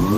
[0.00, 0.16] Hello,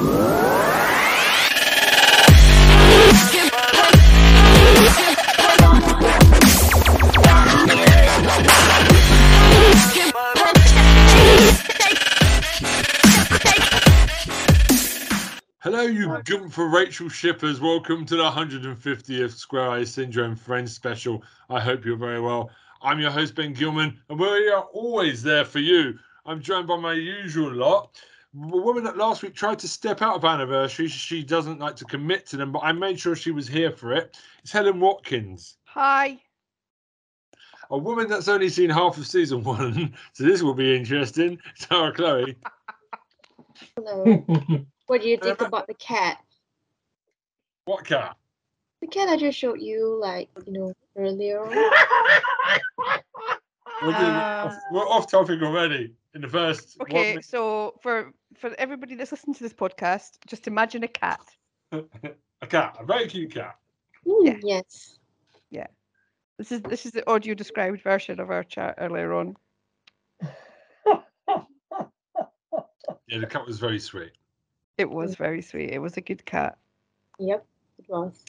[15.82, 17.60] you Gunther Rachel shippers.
[17.60, 21.24] Welcome to the 150th Square Eyes Syndrome Friends Special.
[21.50, 22.52] I hope you're very well.
[22.82, 25.98] I'm your host, Ben Gilman, and we are always there for you.
[26.24, 28.00] I'm joined by my usual lot.
[28.34, 30.88] A woman that last week tried to step out of anniversary.
[30.88, 33.92] She doesn't like to commit to them, but I made sure she was here for
[33.92, 34.16] it.
[34.42, 35.58] It's Helen Watkins.
[35.64, 36.18] Hi.
[37.70, 41.38] A woman that's only seen half of season one, so this will be interesting.
[41.58, 42.36] Tara Chloe.
[43.76, 44.04] Hello.
[44.86, 46.18] what do you think about the cat?
[47.66, 48.16] What cat?
[48.80, 51.40] The cat I just showed you, like, you know, earlier.
[51.42, 51.50] on.
[53.82, 56.76] We're, doing- Uh, we're off topic already in the first.
[56.80, 57.24] Okay, minute.
[57.24, 61.20] so for for everybody that's listening to this podcast, just imagine a cat.
[61.72, 63.56] a cat, a very cute cat.
[64.04, 64.34] Yeah.
[64.34, 64.98] Mm, yes.
[65.50, 65.66] Yeah.
[66.38, 69.36] This is this is the audio described version of our chat earlier on.
[73.08, 74.12] Yeah, the cat was very sweet.
[74.78, 75.70] It was very sweet.
[75.70, 76.56] It was a good cat.
[77.18, 77.44] Yep.
[77.78, 78.24] It was.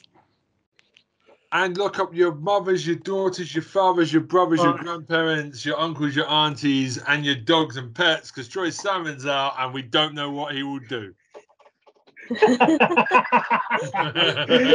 [1.54, 6.16] And look up your mothers, your daughters, your fathers, your brothers, your grandparents, your uncles,
[6.16, 10.32] your aunties, and your dogs and pets, because Troy Salmon's out and we don't know
[10.32, 11.14] what he will do.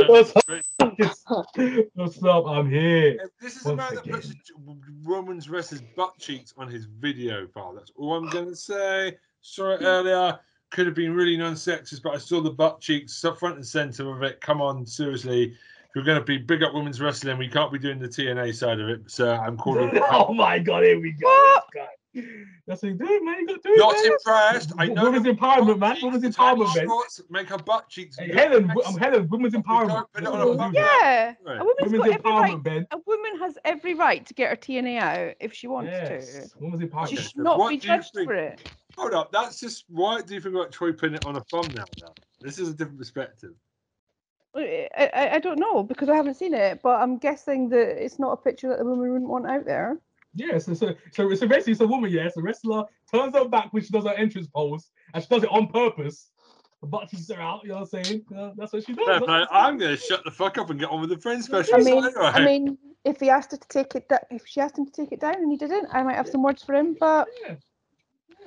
[0.07, 0.45] What's up?
[1.95, 2.47] What's up?
[2.47, 3.29] I'm here.
[3.41, 4.31] This is a man that puts
[5.03, 7.73] women's wrestlers' butt cheeks on his video file.
[7.75, 9.17] That's all I'm going to say.
[9.41, 9.85] Saw it hmm.
[9.85, 10.39] earlier.
[10.69, 14.15] Could have been really non-sexist, but I saw the butt cheeks up front and center
[14.15, 14.39] of it.
[14.39, 15.55] Come on, seriously.
[15.89, 18.53] If you're going to be big up women's wrestling, we can't be doing the TNA
[18.55, 19.09] side of it.
[19.09, 19.89] So I'm calling.
[20.11, 21.25] Oh my god, here we go.
[21.27, 21.63] What?
[21.73, 21.87] This guy.
[22.67, 23.39] That's what you do, man.
[23.39, 23.79] You got to do it.
[23.79, 24.73] Not impressed.
[24.77, 25.03] I know.
[25.05, 25.97] Women's empowerment, man.
[26.03, 26.87] Women's empowerment, man.
[27.31, 28.17] Make her butt cheeks.
[28.19, 28.71] Hey, Helen.
[28.85, 29.27] I'm Helen.
[29.29, 29.87] Women's empowerment.
[29.89, 30.71] don't put it on a what bum.
[30.71, 30.83] we do.
[30.83, 31.59] Yeah, Right.
[31.59, 32.51] a woman's Women's got every right.
[32.53, 32.87] empowerment, Ben.
[32.91, 36.53] A woman has every right to get her TNA out if she wants Yes.
[36.59, 36.87] Women's to.
[36.87, 37.07] empowerment.
[37.09, 38.71] She Okay, should so not what be judged for it.
[38.97, 39.31] Hold up.
[39.31, 42.13] That's just why do you think about Troy putting it on a thumbnail now?
[42.41, 43.53] This is a different perspective.
[44.55, 48.19] I, I, I don't know because I haven't seen it, but I'm guessing that it's
[48.19, 49.99] not a picture that the woman wouldn't want out there.
[50.35, 52.25] Yeah, so, so, so, so basically, it's a woman, yeah.
[52.25, 52.83] It's a wrestler,
[53.13, 56.29] turns her back when she does her entrance pose, and she does it on purpose.
[56.81, 58.25] The butt cheeks are out, you know what I'm saying?
[58.35, 59.05] Uh, that's what she does.
[59.05, 59.45] Fair play.
[59.51, 61.75] I'm going to shut the fuck up and get on with the friend special.
[61.75, 64.61] I mean, anyway, I mean, if he asked her to take it, da- if she
[64.61, 66.73] asked him to take it down and he didn't, I might have some words for
[66.73, 66.95] him.
[66.99, 67.55] But Yeah.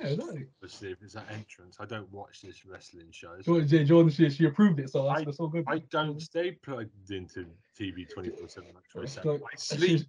[0.03, 0.45] Yeah, exactly.
[0.61, 3.35] obviously, if it's that entrance, I don't watch this wrestling show.
[3.37, 5.63] so Jordan, J- Jordan she, she approved it, so that's, I- that's all good.
[5.67, 7.45] I don't stay plugged into
[7.79, 9.25] TV 24 7 like Troy said.
[9.25, 10.07] I she, sleep.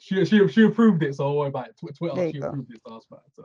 [0.00, 1.76] she, she, she approved it, so don't worry about it.
[1.78, 2.48] Twitter, There you she go.
[2.48, 3.18] approved it, so that's fine.
[3.34, 3.44] So.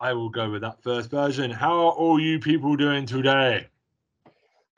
[0.00, 1.50] I will go with that first version.
[1.50, 3.66] How are all you people doing today?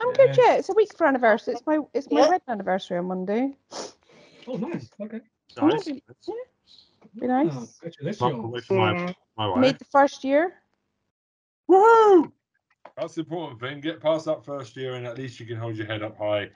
[0.00, 0.36] I'm good.
[0.36, 0.44] Yeah.
[0.46, 1.54] Yeah, it's a week for anniversary.
[1.54, 2.28] It's my it's my Yeah.
[2.28, 3.54] wedding anniversary on Monday.
[4.46, 4.90] Oh, nice.
[5.00, 5.20] Okay.
[5.56, 5.86] Nice.
[5.88, 6.34] Yeah.
[7.18, 7.48] Be nice.
[7.50, 8.20] Oh, congratulations.
[8.20, 9.60] Month away from my, my wife.
[9.60, 10.54] Made the first year.
[11.68, 12.32] Woo!
[12.96, 13.80] That's the important thing.
[13.80, 16.50] Get past that first year, and at least you can hold your head up high.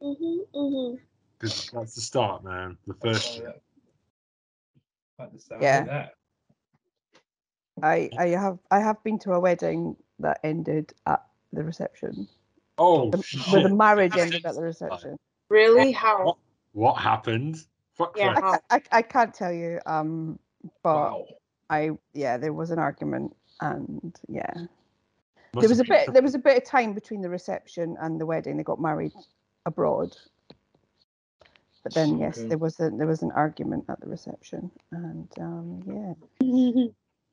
[0.00, 0.14] hmm
[0.54, 0.94] hmm
[1.38, 2.76] Because that's the start, man.
[2.86, 3.46] The first year.
[3.54, 3.60] yeah.
[5.18, 5.80] Like the sound Yeah.
[5.80, 6.14] of that.
[7.82, 12.28] I I have I have been to a wedding that ended at the reception.
[12.76, 13.52] Oh, The, shit.
[13.52, 15.16] where the marriage ended at the reception.
[15.48, 15.92] Really?
[15.92, 16.24] How?
[16.24, 16.36] What,
[16.72, 17.64] what happened?
[18.00, 18.62] Fuck Yeah, Christ.
[18.70, 19.78] I, I, I can't tell you.
[19.84, 20.38] Um,
[20.82, 21.26] but Wow.
[21.68, 26.12] I yeah, there was an argument, and yeah, Must there was a have been bit
[26.14, 28.56] there was a bit of time between the reception and the wedding.
[28.56, 29.12] They got married
[29.66, 30.16] abroad.
[31.84, 32.48] But then yes, Okay.
[32.48, 36.14] there was a there was an argument at the reception, and um, yeah,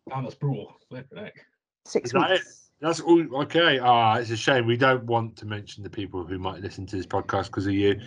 [0.10, 0.74] Damn, that's brutal.
[0.90, 1.46] Flipping heck.
[1.86, 2.40] six Is that it?
[2.40, 2.70] weeks.
[2.80, 3.42] That's all.
[3.44, 3.80] Okay.
[3.80, 4.68] Ah, it's a shame.
[4.68, 7.74] We don't want to mention the people who might listen to this podcast because of
[7.74, 8.00] you.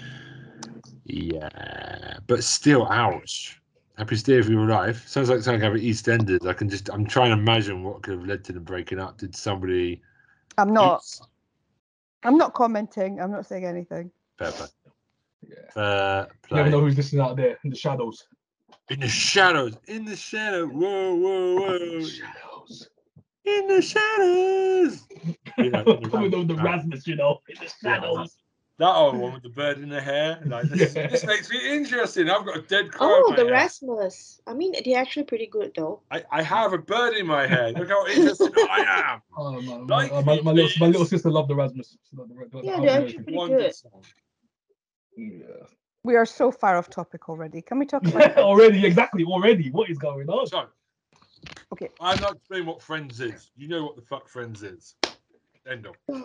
[1.04, 3.60] Yeah, but still, ouch.
[3.98, 5.06] Happy to hear of your life.
[5.06, 6.46] Sounds like something out of EastEnders.
[6.46, 6.88] I can just.
[6.90, 9.18] I'm trying to imagine what could have led to them breaking up.
[9.18, 10.00] Did somebody?
[10.56, 11.02] I'm not.
[12.22, 13.20] I'm not commenting.
[13.20, 14.10] I'm not saying anything.
[14.38, 14.66] Fair play.
[15.48, 15.54] Yeah.
[15.72, 18.24] Fair You never know who's listening out there in the shadows.
[18.88, 19.76] In the shadows.
[19.86, 20.66] In the shadow.
[20.66, 22.00] Whoa, whoa, whoa.
[22.00, 22.88] Shadows.
[23.44, 25.06] In the shadows.
[25.58, 26.62] Yeah, Coming over the yeah.
[26.62, 28.38] Rasmus, you know, in the shadows.
[28.80, 30.40] That old one with the bird in the hair.
[30.46, 31.08] Like this, Yeah.
[31.08, 32.30] this makes me interesting.
[32.30, 33.08] I've got a dead crow.
[33.10, 33.58] Oh, in the my hair.
[33.64, 34.40] Rasmus.
[34.46, 36.00] I mean, they're actually pretty good though.
[36.10, 37.72] I, I have a bird in my hair.
[37.72, 39.20] Look how interesting I am.
[39.36, 41.98] Oh, my, Like my, my, my, little, my little sister loved the Rasmus.
[42.16, 43.72] Loved the, the, the Yeah, Hard they're actually pretty Wonder good.
[45.14, 45.66] Yeah.
[46.02, 47.60] We are so far off topic already.
[47.60, 48.38] Can we talk about?
[48.38, 49.70] already, exactly, already.
[49.70, 50.46] What is going on?
[50.46, 50.64] So,
[51.74, 51.90] Okay.
[52.00, 53.50] I'm not explaining what Friends is.
[53.56, 54.94] You know what the fuck Friends is.
[55.70, 55.96] End of.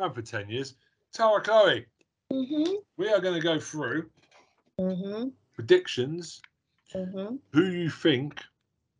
[0.00, 0.74] And for 10 years.
[1.12, 1.86] Tara Chloe,
[2.32, 2.72] Mm-hmm.
[2.96, 4.10] we are going to go through
[4.80, 5.28] Mm-hmm.
[5.54, 6.42] predictions.
[6.92, 7.36] Mm-hmm.
[7.52, 8.42] Who you think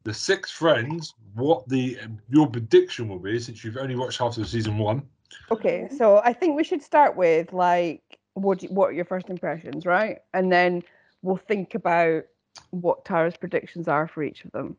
[0.04, 1.98] the six friends, what the
[2.28, 5.02] your prediction will be since you've only watched half of season one.
[5.50, 8.02] Okay, so I think we should start with like
[8.34, 10.18] what do, what are your first impressions, right?
[10.32, 10.82] And then
[11.22, 12.24] we'll think about
[12.70, 14.76] what Tara's predictions are for each of them.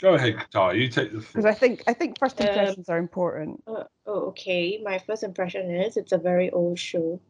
[0.00, 0.74] Go ahead, Tara.
[0.74, 1.44] You take the Because.
[1.44, 3.62] I think I think first Um, impressions are important.
[3.66, 4.80] Uh, oh, okay.
[4.82, 7.20] My first impression is it's a very old show.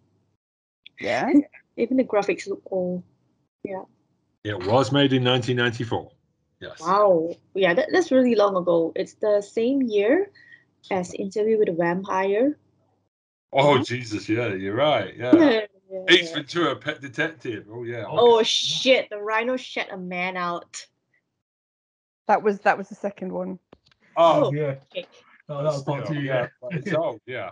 [1.00, 1.30] Yeah.
[1.76, 3.02] Even the graphics look old.
[3.64, 3.82] Yeah,
[4.44, 6.10] it was made in 1994.
[6.60, 6.80] Yes.
[6.80, 7.34] Wow.
[7.54, 8.92] Yeah, that, that's really long ago.
[8.94, 10.30] It's the same year
[10.90, 12.56] as Interview with a Vampire.
[13.52, 15.14] Oh Jesus, yeah, you're right.
[15.16, 15.60] Yeah.
[15.88, 16.02] Yeah.
[16.08, 17.66] Ace Ventura, Pet Detective.
[17.70, 18.06] Oh yeah.
[18.08, 19.08] Oh shit!
[19.08, 20.84] The rhino shat a man out.
[22.26, 23.60] That was that was the second one.
[24.16, 24.74] Oh, Oh, yeah.
[24.90, 25.06] okay.
[25.48, 26.20] No, that was part two.
[26.20, 26.48] Yeah.
[26.60, 27.50] but It's old, yeah.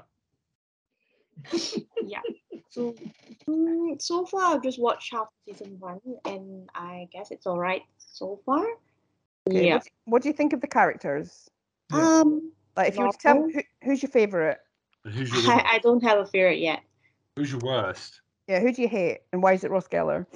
[2.74, 2.92] So,
[3.48, 7.82] mm, so far I've just watched half season one, and I guess it's all right
[7.98, 8.66] so far.
[9.48, 9.74] Okay, Yeah.
[9.74, 11.48] What, what do you think of the characters?
[11.92, 14.58] Um, Like, if you were to tell who, who's your favorite?
[15.04, 16.80] Who's your I, I don't have a favorite yet.
[17.36, 18.22] who's your worst?
[18.48, 20.26] Yeah, who do you hate, and why is it Ross Geller?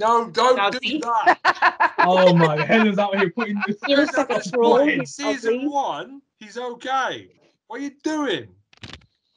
[0.00, 0.98] No, don't Now, do see?
[0.98, 1.38] that.
[2.04, 3.76] Oh my, Helen's out here putting this.
[3.86, 4.78] He looks like a troll.
[4.78, 7.30] In season one, he's okay.
[7.68, 8.48] What are you doing?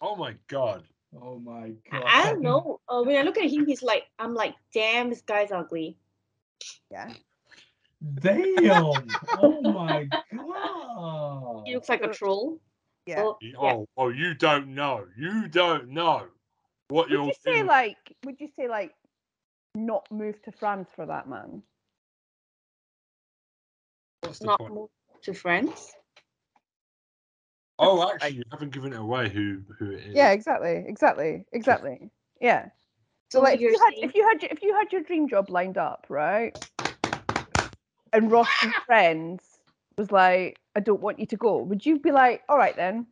[0.01, 0.83] Oh my god.
[1.21, 2.03] Oh my god.
[2.05, 2.79] I don't know.
[2.87, 5.97] Uh, when I look at him, he's like, I'm like, damn, this guy's ugly.
[6.91, 7.13] yeah.
[8.21, 9.05] Damn.
[9.37, 11.63] Oh my god.
[11.65, 12.59] He looks like a troll.
[13.05, 13.17] Yeah.
[13.17, 13.57] So, yeah.
[13.59, 15.05] Oh, oh, you don't know.
[15.17, 16.27] You don't know
[16.89, 17.97] what Would you're you say like?
[18.25, 18.93] Would you say like,
[19.75, 21.61] not move to France for that man?
[24.21, 24.73] What's the not point?
[24.73, 24.89] move
[25.23, 25.93] to friends.
[27.77, 30.15] Oh, actually, you haven't given it away who who it is.
[30.15, 32.09] Yeah, exactly, exactly, exactly.
[32.39, 32.69] Yeah.
[33.31, 35.49] So like, if you're had saying- if you had if you had your dream job
[35.49, 36.57] lined up, right?
[38.13, 39.43] And Ross and friends
[39.97, 41.57] was like, I don't want you to go.
[41.63, 43.07] Would you be like, all right then?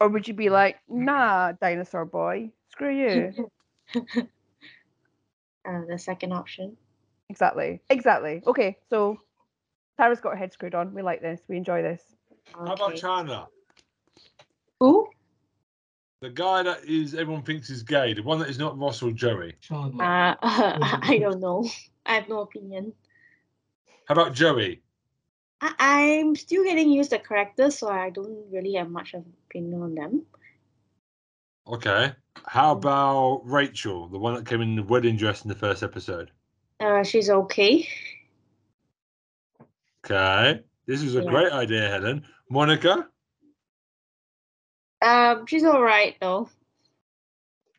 [0.00, 3.50] Or would you be like, nah, dinosaur boy, screw you?
[5.66, 6.76] uh, the second option.
[7.28, 8.42] exactly, exactly.
[8.46, 9.18] Okay, so
[9.98, 10.92] Tara's got her head screwed on.
[10.94, 11.40] We like this.
[11.48, 12.02] We enjoy this.
[12.54, 13.48] How about China?
[14.80, 15.08] Who?
[16.20, 19.12] The guy that is everyone thinks is gay, the one that is not Ross or
[19.12, 19.54] Joey.
[19.60, 20.02] Chandler.
[20.04, 21.68] Uh, I don't know.
[22.06, 22.92] I have no opinion.
[24.06, 24.82] How about Joey?
[25.60, 29.32] I, I'm still getting used to characters, so I don't really have much of an
[29.48, 30.22] opinion on them.
[31.66, 32.12] Okay.
[32.46, 36.30] How about Rachel, the one that came in the wedding dress in the first episode?
[36.80, 37.88] Uh, she's okay.
[40.04, 40.60] Okay.
[40.86, 41.30] This is a Yeah.
[41.30, 42.24] great idea, Helen.
[42.50, 43.08] Monica?
[45.02, 46.48] Um, she's all right though.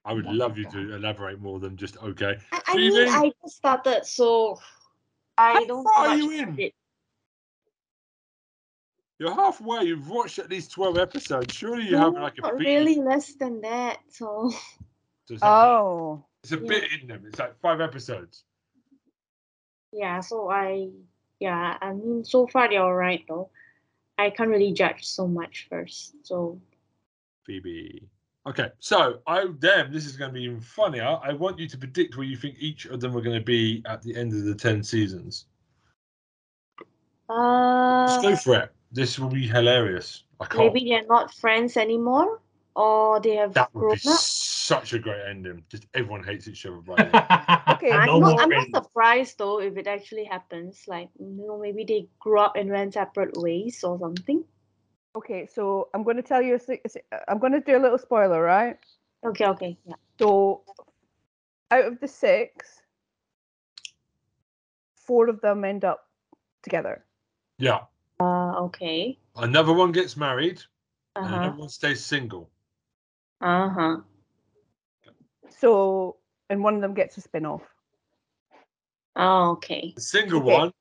[0.06, 2.38] I would love you to elaborate more than just okay.
[2.52, 3.10] I, I mean, Phoebe?
[3.10, 4.60] I just started, so
[5.38, 5.84] I How don't.
[5.84, 6.60] far know are you in?
[6.60, 6.74] It.
[9.20, 9.84] You're halfway.
[9.84, 11.54] You've watched at least 12 episodes.
[11.54, 12.66] Surely you have like a not bit.
[12.68, 13.98] really less than that.
[14.10, 14.52] So
[15.30, 16.68] It's not- Oh, It's a yeah.
[16.68, 17.24] bit in them.
[17.28, 18.44] It's like five episodes.
[19.92, 20.90] yeah, so I
[21.40, 23.50] yeah, I mean, so far they're all right though.
[24.18, 26.16] I can't really judge so much first.
[26.24, 26.60] So
[27.46, 28.08] Phoebe.
[28.48, 31.20] Okay, so I damn, this is going to be even funnier.
[31.22, 33.84] I want you to predict where you think each of them are going to be
[33.86, 35.48] at the end of the 10 seasons.
[37.30, 38.72] Let's go uh, for it.
[38.92, 40.24] This will be hilarious.
[40.40, 40.74] I can't.
[40.74, 42.40] maybe they're not friends anymore,
[42.74, 44.20] or they have That grown up.
[44.68, 45.64] Such a great ending.
[45.70, 46.80] Just everyone hates each other.
[46.80, 47.12] Right?
[47.70, 50.84] Okay, I'm, no not, I'm not surprised though if it actually happens.
[50.88, 54.44] Like, you know, maybe they grew up and ran separate ways or something.
[55.16, 55.48] okay.
[55.48, 56.56] So I'm going to tell you.
[56.56, 58.78] A, se- a se- I'm going to do a little spoiler, right?
[59.26, 59.96] Okay, okay, yeah.
[60.20, 60.64] So,
[61.72, 62.82] out of the six,
[64.96, 66.08] four of them end up
[66.64, 67.04] together.
[67.58, 67.82] yeah.
[68.20, 69.18] Uh, okay.
[69.36, 70.62] Another one gets married,
[71.16, 71.46] Uh and huh.
[71.46, 72.50] everyone stays single.
[73.42, 73.98] Uh huh.
[75.50, 76.18] So,
[76.50, 77.62] and one of them gets a spin off.
[79.16, 79.94] Oh, okay.
[79.96, 80.54] The single Okay.
[80.54, 80.72] one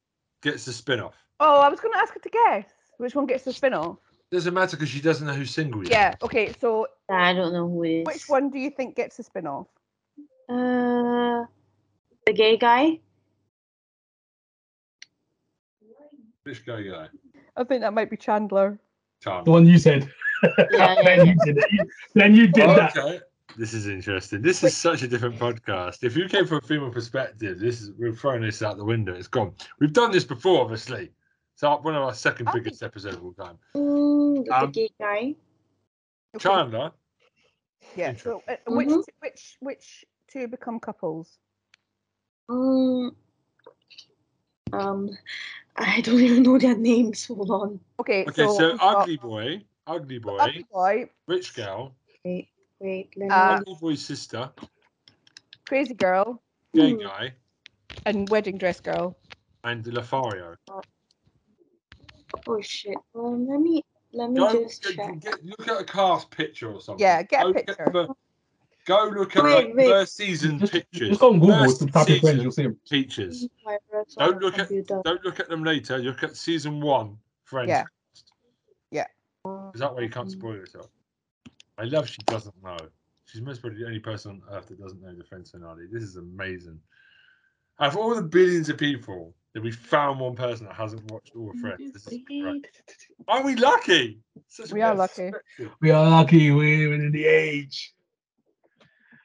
[0.42, 1.14] gets the spin off.
[1.40, 2.66] Oh, I was going to ask her to guess
[2.98, 3.98] which one gets the spin off.
[4.30, 5.90] Doesn't matter because she doesn't know who's single yet.
[5.92, 6.14] Yeah.
[6.22, 6.52] Okay.
[6.60, 8.06] So, I don't know who it is.
[8.06, 9.66] which one do you think gets the spin off?
[10.48, 11.44] Uh,
[12.26, 13.00] the gay guy.
[16.44, 17.08] Which guy guy?
[17.56, 18.78] I think that might be Chandler.
[19.24, 20.08] The one you said.
[20.42, 21.72] Yeah, yeah, then you did it.
[21.72, 22.96] You- Then you did that.
[22.96, 23.20] okay.
[23.56, 24.42] This is interesting.
[24.42, 26.04] This is such a different podcast.
[26.04, 29.14] If you came from a female perspective, this is we're throwing this out the window.
[29.14, 29.54] It's gone.
[29.80, 31.10] We've done this before, obviously.
[31.54, 33.58] It's our, one of our second biggest episodes of all time.
[33.74, 35.34] Mm, the, the Um, gay guy.
[36.34, 36.92] Okay, Chandler.
[37.96, 38.14] Yeah.
[38.16, 39.04] So uh, which Mhm.
[39.20, 41.38] which which two become couples?
[42.50, 43.16] Um,
[44.72, 45.16] um,
[45.76, 47.26] I don't even know their names.
[47.26, 47.80] Hold on.
[48.00, 48.26] Okay.
[48.26, 51.94] Okay, so, we've got ugly boy, ugly boy, Ugly boy, rich girl,
[52.24, 52.48] Wait,
[52.80, 53.12] wait.
[53.16, 53.60] Let Uh, me.
[53.60, 54.50] ugly boy's sister,
[55.66, 56.42] crazy girl,
[56.74, 57.00] gay Hmm.
[57.02, 57.34] guy,
[58.04, 59.16] and wedding dress girl.
[59.64, 60.54] and Lothario.
[62.46, 62.96] Oh shit.
[63.14, 65.20] Um, let me let me Go just get- check.
[65.20, 67.02] get- look at a cast picture or something.
[67.02, 67.86] Yeah, get a Go picture.
[67.92, 68.14] the-
[68.84, 69.88] go look at Wait, like wait.
[69.88, 71.08] first season pictures.
[71.08, 72.80] just go on Google First to type in friends, season you'll see him.
[72.88, 73.48] Pictures.
[74.16, 75.02] Don't look at computer.
[75.04, 75.98] don't look at them later.
[75.98, 77.18] Look at season one.
[77.42, 77.68] Friends.
[77.68, 77.84] Yeah.
[78.92, 79.06] Yeah.
[79.74, 80.90] Is that way you can't spoil yourself?
[81.78, 82.76] I love she doesn't know.
[83.26, 85.86] She's most probably the only person on earth that doesn't know the Friends finale.
[85.90, 86.80] This is amazing.
[87.80, 91.32] Out of all the billions of people, that we found one person that hasn't watched
[91.34, 91.90] all of Friends.
[91.90, 92.18] This is.
[93.26, 94.18] Are we lucky?
[94.48, 95.32] Such We are lucky.
[95.80, 97.94] We are lucky we're in the age.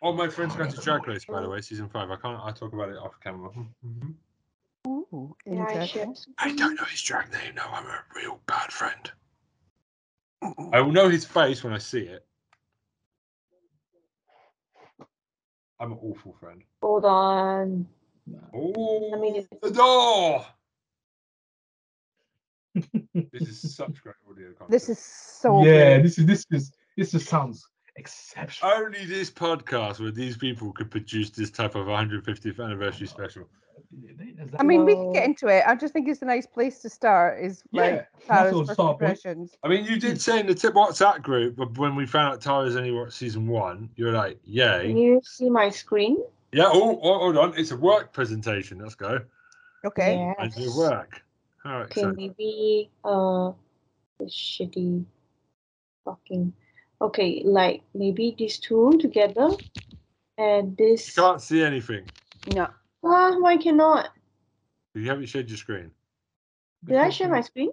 [0.01, 2.10] Oh, my friend's oh, going to Drag Race, by the way, season five.
[2.10, 2.39] I can't.
[2.41, 3.50] I talk about it off camera.
[4.88, 6.15] Ooh, I interesting.
[6.38, 7.55] I don't know his drag name.
[7.55, 9.12] No, I'm a real bad friend.
[10.72, 12.25] I will know his face when I see it.
[15.82, 16.62] I'm an awful friend.
[16.84, 17.88] Hold on.
[18.54, 20.46] Oh, me just- the door.
[23.34, 24.70] this is such great audio content.
[24.70, 26.06] This is so yeah, good.
[26.06, 28.72] this is this is this just sounds exceptional.
[28.72, 33.48] only this podcast where these people could produce this type of 150th anniversary special.
[34.60, 35.64] I mean, we can get into it.
[35.66, 37.44] I just think it's a nice place to start.
[37.44, 39.58] Is yeah, like that's Tara's first start impressions.
[39.64, 42.42] I mean, you did say in the tip WhatsApp group but when we found out
[42.42, 46.18] Tara's only watched season one, you were like, "Yay!" Can you see my screen?
[46.52, 46.68] Yeah.
[46.68, 47.54] Oh, oh, hold on.
[47.58, 48.80] It's a work presentation.
[48.80, 49.22] Let's go.
[49.86, 50.34] Okay.
[50.38, 50.78] I do Yes.
[50.78, 51.24] work.
[51.66, 51.86] All right.
[51.86, 53.52] Okay, So, maybe uh,
[54.20, 55.06] this shitty
[56.06, 56.54] fucking.
[57.01, 59.50] Okay, like maybe these two together,
[60.38, 60.88] and this.
[60.88, 61.15] you this.
[61.15, 62.05] can't see anything.
[62.53, 62.67] No.
[63.03, 64.10] Ah, why cannot?
[64.93, 65.91] You haven't shared your screen.
[66.86, 67.72] Did I share my screen?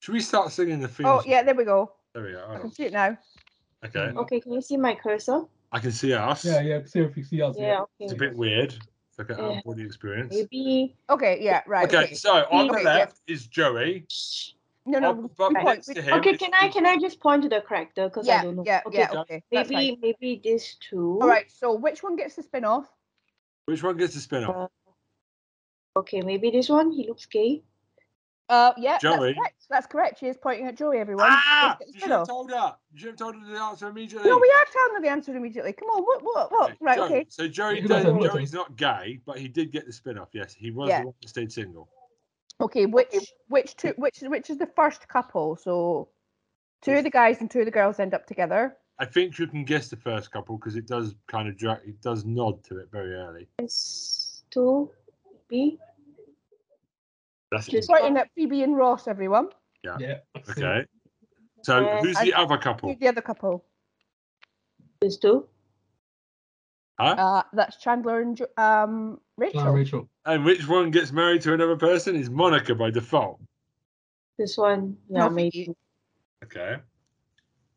[0.00, 1.06] Should we start singing the theme?
[1.06, 1.92] Oh yeah, there we go.
[2.14, 2.56] There we are.
[2.56, 3.16] I can see it now.
[3.84, 4.12] Okay.
[4.16, 5.44] Okay, can you see my cursor?
[5.72, 6.44] I can see us.
[6.44, 6.84] Yeah, yeah.
[6.84, 7.54] See if you see us.
[7.58, 7.80] Yeah.
[7.82, 7.88] okay.
[8.00, 8.74] It's a bit weird.
[9.10, 9.44] It's like an Yeah.
[9.44, 10.34] out of body experience.
[10.34, 10.96] Maybe.
[11.08, 11.38] Okay.
[11.40, 11.62] Yeah.
[11.66, 11.86] Right.
[11.86, 12.14] Okay, Okay.
[12.14, 12.94] so on the Okay, yeah.
[12.94, 14.06] left is Joey.
[14.86, 15.10] No, no.
[15.10, 17.60] Up above point- we- to him Okay, can I can I just point to the
[17.60, 18.42] character because I Yeah.
[18.44, 18.64] don't know.
[18.66, 18.82] Yeah.
[18.86, 19.20] okay, Yeah.
[19.20, 19.42] Okay.
[19.52, 19.98] Maybe fine.
[20.00, 21.18] maybe these two.
[21.20, 21.50] All right.
[21.50, 22.86] So which one gets the spin off?
[23.66, 24.70] Which one gets the spin off?
[25.96, 26.90] Okay, maybe this one.
[26.92, 27.62] He looks gay.
[28.48, 29.12] Uh, yeah, Joey.
[29.32, 29.64] that's correct.
[29.70, 30.18] That's correct.
[30.18, 30.98] She is pointing at Joey.
[30.98, 31.26] Everyone.
[31.30, 31.76] ah!
[31.78, 32.76] Let's get the You should have told her.
[32.92, 34.28] You should have told her the answer immediately.
[34.28, 35.72] No, we are telling her the answer immediately.
[35.72, 36.02] Come on.
[36.02, 36.22] What?
[36.24, 36.50] What?
[36.50, 36.70] What?
[36.70, 36.96] Okay, Right.
[36.96, 37.26] Joey- Okay.
[37.28, 40.30] So Joey, does, Joey's not gay, but he did get the spin off.
[40.32, 41.00] Yes, he was Yeah.
[41.00, 41.88] the one that stayed single.
[42.60, 42.86] Okay.
[42.86, 43.32] Which?
[43.48, 43.94] Which two?
[43.96, 44.18] Which?
[44.20, 45.56] Which is the first couple?
[45.56, 46.08] So,
[46.82, 48.76] two of the guys and two of the girls end up together.
[48.98, 52.02] I think you can guess the first couple because it does kind of drag, it
[52.02, 53.48] does nod to it very early.
[53.58, 54.90] It's two.
[55.48, 55.78] B.
[57.50, 59.08] That's Just- Pointing at Phoebe and Ross.
[59.08, 59.48] Everyone.
[59.82, 60.18] Yeah.
[60.34, 60.52] I see.
[60.62, 60.84] okay.
[61.62, 62.88] So Uh, who's the other couple?
[62.88, 63.62] Who's the other couple?
[65.02, 65.46] These two.
[67.00, 67.14] Huh?
[67.16, 69.60] Uh, that's Chandler and Jo- um Rachel.
[69.60, 70.08] Ah, Rachel.
[70.26, 73.40] And which one gets married to another person is Monica by default.
[74.38, 74.98] This one.
[75.08, 75.70] Yeah, No, maybe.
[76.44, 76.76] Okay.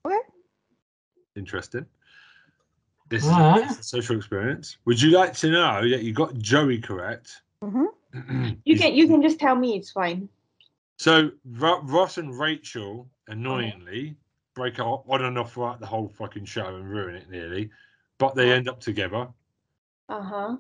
[0.06, 0.18] Okay.
[1.38, 1.86] Interesting.
[3.10, 3.72] This Alright.
[3.72, 4.78] is a social experience.
[4.86, 7.42] Would you like to know that you got Joey correct?
[7.64, 7.86] Mhm.
[8.66, 10.28] You can you can just tell me it's fine.
[10.98, 14.16] So Ro- Ross and Rachel, annoyingly,
[14.54, 17.72] break up on and off throughout the whole fucking show and ruin it nearly,
[18.24, 19.28] but they end up together.
[20.08, 20.58] Uh huh.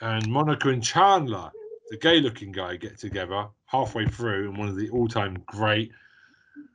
[0.00, 1.48] And Monica and Chandler,
[1.90, 5.92] the gay-looking guy, get together halfway through, and one of the all-time great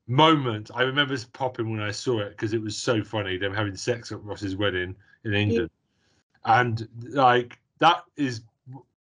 [0.07, 0.71] moments.
[0.73, 3.37] I remember this popping when I saw it because it was so funny.
[3.37, 5.69] Them having sex at Ross's wedding in England,
[6.45, 8.43] and like that is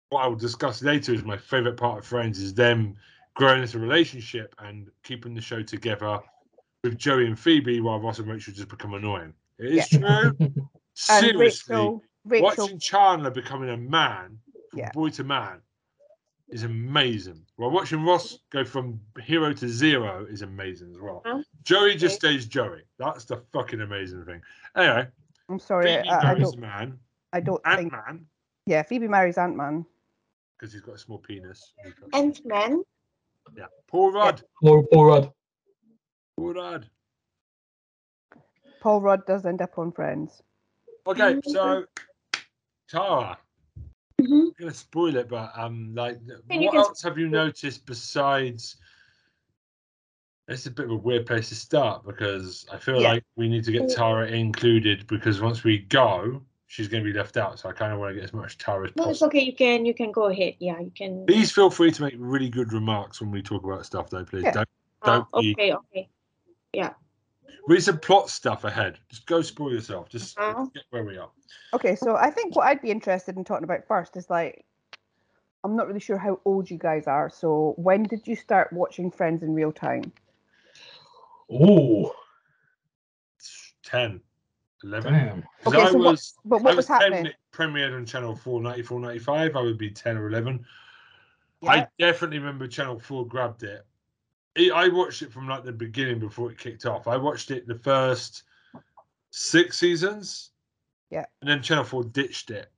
[0.08, 1.14] what I will discuss later.
[1.14, 2.96] Is my favorite part of Friends is them
[3.34, 6.18] growing as a relationship and keeping the show together
[6.82, 9.32] with Joey and Phoebe, while Ross and Rachel just become annoying.
[9.60, 10.36] It is true.
[11.10, 12.02] And Seriously, Rachel.
[12.24, 12.44] Rachel.
[12.44, 14.38] watching Chandler becoming a man
[14.70, 14.90] from Yeah.
[14.92, 15.60] boy to man
[16.48, 17.44] is amazing.
[17.56, 21.22] Well, watching Ross go from hero to zero is amazing as well.
[21.26, 21.42] Huh?
[21.64, 22.82] Joey just stays Joey.
[22.98, 24.40] That's the fucking amazing thing.
[24.76, 25.08] Anyway,
[25.48, 25.96] I'm sorry.
[25.96, 26.60] Phoebe I, I marries don't.
[26.60, 26.98] man,
[27.32, 27.92] I don't Ant think.
[27.92, 28.26] Man,
[28.66, 29.84] Yeah, Phoebe marries Ant Man.
[30.56, 31.72] because he's got a small penis.
[31.84, 32.84] He's Ant Man.
[33.56, 34.42] yeah, Paul Rudd.
[34.62, 35.32] Paul poor Rod.
[36.36, 36.88] Paul Rudd.
[38.80, 40.42] Paul Rudd does end up on Friends.
[41.06, 41.84] Okay, so
[42.88, 43.38] Tara.
[44.20, 46.18] hmm I'm gonna spoil it, but um, like,
[46.50, 48.76] you what else have you noticed besides
[50.46, 53.12] It's a bit of a weird place to start because I feel Yeah.
[53.14, 57.16] like we need to get Tara included because once we go, she's going to be
[57.16, 57.58] left out.
[57.58, 59.40] So I kind of want to get as much Tara as No, it's okay.
[59.40, 60.56] You can you can go ahead.
[60.58, 61.24] Yeah, you can.
[61.26, 64.24] Please feel free to make really good remarks when we talk about stuff, though.
[64.24, 64.52] Please Yeah.
[64.52, 64.68] don't
[65.02, 66.08] Oh, don't be- okay, okay.
[67.66, 68.98] Read some plot stuff ahead.
[69.08, 70.08] Just go spoil yourself.
[70.08, 70.66] Just Uh-huh.
[70.74, 71.30] get where we are.
[71.72, 74.64] Okay, so I think what I'd be interested in talking about first is like,
[75.64, 77.30] I'm not really sure how old you guys are.
[77.30, 80.12] So when did you start watching Friends in real time?
[81.50, 82.14] Oh,
[83.82, 84.20] 10,
[84.82, 85.12] 11.
[85.12, 85.42] damn.
[85.62, 87.22] 'Cause Okay, I so what- was, But I what was was happening?
[87.24, 89.56] when it premiered on Channel 4, 94, 95.
[89.56, 90.66] I would be 10 or 11.
[91.60, 91.70] Yeah.
[91.70, 93.86] I definitely remember Channel 4 grabbed it.
[94.54, 97.06] It- I watched it from like the beginning before it kicked off.
[97.08, 98.44] I watched it the first
[99.30, 100.50] six seasons.
[101.10, 101.26] Yeah.
[101.40, 102.70] And then Channel 4 ditched it.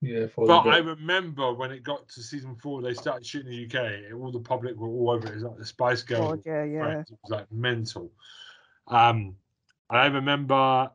[0.00, 3.78] Yeah, But I remember when it got to season four, they started shooting in the
[3.78, 4.12] UK.
[4.14, 5.32] All the public were all over it.
[5.32, 6.36] It was like the Spice Girls.
[6.36, 6.82] God, yeah, yeah.
[6.84, 7.10] Friends.
[7.10, 8.12] It was like mental.
[8.86, 9.34] Um,
[9.90, 10.88] I remember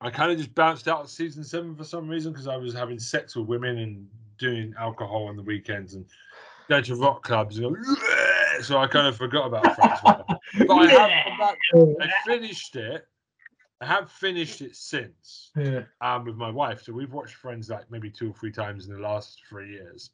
[0.00, 2.72] I kind of just bounced out of season seven for some reason because I was
[2.72, 4.08] having sex with women and
[4.38, 6.06] doing alcohol on the weekends and
[6.70, 7.58] going to rock clubs.
[7.58, 7.94] And go,
[8.62, 10.00] so I kind of forgot about Friends.
[10.66, 11.56] but I have.
[12.00, 13.06] I finished it.
[13.82, 15.82] I have finished it since yeah.
[16.00, 16.82] um, with my wife.
[16.82, 20.10] So we've watched Friends like maybe two or three times in the last three years.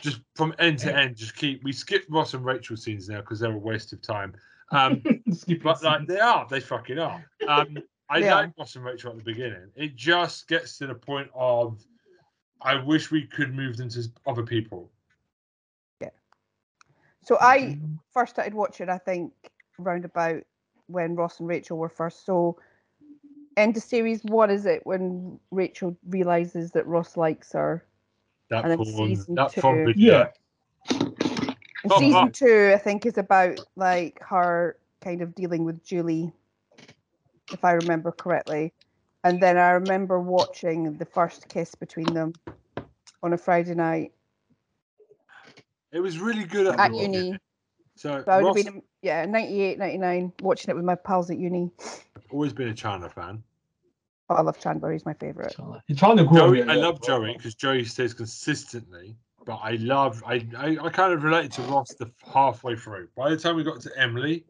[0.00, 1.62] Just from end to end, just keep.
[1.62, 4.34] We skip Ross and Rachel scenes now because they're a waste of time.
[4.70, 5.02] Um,
[5.62, 6.08] but like scenes.
[6.08, 7.24] they are, they fucking are.
[7.46, 8.34] Um, I Yeah.
[8.36, 9.70] like Ross and Rachel at the beginning.
[9.76, 11.84] It just gets to the point of,
[12.60, 14.90] I wish we could move them to other people.
[17.24, 17.94] So I mm-hmm.
[18.12, 19.32] first started watching, I think,
[19.78, 20.42] round about
[20.86, 22.26] when Ross and Rachel were first.
[22.26, 22.58] So
[23.56, 27.84] end of series one is it when Rachel realizes that Ross likes her?
[28.50, 29.60] That And then season that two.
[29.60, 29.94] porn.
[29.96, 30.28] Yeah.
[30.90, 31.14] And
[31.90, 32.30] Oh, season wow.
[32.32, 36.32] two, I think, is about like her kind of dealing with Julie,
[37.52, 38.72] if I remember correctly.
[39.22, 42.32] And then I remember watching the first kiss between them
[43.22, 44.12] on a Friday night
[45.94, 47.06] It was really good at, at uni.
[47.06, 47.38] beginning.
[47.94, 51.30] So So I would Ross, have been, yeah, 98, 99, watching it with my pals
[51.30, 51.70] at uni.
[52.32, 53.44] always been a Chandler fan.
[54.28, 54.92] Oh, I love Chandler.
[54.92, 55.54] He's my favorite.
[55.86, 56.48] You're trying to grow.
[56.48, 57.20] Joey, me a I love bro.
[57.20, 59.16] Joey because Joey stays consistently.
[59.46, 63.08] But I love, I, I, I kind of related to Ross the halfway through.
[63.14, 64.44] By the time we got to Emily,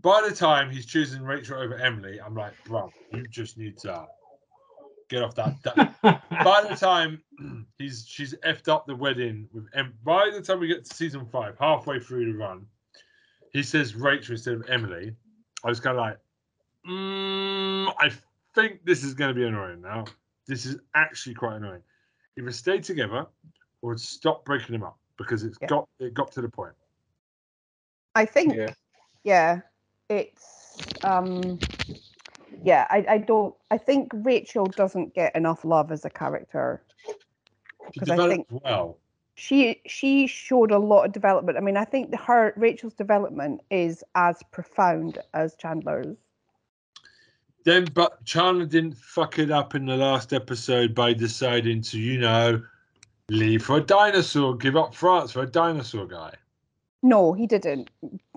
[0.00, 4.06] by the time he's choosing Rachel over Emily, I'm like, bro, you just need to
[5.08, 5.54] get off that.
[5.62, 5.94] that.
[6.44, 7.22] by the time
[7.78, 11.26] he's she's effed up the wedding with em, by the time we get to season
[11.26, 12.66] five, halfway through the run,
[13.52, 15.14] he says Rachel instead of Emily.
[15.64, 16.18] I was kind of like,
[16.88, 18.10] mm, I
[18.54, 20.04] think this is going to be annoying now.
[20.46, 21.82] This is actually quite annoying.
[22.38, 23.26] Either stay together
[23.80, 25.68] or stop breaking them up because it's Yeah.
[25.68, 26.74] got it got to the point.
[28.14, 28.72] I think, yeah.
[29.24, 29.60] yeah,
[30.08, 31.58] it's, um,
[32.64, 36.82] yeah, I, I don't, I think Rachel doesn't get enough love as a character.
[37.92, 38.98] because I think- well.
[39.36, 41.58] She she showed a lot of development.
[41.58, 46.16] I mean, I think her Rachel's development is as profound as Chandler's.
[47.64, 52.18] Then, but Chandler didn't fuck it up in the last episode by deciding to, you
[52.18, 52.62] know,
[53.28, 56.32] leave for a dinosaur, give up France for a dinosaur guy.
[57.02, 57.90] No, he didn't,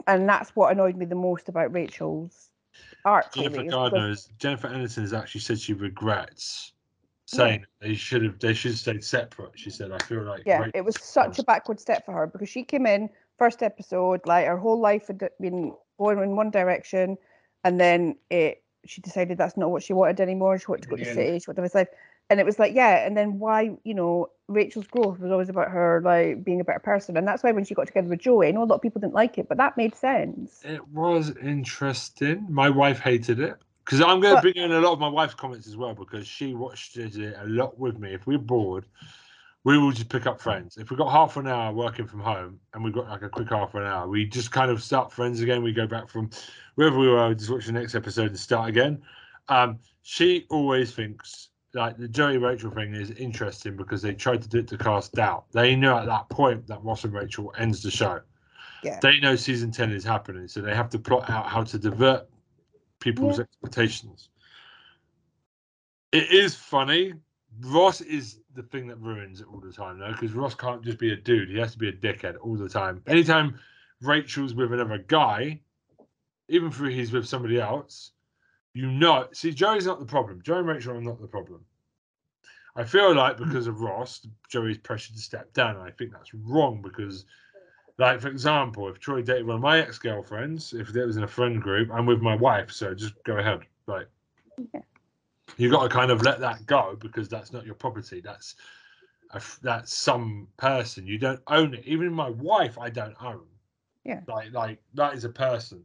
[0.08, 2.50] and that's what annoyed me the most about Rachel's
[3.06, 3.34] arc.
[3.34, 6.74] Jennifer really, is Gardner, is, Jennifer Aniston has actually said she regrets
[7.26, 9.52] saying they should have, they should have stayed separate.
[9.56, 12.50] She said, "I feel like yeah, it was such a backward step for her because
[12.50, 17.18] she came in first episode, like her whole life had been going in one direction,
[17.64, 20.58] and then it she decided that's not what she wanted anymore.
[20.58, 21.16] She wanted to go to the Yeah.
[21.16, 21.40] city.
[21.40, 21.88] She wanted to have a life,
[22.30, 23.06] and it was like yeah.
[23.06, 26.80] And then why you know Rachel's growth was always about her like being a better
[26.80, 28.82] person, and that's why when she got together with Joey, I know a lot of
[28.82, 30.62] people didn't like it, but that made sense.
[30.64, 32.46] It was interesting.
[32.50, 35.34] My wife hated it because I'm going to bring in a lot of my wife's
[35.34, 38.14] comments as well because she watched it a lot with me.
[38.14, 38.86] If we're bored,
[39.64, 40.78] we will just pick up Friends.
[40.78, 43.50] If we've got half an hour working from home and we've got like a quick
[43.50, 45.64] half an hour, we just kind of start Friends again.
[45.64, 46.30] We go back from
[46.76, 49.02] wherever we were, just watch the next episode and start again.
[49.50, 54.48] Um, she always thinks like the Joey Rachel thing is interesting because they tried to
[54.50, 55.46] do it to cast doubt.
[55.52, 58.22] They knew at that point that Ross and Rachel ends the show
[58.84, 59.00] Yeah.
[59.02, 62.28] they know season 10 is happening so they have to plot out how to divert
[63.00, 63.44] people's Yeah.
[63.44, 64.30] expectations
[66.12, 67.14] it is funny
[67.62, 71.00] ross is the thing that ruins it all the time though because ross can't just
[71.00, 73.60] be a dude he has to be a dickhead all the time anytime
[74.02, 75.60] rachel's with another guy
[76.50, 78.12] even if he's with somebody else
[78.74, 81.64] you know see joey's not the problem joey and rachel are not the problem
[82.76, 83.46] i feel like hmm.
[83.46, 87.26] because of ross joey's pressured to step down and i think that's wrong because
[88.00, 91.24] Like for example, if Troy dated one of my ex girlfriends, if it was in
[91.24, 93.62] a friend group, I'm with my wife, so just go ahead.
[93.88, 94.08] Like
[94.74, 94.82] Yeah.
[95.58, 98.22] you got to kind of let that go because that's not your property.
[98.22, 98.56] That's
[99.32, 101.08] a, that's some person.
[101.08, 101.86] You don't own it.
[101.86, 103.48] Even my wife, I don't own.
[104.04, 104.22] Yeah.
[104.28, 105.84] Like like that is a person.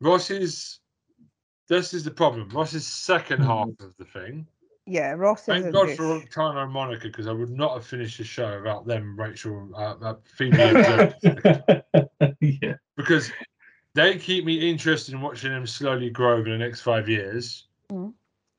[0.00, 0.78] Ross is.
[1.68, 2.48] This is the problem.
[2.50, 3.46] Ross's second Hmm.
[3.46, 4.46] half of the thing.
[4.86, 5.46] Yeah, Ross is.
[5.46, 8.86] Thank God for Tana and Monica because I would not have finished the show without
[8.86, 10.56] them, Rachel, uh, uh, Phoebe,
[12.40, 12.74] yeah.
[12.96, 13.32] because
[13.94, 17.66] they keep me interested in watching them slowly grow over the next five years.
[17.90, 18.12] Mhm.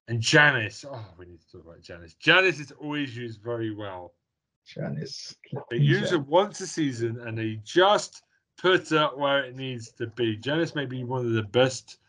[0.07, 2.15] And Janice, oh, we need to talk about Janice.
[2.15, 4.13] Janice is always used very well.
[4.65, 5.35] Janice.
[5.69, 8.23] They use her once a season and they just
[8.57, 10.37] put her where it needs to be.
[10.37, 11.99] Janice may be one of the best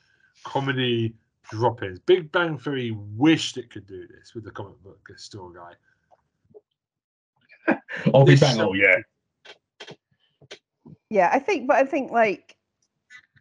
[0.46, 1.12] comedy
[1.50, 1.98] drop-ins.
[1.98, 5.74] Big Bang Theory wished it could do this with the comic book store guy.
[8.14, 8.60] Oh, Big This Bang.
[8.60, 8.96] Oh, yeah.
[11.10, 12.56] Yeah, I think, but I think like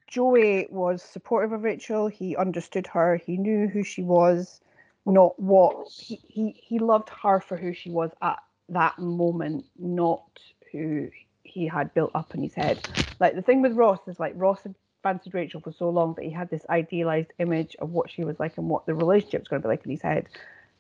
[0.07, 2.07] Joey was supportive of Rachel.
[2.07, 3.17] He understood her.
[3.17, 4.59] He knew who she was,
[5.05, 8.39] not what he he he loved her for who she was at
[8.69, 10.23] that moment, not
[10.71, 11.09] who
[11.43, 12.87] he had built up in his head.
[13.19, 16.25] Like the thing with Ross is like Ross had fancied Rachel for so long that
[16.25, 19.47] he had this idealized image of what she was like and what the relationship was
[19.47, 20.27] going to be like in his head,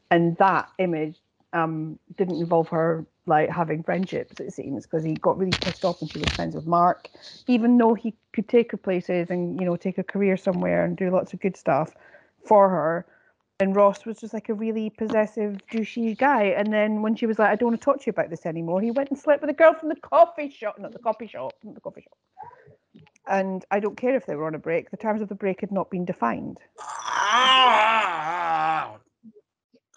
[0.09, 1.17] and that image
[1.53, 6.01] um didn't involve her like having friendships it seems because he got really pissed off
[6.01, 7.07] when she was friends with mark.
[7.47, 10.97] Even though he could take her places and you know take a career somewhere and
[10.97, 11.95] do lots of good stuff
[12.47, 13.05] for her
[13.59, 16.45] and ross was just like a really possessive douchey guy.
[16.59, 18.45] And then when she was like i don't want to talk to you about this
[18.45, 21.27] anymore he went and slept with a girl from the coffee shop not the coffee
[21.27, 22.17] shop not the coffee shop
[23.27, 25.61] and i don't care if they were on a break the terms of the break
[25.61, 28.97] had not been defined Ah,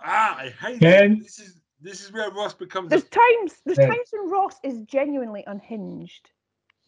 [0.03, 1.13] ah, I hate Ken?
[1.13, 1.23] it.
[1.23, 3.87] This is this is where Ross becomes there's a, times there's Yeah.
[3.87, 6.31] times when ross is genuinely unhinged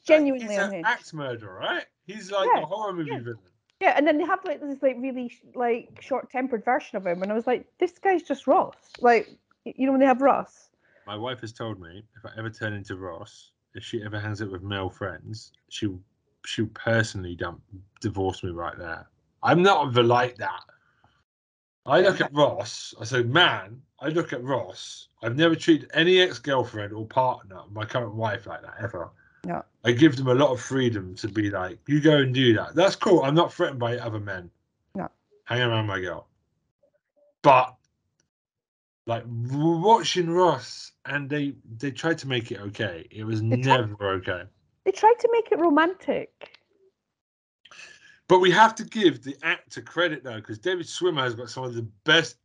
[0.07, 1.85] Genuinely he's genuinely an unhinged axe murderer, right?
[2.07, 3.18] He's like Yeah, a horror movie yeah.
[3.18, 3.38] villain.
[3.81, 7.31] Yeah, and then they have like this like really like short-tempered version of him, and
[7.31, 8.76] I was like, this guy's just Ross.
[9.00, 9.29] Like,
[9.64, 10.70] you know when they have Ross.
[11.07, 14.42] My wife has told me if I ever turn into Ross, if she ever hangs
[14.42, 15.88] out with male friends, she
[16.46, 17.61] she'll personally dump
[18.00, 19.07] divorce me right there.
[19.42, 20.61] I'm not ever like that.
[21.87, 25.09] I look at Ross, I say, man, I look at Ross.
[25.22, 29.11] I've never treated any ex-girlfriend or partner, my current wife, like that ever.
[29.46, 29.62] Yeah.
[29.85, 32.74] I give them a lot of freedom to be like, you go and do that.
[32.74, 33.22] That's cool.
[33.22, 34.50] I'm not threatened by other men.
[34.94, 35.09] No.
[35.44, 36.29] Hang around my girl.
[37.42, 37.74] But
[39.07, 43.09] like watching Ross and they they tried to make it okay.
[43.11, 44.42] It was They tried- never okay.
[44.85, 46.57] They tried to make it romantic.
[48.29, 51.64] But we have to give the actor credit though, because David Schwimmer has got some
[51.64, 52.37] of the best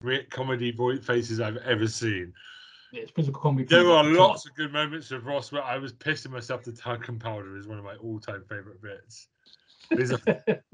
[0.00, 2.32] re- comedy voice faces I've ever seen.
[2.92, 3.66] It's physical comedy.
[3.66, 6.64] There are lots of good moments of Ross where I was pissing myself.
[6.64, 9.28] The talcum powder is one of my all-time favorite bits.
[9.92, 10.58] A-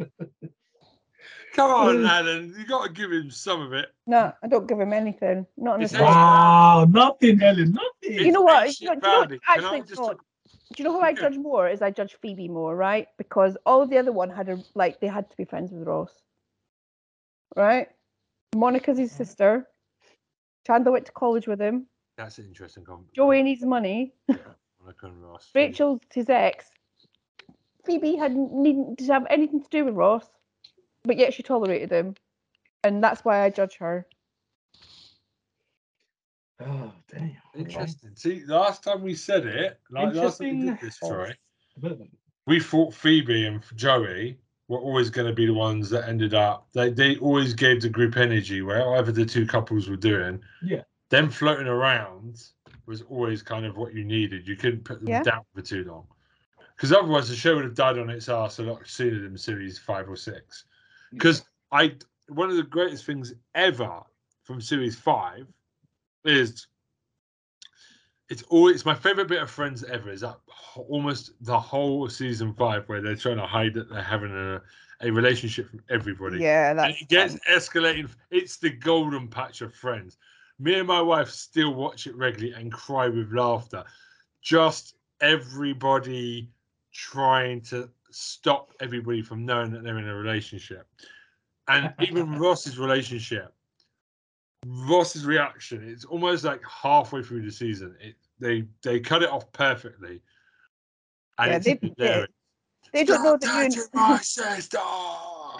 [1.54, 2.08] Come on, mm.
[2.08, 3.88] Alan, you got to give him some of it.
[4.06, 5.46] No, I don't give him anything.
[5.56, 6.00] Not in It's this.
[6.00, 8.26] Wow, nothing, Helen, nothing.
[8.26, 8.68] You know what?
[8.68, 9.40] It's You know, you know actually valid.
[9.42, 10.24] Can I just not- talk-
[10.74, 11.68] Do you know who I judge more?
[11.68, 13.06] Is I judge Phoebe more, right?
[13.18, 15.86] Because all of the other one had a like they had to be friends with
[15.86, 16.12] Ross,
[17.54, 17.88] right?
[18.54, 19.16] Monica's his mm-hmm.
[19.18, 19.68] sister.
[20.66, 21.86] Chandler went to college with him.
[22.16, 23.12] That's an interesting comment.
[23.12, 24.14] Joey needs money.
[24.28, 25.50] Monica and Ross.
[25.54, 26.66] Rachel's his ex.
[27.84, 30.26] Phoebe had needn't to have anything to do with Ross,
[31.04, 32.16] but yet she tolerated him,
[32.82, 34.06] and that's why I judge her.
[36.60, 37.36] Oh, damn.
[37.54, 38.10] Interesting.
[38.14, 41.34] See, last time we said it, like last time we did this, Troy,
[41.74, 42.10] Development.
[42.46, 44.38] we thought Phoebe and Joey
[44.68, 46.66] were always going to be the ones that ended up.
[46.72, 50.40] They they always gave the group energy, wherever the two couples were doing.
[50.62, 50.82] Yeah.
[51.10, 52.42] Them floating around
[52.86, 54.48] was always kind of what you needed.
[54.48, 55.22] You couldn't put them Yeah.
[55.22, 56.06] down for too long,
[56.74, 59.78] because otherwise the show would have died on its ass a lot sooner than series
[59.78, 60.64] five or six.
[61.12, 61.96] Because I
[62.28, 64.00] one of the greatest things ever
[64.44, 65.46] from series five
[66.26, 66.66] is
[68.28, 70.36] it's all it's my favorite bit of Friends ever is that
[70.88, 74.60] almost the whole season five where they're trying to hide that they're having a,
[75.00, 76.40] a relationship from everybody.
[76.40, 77.40] Yeah, and that's it gets fun.
[77.56, 78.10] escalating.
[78.30, 80.16] It's the golden patch of Friends.
[80.58, 83.84] Me and my wife still watch it regularly and cry with laughter.
[84.40, 86.50] Just everybody
[86.92, 90.86] trying to stop everybody from knowing that they're in a relationship.
[91.68, 93.52] And even Ross's relationship,
[94.64, 97.94] Ross's reaction, it's almost like halfway through the season.
[98.00, 100.22] It they they cut it off perfectly.
[101.38, 102.28] And Yeah, it's they- hilarious.
[102.92, 103.82] They don't know that you.
[103.82, 104.78] touching my sister!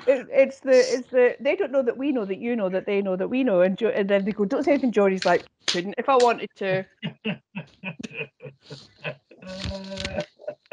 [0.07, 2.87] It, it's the it's the they don't know that we know that you know that
[2.87, 4.93] they know that we know and jo- and then they go don't say anything.
[4.93, 6.87] Joey's like couldn't if I wanted to.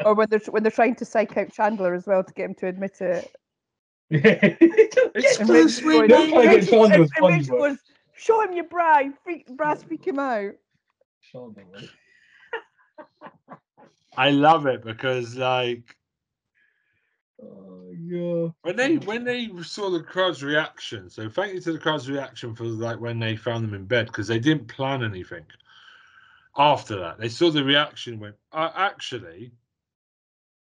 [0.04, 2.54] Or when they're when they're trying to psych out Chandler as well to get him
[2.56, 3.34] to admit it.
[4.10, 6.08] It's And so Rachel's sweet.
[6.08, 7.78] going, That's why I get Rachel- Chandler was
[8.16, 10.52] and funny, Rachel but- goes, show him your bra, freak, bra, freak him out.
[11.32, 11.88] Chandler, man.
[14.16, 15.96] I love it because like
[17.42, 18.48] Oh, yeah.
[18.62, 21.10] when they when they saw the crowd's reaction.
[21.10, 24.06] So thank you to the crowd's reaction for like when they found them in bed
[24.06, 25.44] because they didn't plan anything.
[26.56, 28.14] After that, they saw the reaction.
[28.14, 29.52] and Went uh, actually.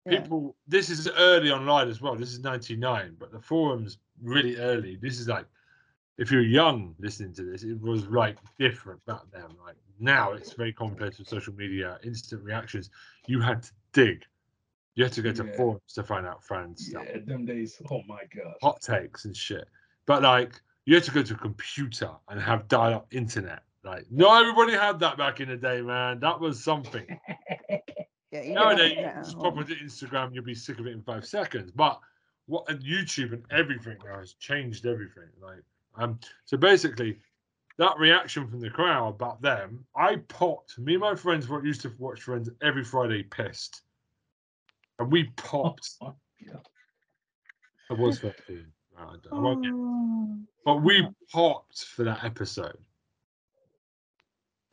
[0.06, 0.22] Yeah.
[0.22, 2.16] People, this is early online as well.
[2.16, 4.96] This is 99, but the forums really early.
[4.96, 5.46] This is like,
[6.18, 9.46] if you're young listening to this, it was like different back then.
[9.64, 12.90] Like now, it's very complex with social media, instant reactions.
[13.28, 14.24] You had to dig.
[14.96, 15.56] You had to go to Yeah.
[15.58, 17.82] forums to find out friends stuff, Yeah, them days.
[17.90, 18.56] Oh my god.
[18.62, 19.68] hot takes and shit.
[20.06, 23.64] But like, you had to go to a computer and have dial-up internet.
[23.84, 26.20] Like, not everybody had that back in the day, man.
[26.20, 27.06] That was something.
[28.32, 30.94] Yeah, you Nowadays, don't you just pop at onto Instagram, you'll be sick of it
[30.94, 31.70] in five seconds.
[31.70, 32.00] But
[32.46, 35.28] what and YouTube and everything now has changed everything.
[35.42, 35.60] Like,
[35.96, 37.20] um, so basically,
[37.78, 40.78] that reaction from the crowd about them, I popped.
[40.78, 43.82] Me and my friends what used to watch Friends every Friday, pissed,
[45.00, 45.90] and we popped.
[46.02, 46.58] Oh, yeah.
[47.90, 48.68] I was thirteen.
[48.98, 50.38] I don't- I Oh.
[50.64, 52.78] but we popped for that episode.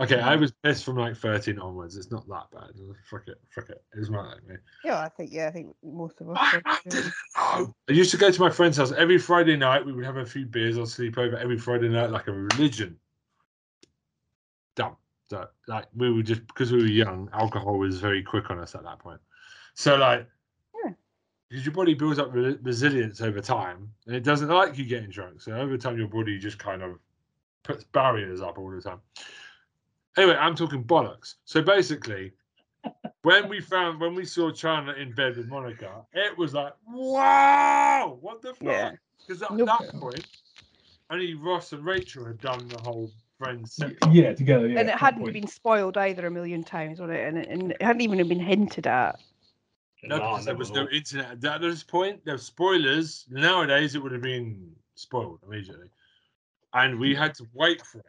[0.00, 1.96] Okay, I um, was pissed from like 13 onwards.
[1.96, 2.70] It's not that bad.
[3.10, 3.82] Fuck it, fuck it.
[3.94, 4.54] It was my like me.
[4.84, 6.36] Yeah, I think yeah, I think most of us.
[6.40, 7.74] I, I didn't know.
[7.88, 9.84] I used to go to my friend's house every Friday night.
[9.84, 12.96] We would have a few beers or sleep over every Friday night like a religion.
[14.76, 14.96] Dumb.
[15.30, 18.76] So, like we were just because we were young, alcohol was very quick on us
[18.76, 19.20] at that point.
[19.74, 20.28] So like,
[20.84, 20.92] Yeah.
[21.50, 25.10] because your body builds up re- resilience over time, and it doesn't like you getting
[25.10, 25.40] drunk.
[25.40, 27.00] So over time, your body just kind of
[27.64, 29.00] puts barriers up all the time.
[30.18, 31.36] Anyway, I'm talking bollocks.
[31.44, 32.32] So basically,
[33.22, 38.18] when we found when we saw Chandler in bed with Monica, it was like, wow,
[38.20, 38.62] what the fuck?
[38.62, 38.92] Yeah.
[39.24, 39.68] Because at Nope.
[39.78, 40.26] that point,
[41.10, 43.74] only Ross and Rachel had done the whole friends.
[43.74, 43.92] Set.
[44.10, 44.66] Yeah, together.
[44.66, 44.80] Yeah.
[44.80, 45.34] and it hadn't point.
[45.34, 47.20] been spoiled either a million times, was it?
[47.20, 49.20] And it, and it hadn't even been hinted at.
[50.02, 52.24] No, Nah, because there was no internet at this point.
[52.24, 53.24] There were spoilers.
[53.30, 55.90] Nowadays, it would have been spoiled immediately,
[56.74, 57.20] and we hmm.
[57.20, 58.06] had to wait for it.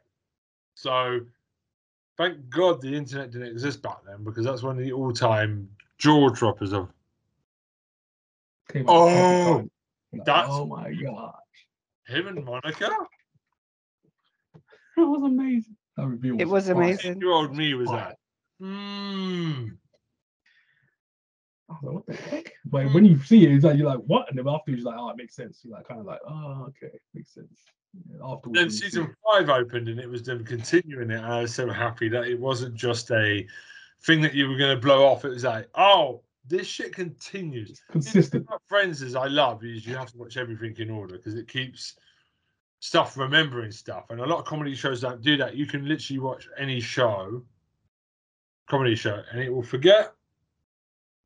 [0.74, 1.20] So,
[2.20, 6.30] thank God the internet didn't exist back then because that's one of the all-time jaw
[6.30, 6.90] droppers of
[8.72, 9.70] Came out at the Oh,
[10.26, 11.34] that's- oh my god,
[12.06, 12.90] him and Monica.
[14.98, 15.76] that was amazing.
[15.98, 16.76] That reveal It was fire.
[16.76, 17.20] amazing.
[17.22, 18.08] Year-old me was Fire.
[18.10, 18.18] like,
[18.60, 19.68] hmm.
[21.70, 22.54] I was like, what the heck?
[22.66, 24.28] But when you see it, it's like you're like, what?
[24.30, 25.62] And then afterwards, you're like, oh, it makes sense.
[25.64, 27.64] You're like, kind of like, oh, okay, makes sense.
[28.24, 31.16] Afterwards, then when you see season five opened and it was them continuing it.
[31.18, 33.46] And I was so happy that it wasn't just a
[34.04, 35.26] thing that you were going to blow off.
[35.26, 37.70] It was like, oh, this shit continues.
[37.72, 38.50] It's consistent.
[38.50, 41.48] What Friends is I love is you have to watch everything in order because it
[41.48, 41.96] keeps
[42.80, 44.06] stuff remembering stuff.
[44.10, 45.56] And a lot of comedy shows don't do that.
[45.56, 47.44] You can literally watch any show,
[48.68, 50.14] comedy show, and it will forget.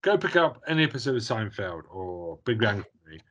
[0.02, 3.22] Go pick up any episode of Seinfeld or Big Bang Theory.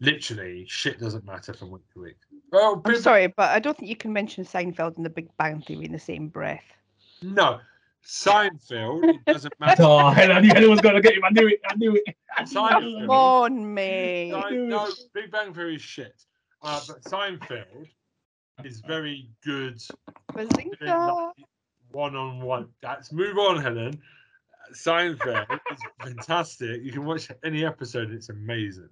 [0.00, 2.16] Literally, shit doesn't matter from week to week.
[2.52, 5.28] Oh, I'm Big sorry, but I don't think you can mention Seinfeld and The Big
[5.36, 6.64] Bang Theory in the same breath.
[7.22, 7.60] No,
[8.06, 9.04] Seinfeld.
[9.04, 9.82] It doesn't matter.
[9.82, 11.24] Oh, I knew it was gonna get him.
[11.24, 11.60] I knew it.
[11.68, 12.16] I knew it.
[12.40, 13.00] Seinfeld.
[13.00, 14.32] Come on, mate.
[14.32, 16.24] Sein- no, Big Bang Theory is shit.
[16.62, 17.86] Uh, but Seinfeld
[18.64, 19.80] is very good.
[20.32, 21.30] Bazinga.
[21.92, 22.68] One on one.
[22.82, 24.00] Let's move on, Helen.
[24.72, 26.82] Seinfeld is fantastic.
[26.82, 28.90] You can watch any episode, it's amazing.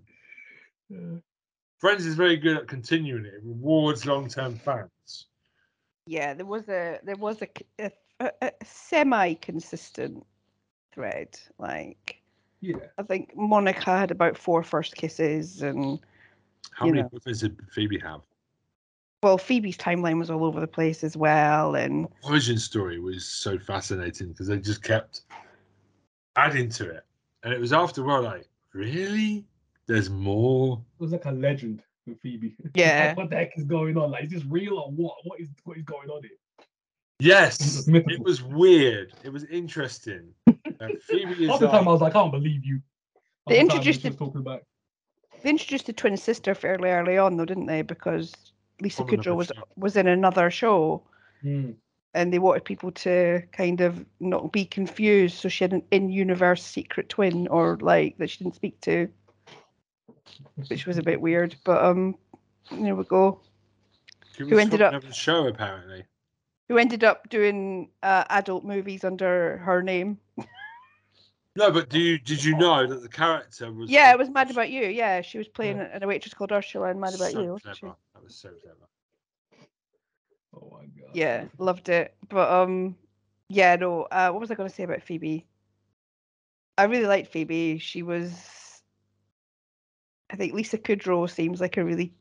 [1.78, 3.34] Friends is very good at continuing it.
[3.34, 5.26] It rewards long term fans.
[6.06, 10.24] Yeah, there was a there was a a semi-consistent
[10.92, 11.38] thread.
[11.58, 12.20] Like
[12.60, 12.76] yeah.
[12.98, 16.00] I think Monica had about four first kisses, and
[16.72, 17.10] How many know.
[17.24, 18.22] did Phoebe have?
[19.22, 21.74] well, Phoebe's timeline was all over the place as well.
[21.74, 25.22] And Origin story was so fascinating because they just kept
[26.36, 27.04] adding to it.
[27.42, 29.44] And it was after a while like, really?
[29.86, 30.82] There's more?
[30.98, 32.56] It was like a legend with Phoebe.
[32.74, 33.08] Yeah.
[33.08, 34.10] Like, what the heck is going on?
[34.10, 35.16] Like, is this real or what?
[35.24, 36.32] What is what is going on here?
[37.18, 39.14] Yes, It's it was weird.
[39.24, 40.34] It was interesting.
[40.78, 42.82] Uh, Phoebe is Half the time I was like, I can't believe you.
[43.46, 44.62] They Half the introduced she was it- talking about.
[45.42, 47.80] they introduced the twin sister fairly early on, though, didn't they?
[47.80, 48.34] Because
[48.82, 49.62] Lisa From another Kudrow was show.
[49.76, 51.02] was in another show,
[51.40, 51.70] Hmm.
[52.12, 55.36] and they wanted people to kind of not be confused.
[55.38, 59.08] So she had an in-universe secret twin, or like that she didn't speak to,
[60.68, 61.56] which was a bit weird.
[61.64, 62.16] But um,
[62.70, 63.40] there we go.
[64.36, 66.04] she who ended up- another show apparently.
[66.68, 70.18] Who ended up doing uh, adult movies under her name?
[71.54, 73.88] No, but do you did you know that the character was?
[73.88, 74.82] Yeah, it was Mad About You.
[74.88, 77.58] Yeah, she was playing in a waitress called Ursula in Mad About so You.
[77.62, 77.96] clever.
[78.14, 78.88] That was so clever.
[80.54, 81.10] Oh my god.
[81.14, 82.14] Yeah, loved it.
[82.28, 82.96] But um,
[83.48, 84.02] yeah, no.
[84.02, 85.46] Uh, what was I going to say about Phoebe?
[86.76, 87.78] I really liked Phoebe.
[87.78, 88.32] She was,
[90.30, 92.12] I think Lisa Kudrow seems like a really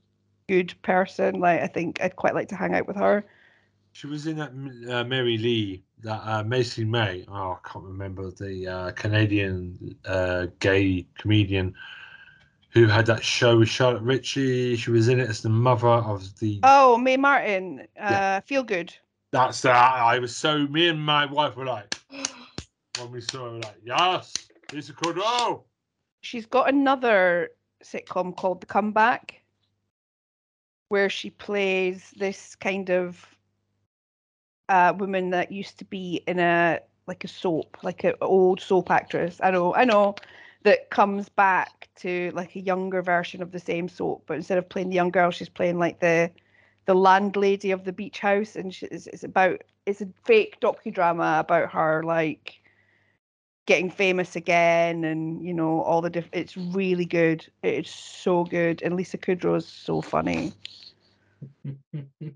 [0.47, 1.39] good person.
[1.39, 3.25] Like I think I'd quite like to hang out with her.
[3.93, 4.51] She was in that
[4.93, 7.25] uh, Mary Lee, that uh, Macy May.
[7.29, 11.73] Oh, I can't remember the uh, Canadian uh, gay comedian
[12.71, 14.75] who had that show with Charlotte Ritchie.
[14.75, 16.59] She was in it as the mother of the.
[16.63, 17.87] Oh, Mae Martin.
[17.97, 18.39] Uh, Yeah.
[18.41, 18.93] Feel good.
[19.31, 19.75] That's that.
[19.75, 20.67] I was so.
[20.67, 21.95] Me and my wife were like,
[22.99, 24.33] when we saw her, we were like, yes,
[24.73, 25.61] Lisa Kudrow.
[26.19, 27.51] She's got another
[27.85, 29.41] sitcom called The Comeback,
[30.89, 33.25] where she plays this kind of
[34.69, 38.89] uh, woman that used to be in a like a soap, like an old soap
[38.89, 39.39] actress.
[39.43, 40.15] I know, I know,
[40.63, 44.67] that comes back to like a younger version of the same soap, but instead of
[44.67, 46.31] playing the young girl, she's playing like the
[46.85, 51.39] the landlady of the beach house, and she, it's, it's about it's a fake docudrama
[51.39, 52.61] about her like
[53.65, 58.81] getting famous again and you know all the diff- it's really good it's so good
[58.83, 60.53] and lisa kudrow is so funny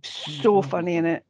[0.03, 1.23] so funny in it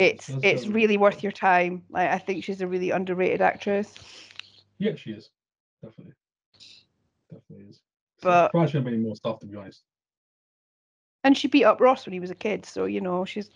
[0.00, 3.94] it's That's it's really worth your time like i think she's a really underrated actress
[4.78, 5.30] Yeah, she is.
[5.82, 6.14] Definitely.
[7.30, 7.80] Definitely is.
[8.20, 9.82] But- Surprised she hasn't made more stuff to be honest.
[11.22, 13.50] and she beat up ross when he was a kid so you know she's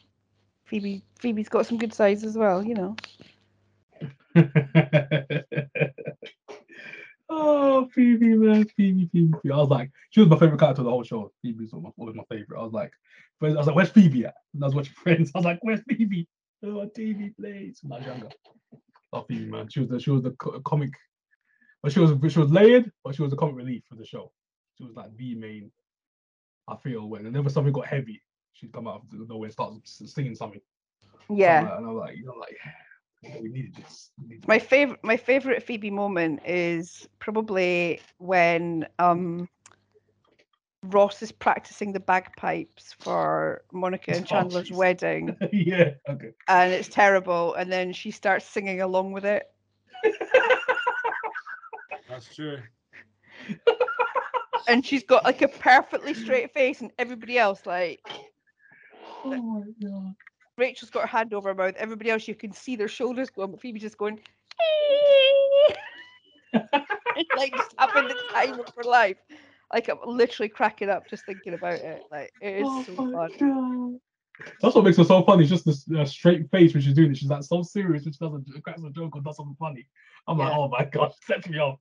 [0.64, 2.94] phoebe phoebe's got some good sides as well you know
[7.28, 9.52] oh, Phoebe, man, Phoebe, Phoebe, Phoebe.
[9.52, 11.32] I was like, she was my favorite character of the whole show.
[11.42, 12.60] Phoebe's always always my favorite.
[12.60, 12.92] I was like,
[13.42, 14.34] I was like, where's Phoebe at?
[14.54, 15.30] And I was watching Friends.
[15.34, 16.26] I was like, where's Phoebe?
[16.64, 17.78] Oh, TV, please.
[17.82, 18.28] When I was younger.
[19.12, 20.90] Oh, Phoebe, man, she was the she was the co- comic,
[21.82, 24.32] but she was she was layered, but she was the comic relief for the show.
[24.76, 25.70] She was like the main.
[26.68, 30.34] I feel when whenever something got heavy, she'd come out of nowhere and start singing
[30.34, 30.60] something.
[31.30, 32.72] yeah and I'm like, you know, like, yeah,
[33.22, 34.10] we needed this.
[34.20, 39.48] We needed my favorite my favorite phoebe moment is probably when um
[40.84, 44.76] ross is practicing the bagpipes for monica and Oh, chandler's jeez.
[44.76, 45.90] wedding yeah.
[46.08, 46.32] Okay.
[46.48, 49.50] and it's terrible and then she starts singing along with it
[52.08, 52.58] That's true.
[54.68, 58.00] and she's got like a perfectly straight face and everybody else like
[59.24, 60.14] Oh my god.
[60.58, 63.50] Rachel's got her hand over her mouth everybody else you can see their shoulders going
[63.50, 64.20] but phoebe's just going
[67.36, 69.18] like just having the time of her life
[69.72, 73.30] like i'm literally cracking up just thinking about it like it is Oh so fun
[73.38, 74.00] God.
[74.60, 75.42] That's what makes her so funny.
[75.42, 77.16] It's just this uh, straight face when she's doing it.
[77.16, 79.86] She's like so serious when she does a cracks a joke or does something funny.
[80.26, 81.80] I'm like, oh my god, sets me off.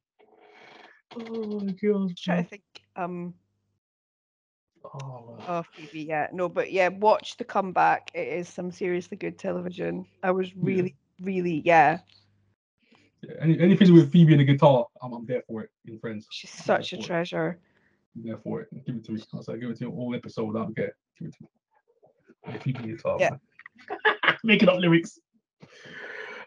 [1.16, 2.18] Oh my god.
[2.18, 2.64] trying to think
[2.96, 3.34] um
[4.86, 9.38] Oh, oh phoebe yeah no but yeah watch the comeback it is some seriously good
[9.38, 12.00] television i was really really yeah
[13.22, 16.28] Yeah, any, anything with Phoebe and the guitar, I'm, I'm there for it in Friends.
[16.30, 17.04] she's I'm such a it.
[17.04, 17.60] treasure
[18.16, 18.68] I'm there for it.
[18.86, 19.22] Give it to me.
[19.36, 20.56] I said, give it to me all episode.
[20.56, 20.96] I don't care.
[21.20, 21.50] Give it to me.
[22.48, 23.18] Yeah, Phoebe and guitar.
[23.20, 23.36] Yeah.
[24.44, 25.20] Making up lyrics.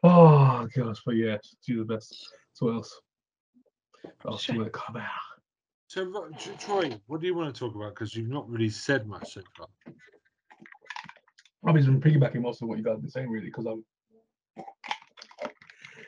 [0.02, 2.14] Oh gosh, but yeah, she's the best.
[2.54, 3.00] So what else?
[4.24, 4.56] Oh, she Sure.
[4.56, 5.29] want to come out.
[5.90, 7.96] So, Troy, what do you want to talk about?
[7.96, 9.66] Because you've not really said much so far.
[11.66, 13.84] I've been piggybacking most of what you guys have been saying, really, because I'm.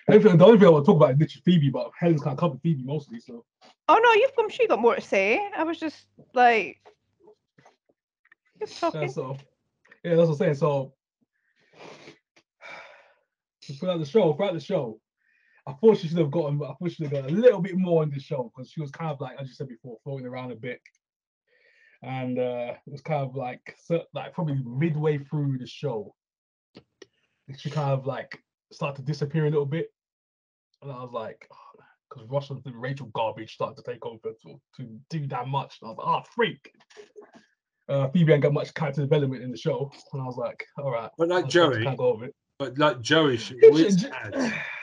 [0.07, 1.91] The only thing the only thing I want to talk about is literally Phoebe, but
[1.99, 3.45] Helen's kind of covered Phoebe mostly, so.
[3.89, 6.79] oh no you've i'm sure you got more to say i was just like
[8.61, 9.37] just Yeah, talking so
[10.05, 10.55] yeah, that's what I'm saying.
[10.55, 10.93] So
[13.81, 15.01] throughout the show, throughout the show,
[15.67, 17.77] I thought she should have gotten, I thought she should have got a little bit
[17.77, 20.27] more in the show because she was kind of like, as you said before, floating
[20.27, 20.81] around a bit,
[22.03, 26.15] and uh, it was kind of like, so, like probably midway through the show,
[27.57, 28.39] she kind of like
[28.73, 29.93] started to disappear a little bit,
[30.83, 31.49] and I was like,
[32.09, 35.79] because Ross and Rachel garbage started to take over to, to do that much.
[35.81, 36.73] And I was like, oh freak.
[37.89, 40.91] Uh, Phoebe ain't got much character development in the show, and I was like, all
[40.91, 41.11] right.
[41.19, 42.35] But like Joey, kinda go over it.
[42.63, 44.37] But like Joey, she always had,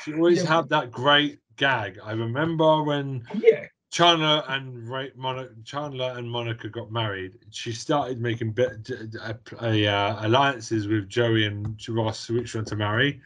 [0.03, 1.97] she always Yeah, had that great gag.
[2.03, 7.37] I remember when Yeah, Chandler and Ray, Monica, Chandler and Monica got married.
[7.51, 12.53] She started making bit, d- d- a, a, uh, alliances with Joey and Ross, which
[12.53, 13.21] one to marry.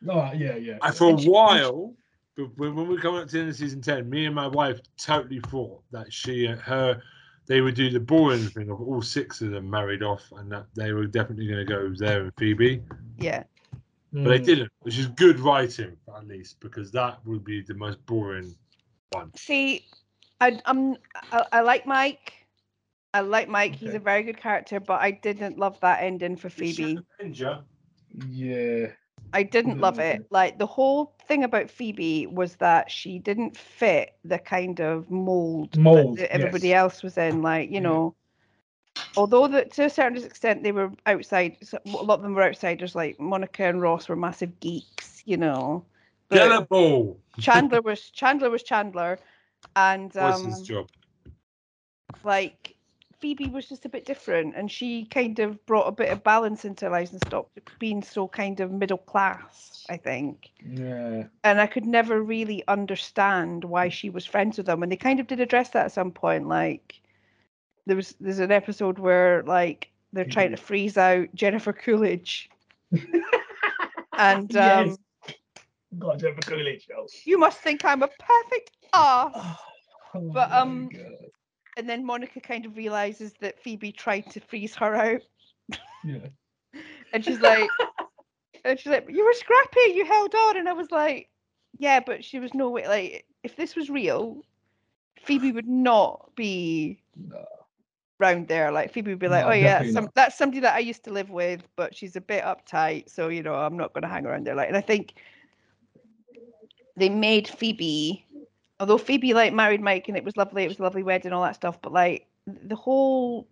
[0.00, 0.78] no, yeah, yeah.
[0.82, 1.94] And for a she- while,
[2.36, 4.48] but when, when we come up to the end of season ten, me and my
[4.48, 7.00] wife totally thought that she, and her,
[7.46, 10.66] they would do the boring thing of all six of them married off, and that
[10.74, 12.82] they were definitely going to go there and Phoebe.
[13.18, 13.44] yeah
[14.12, 14.44] but they Mm.
[14.44, 18.54] didn't, which is good writing at least because that would be the most boring
[19.10, 19.32] one.
[19.34, 19.86] See,
[20.40, 20.96] I, I'm
[21.32, 22.34] I, I like Mike.
[23.14, 23.74] I like Mike.
[23.74, 26.98] He's a very good character, but I didn't love that ending for Phoebe.
[27.20, 27.60] Avenger.
[28.28, 28.86] Yeah.
[29.34, 30.14] I didn't love Mm.
[30.14, 30.26] it.
[30.30, 35.78] Like the whole thing about Phoebe was that she didn't fit the kind of mold,
[35.78, 36.76] Mold, that everybody yes.
[36.76, 37.40] else was in.
[37.42, 37.80] Like you Yeah.
[37.80, 38.14] know,
[39.16, 41.56] although that to a certain extent they were outside.
[41.62, 42.94] so- A lot of them were outsiders.
[42.94, 45.22] Like Monica and Ross were massive geeks.
[45.24, 45.84] You know,
[46.28, 47.18] but Yellow ball.
[47.38, 49.18] Chandler was Chandler was Chandler,
[49.76, 50.88] and What's um, his job?
[52.24, 52.76] like
[53.20, 56.64] Phoebe was just a bit different, and she kind of brought a bit of balance
[56.64, 59.86] into her lives and stopped being so kind of middle class.
[59.88, 61.24] I think Yeah.
[61.44, 64.82] and I could never really understand why she was friends with them.
[64.82, 66.48] And they kind of did address that at some point.
[66.48, 67.00] Like
[67.86, 72.50] there was there's an episode where like they're trying to freeze out Jennifer Coolidge,
[74.12, 75.34] and um, Yes.
[75.98, 76.88] God, Jennifer Coolidge.
[76.96, 77.06] Oh.
[77.24, 79.32] you must think I'm a perfect ass.
[80.14, 80.88] Oh But, um.
[81.78, 85.22] And then Monica kind of realizes that Phoebe tried to freeze her out,
[86.04, 86.26] Yeah.
[87.14, 87.66] and she's like,
[88.64, 91.30] and she's like, you were scrappy, you held on, and I was like,
[91.78, 92.86] yeah, but she was no way.
[92.86, 94.42] Like if this was real,
[95.24, 97.44] Phoebe would not be No.
[98.22, 98.72] Round there.
[98.72, 101.12] Like Phoebe would be like, No, oh yeah, some, that's somebody that I used to
[101.12, 104.26] live with, but she's a bit uptight, so you know I'm not going to hang
[104.26, 104.54] around there.
[104.56, 105.14] Like, and I think
[106.96, 108.24] they made Phoebe,
[108.80, 111.42] although Phoebe like married Mike and it was lovely, it was a lovely wedding, all
[111.42, 113.46] that stuff, but like the whole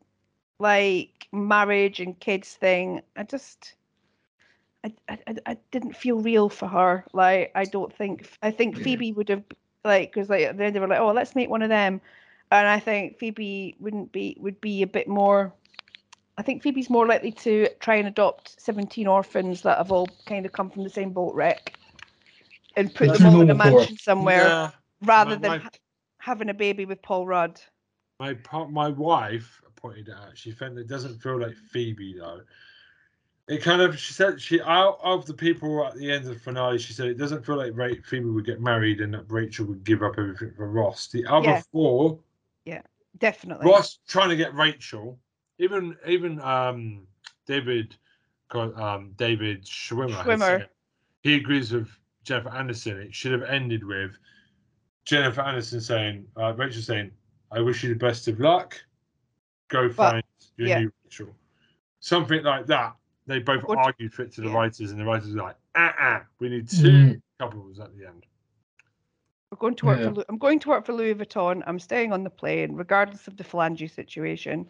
[0.59, 3.75] like marriage and kids thing, I just.
[4.83, 7.05] I, I, I- didn't feel real for her.
[7.13, 8.85] Like I don't think I think Yeah.
[8.85, 9.45] Phoebe would have
[9.85, 12.01] like because like at the end they were like, oh let's make one of them,
[12.51, 15.53] and I think Phoebe wouldn't be would be a bit more.
[16.39, 20.47] I think Phoebe's more likely to try and adopt seventeen orphans that have all kind
[20.47, 21.75] of come from the same boat wreck,
[22.77, 24.71] and put That's them all in a normal for mansion somewhere Yeah,
[25.03, 25.71] rather my- than my- ha-
[26.19, 27.61] having a baby with Paul Rudd.
[28.19, 28.37] my
[28.71, 30.37] my wife pointed it out.
[30.37, 32.43] She found it doesn't feel like Phoebe though.
[33.49, 36.39] It kind of she said she out of the people at the end of the
[36.39, 36.79] finale.
[36.79, 39.83] She said it doesn't feel like Ra- Phoebe would get married and that Rachel would
[39.85, 41.09] give up everything for Ross.
[41.09, 41.63] The other Yeah.
[41.73, 42.19] four,
[42.65, 42.83] Yeah,
[43.19, 43.67] definitely.
[43.67, 45.19] Ross trying to get Rachel,
[45.59, 47.07] even even um
[47.47, 47.97] David,
[48.53, 50.39] um David Schwimmer, Schwimmer.
[50.61, 50.69] said
[51.23, 51.89] he agrees with
[52.25, 52.97] Jennifer Aniston.
[53.05, 54.13] It should have ended with
[55.05, 57.11] Jennifer Aniston saying, uh, Rachel saying,
[57.51, 58.83] "I wish you the best of luck.
[59.69, 60.25] Go But- find
[60.57, 60.81] your yeah.
[60.81, 61.35] new Rachel."
[62.01, 62.95] Something like that.
[63.27, 64.55] They both What- argued for it to the yeah.
[64.55, 66.87] writers, and the writers were like, "Uh, uh we need two
[67.17, 67.23] Mm.
[67.39, 68.27] couples at the end."
[69.51, 70.13] We're going to work Yeah.
[70.13, 70.25] for.
[70.29, 71.63] I'm going to work for Louis Vuitton.
[71.67, 74.69] I'm staying on the plane, regardless of the phalange situation.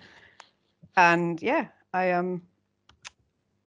[0.97, 2.43] And yeah, I am.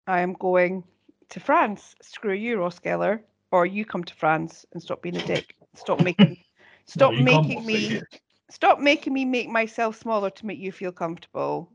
[0.07, 0.83] I am going
[1.29, 1.95] to France.
[2.01, 3.21] Screw you, Ross Geller.
[3.51, 5.53] Or you come to France and stop being a dick.
[5.75, 6.37] Stop making.
[6.85, 8.01] Stop No, making me.
[8.49, 11.71] Stop making me make myself smaller to make you feel comfortable.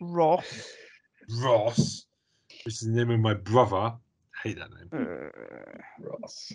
[0.00, 0.72] Ross.
[1.42, 2.06] Ross,
[2.64, 3.76] which is the name of my brother.
[3.76, 3.94] I
[4.42, 4.90] hate that name.
[4.92, 6.52] Uh, Ross.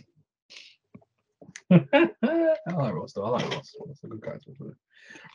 [1.71, 2.09] I
[2.73, 3.23] like Ross though.
[3.25, 3.75] I like Ross.
[3.87, 4.51] That's a good character.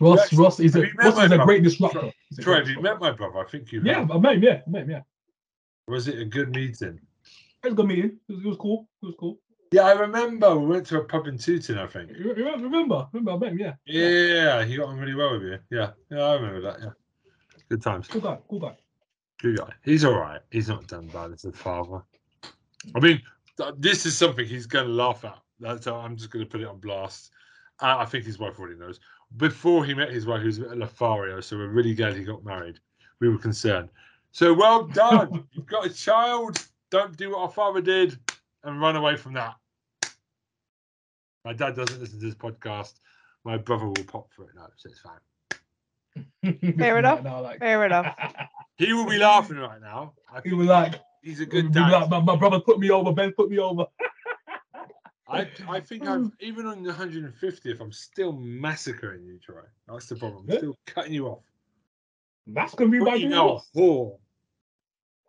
[0.01, 0.33] Ross, Yes.
[0.35, 2.13] Ross is a Have you met Ross is a great disruptor.
[2.41, 3.39] Troy, have you met my brother?
[3.39, 4.11] I think you Yeah, have.
[4.11, 4.43] I met him.
[4.43, 4.91] Yeah, I met him.
[4.91, 5.01] Yeah,
[5.89, 7.01] Was it a good meeting?
[7.63, 8.19] it was a good meeting.
[8.29, 8.89] It was, it was cool.
[9.03, 9.39] It was cool.
[9.73, 10.55] Yeah, I remember.
[10.57, 12.11] We went to a pub in Tooting, I think.
[12.17, 13.59] You re- Remember, remember, I met him.
[13.59, 15.59] Yeah, Yeah, he got on really well with you.
[15.71, 16.81] Yeah, yeah, I remember that.
[16.81, 16.91] Yeah,
[17.69, 18.07] good times.
[18.09, 18.77] cool guy, cool guy.
[19.41, 19.73] Good guy.
[19.83, 20.41] He's all right.
[20.53, 22.03] He's not done bad as a father.
[22.95, 23.21] I mean,
[23.79, 25.39] this is something he's going to laugh at.
[25.61, 27.31] That's I'm just going to put it on blast.
[27.81, 29.01] Uh, I think his wife already knows.
[29.37, 32.45] Before he met his wife, he was at Lothario, so we're really glad he got
[32.45, 32.79] married.
[33.21, 33.89] We were concerned.
[34.33, 35.45] So well done.
[35.53, 36.65] You've got a child.
[36.91, 38.19] Don't do what our father did
[38.63, 39.55] and run away from that.
[41.45, 42.95] My dad doesn't listen to this podcast.
[43.45, 45.19] My brother will pop for it now, so it's fine.
[46.79, 47.23] Fair enough.
[47.23, 48.15] No, like, fair enough.
[48.77, 50.15] He will be laughing right now.
[50.33, 51.93] I he will like, he's a good was dad.
[51.93, 53.13] like my, my brother put me over.
[53.13, 53.87] Ben put me over.
[55.29, 56.33] I, I think I've mm.
[56.41, 59.63] even on the 150th, I'm still massacring you, Troy.
[59.89, 60.47] That's the problem.
[60.49, 61.45] I'm still cutting you off.
[62.47, 64.19] That's gonna be my doing a whore.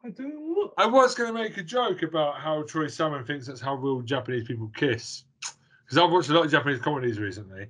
[0.05, 0.73] I doing what?
[0.77, 4.01] I was going to make a joke about how Troy Salmon thinks that's how real
[4.01, 5.23] Japanese people kiss.
[5.39, 7.67] Because I've watched a lot of Japanese comedies recently,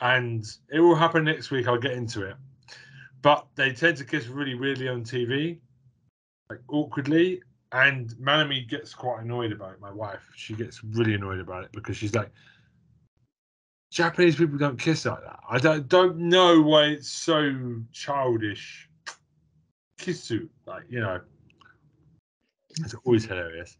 [0.00, 1.66] and it will happen next week.
[1.66, 2.36] I'll get into it.
[3.22, 5.58] But they tend to kiss really weirdly on TV,
[6.50, 7.42] like awkwardly.
[7.74, 9.80] And Manami gets quite annoyed about it.
[9.80, 12.30] My wife, she gets really annoyed about it because she's like,
[13.90, 15.40] Japanese people don't kiss like that.
[15.50, 18.88] I don't don't know why it's so childish.
[19.98, 21.20] Kissu, like you know.
[22.78, 23.76] It's always hilarious.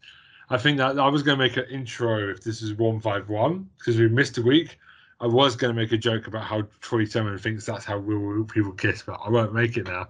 [0.49, 3.97] I think that I was going to make an intro if this is 151 because
[3.97, 4.77] we missed a week.
[5.21, 8.43] I was going to make a joke about how Troy Simmons thinks that's how real
[8.43, 10.07] people kiss, but I won't make it now.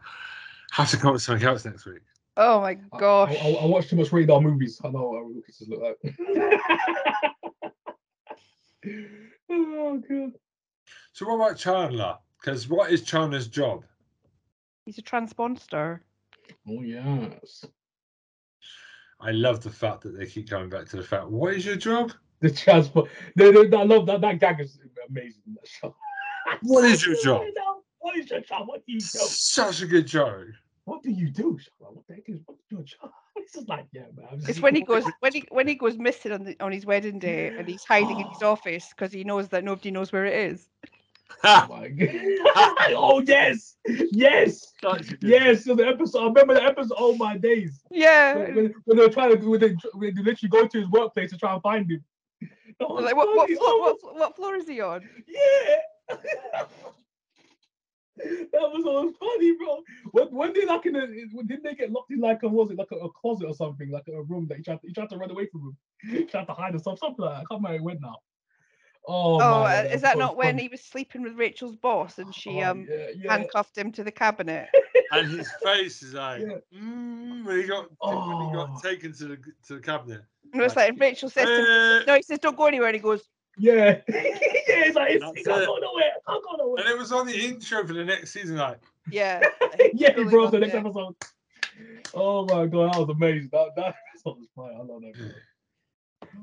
[0.71, 2.01] Have to come up with something else next week.
[2.37, 3.35] Oh my gosh.
[3.41, 4.79] I, I, I watch too much radar movies.
[4.83, 5.97] I know what real kisses look like.
[9.49, 10.33] oh god.
[11.13, 12.17] So what about Chandler?
[12.39, 13.85] Because what is Chandler's job?
[14.85, 16.03] He's a transponster.
[16.67, 17.65] Oh yes.
[19.21, 21.29] I love the fact that they keep coming back to the fact.
[21.29, 22.11] What is your job?
[22.41, 23.09] The transport.
[23.37, 24.19] No, no, I love that.
[24.21, 24.77] That gag is
[25.09, 25.41] amazing.
[25.47, 25.95] in That show.
[26.61, 27.43] What is your job?
[27.99, 28.67] What is your job?
[28.67, 29.05] What do you do?
[29.05, 30.47] Such a good joke.
[30.85, 31.57] What do you do?
[31.59, 31.93] Shabba?
[31.93, 33.11] What the heck is what's your job?
[33.35, 34.41] It's just like yeah, man.
[34.47, 37.19] It's when he goes when he when he goes missing on the on his wedding
[37.19, 38.51] day and he's hiding in his ah.
[38.51, 40.69] office because he knows that nobody knows where it is.
[41.43, 42.09] Oh my god.
[42.95, 43.77] oh yes,
[44.11, 45.65] yes, Such a good yes.
[45.65, 46.19] So the episode.
[46.19, 46.95] I remember the episode.
[46.97, 47.81] Oh my days.
[47.89, 48.35] Yeah.
[48.35, 51.31] When, when, when they're trying to, when they, when they literally go to his workplace
[51.31, 52.03] to try and find him.
[52.79, 53.55] That Like oh, what what, funny.
[53.55, 55.01] flo- Oh, what what floor is he on?
[55.27, 56.17] Yeah.
[58.17, 59.81] that was so funny, bro.
[60.11, 62.71] When, when they like in the, when did they get locked in like a was
[62.71, 64.93] it like a, a closet or something, like a room that he tried to, he
[64.93, 65.77] tried to run away from him,
[66.11, 67.41] he tried to hide himself, something like that.
[67.41, 68.15] I can't remember how it went now.
[69.07, 71.75] Oh, Oh, man, uh, is was that so not when he was sleeping with Rachel's
[71.75, 73.29] boss and she Oh, um yeah, yeah.
[73.29, 74.69] handcuffed him to the cabinet?
[75.11, 76.57] and his face is like Yeah.
[76.73, 78.51] mm, when he got when he Oh.
[78.53, 79.37] got taken to the
[79.67, 80.21] to the cabinet.
[80.53, 82.87] And it's like and Rachel says to him, Eh, No, he says, Don't go anywhere
[82.87, 83.27] and he goes,
[83.57, 83.73] Yeah,
[84.07, 84.21] yeah.
[84.77, 85.65] It's like it's, That's he can't it.
[85.67, 86.11] go nowhere.
[86.27, 86.83] Can't go nowhere.
[86.83, 88.57] and it was on the intro for the next season.
[88.57, 88.79] Like
[89.09, 89.41] Yeah.
[89.93, 90.49] yeah, Really bro.
[90.49, 90.77] The next it.
[90.77, 91.15] episode.
[92.13, 93.49] Oh my god, that was amazing.
[93.51, 94.73] That that episode was fire.
[94.73, 95.35] I love that.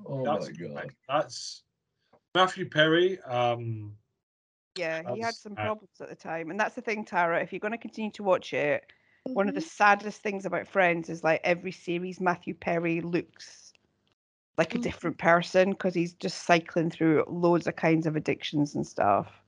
[0.06, 0.90] Oh that's my god.
[1.08, 1.62] that's
[2.34, 3.20] Matthew Perry.
[3.22, 3.92] Um,
[4.76, 6.50] Yeah, he had some problems at the time.
[6.50, 8.84] And that's the thing, Tara, if you're going to continue to watch it,
[9.24, 9.64] one of the Mhm.
[9.68, 13.61] saddest things about Friends is like every series, Matthew Perry looks
[14.58, 14.82] like a Mhm.
[14.82, 19.42] different person because he's just cycling through loads of kinds of addictions and stuff.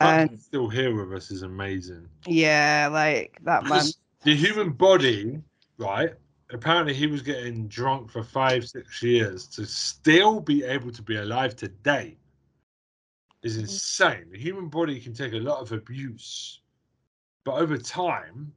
[0.00, 2.08] and And still here with us is amazing.
[2.26, 3.86] yeah, like that man.
[4.22, 5.40] The human body,
[5.78, 6.14] right?
[6.50, 11.16] Apparently, he was getting drunk for five, six years to still be able to be
[11.16, 12.18] alive today.
[13.42, 14.30] Is insane.
[14.30, 16.60] The human body can take a lot of abuse,
[17.44, 18.52] but over time,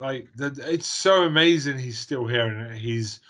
[0.00, 3.20] like the, it's so amazing he's still here and he's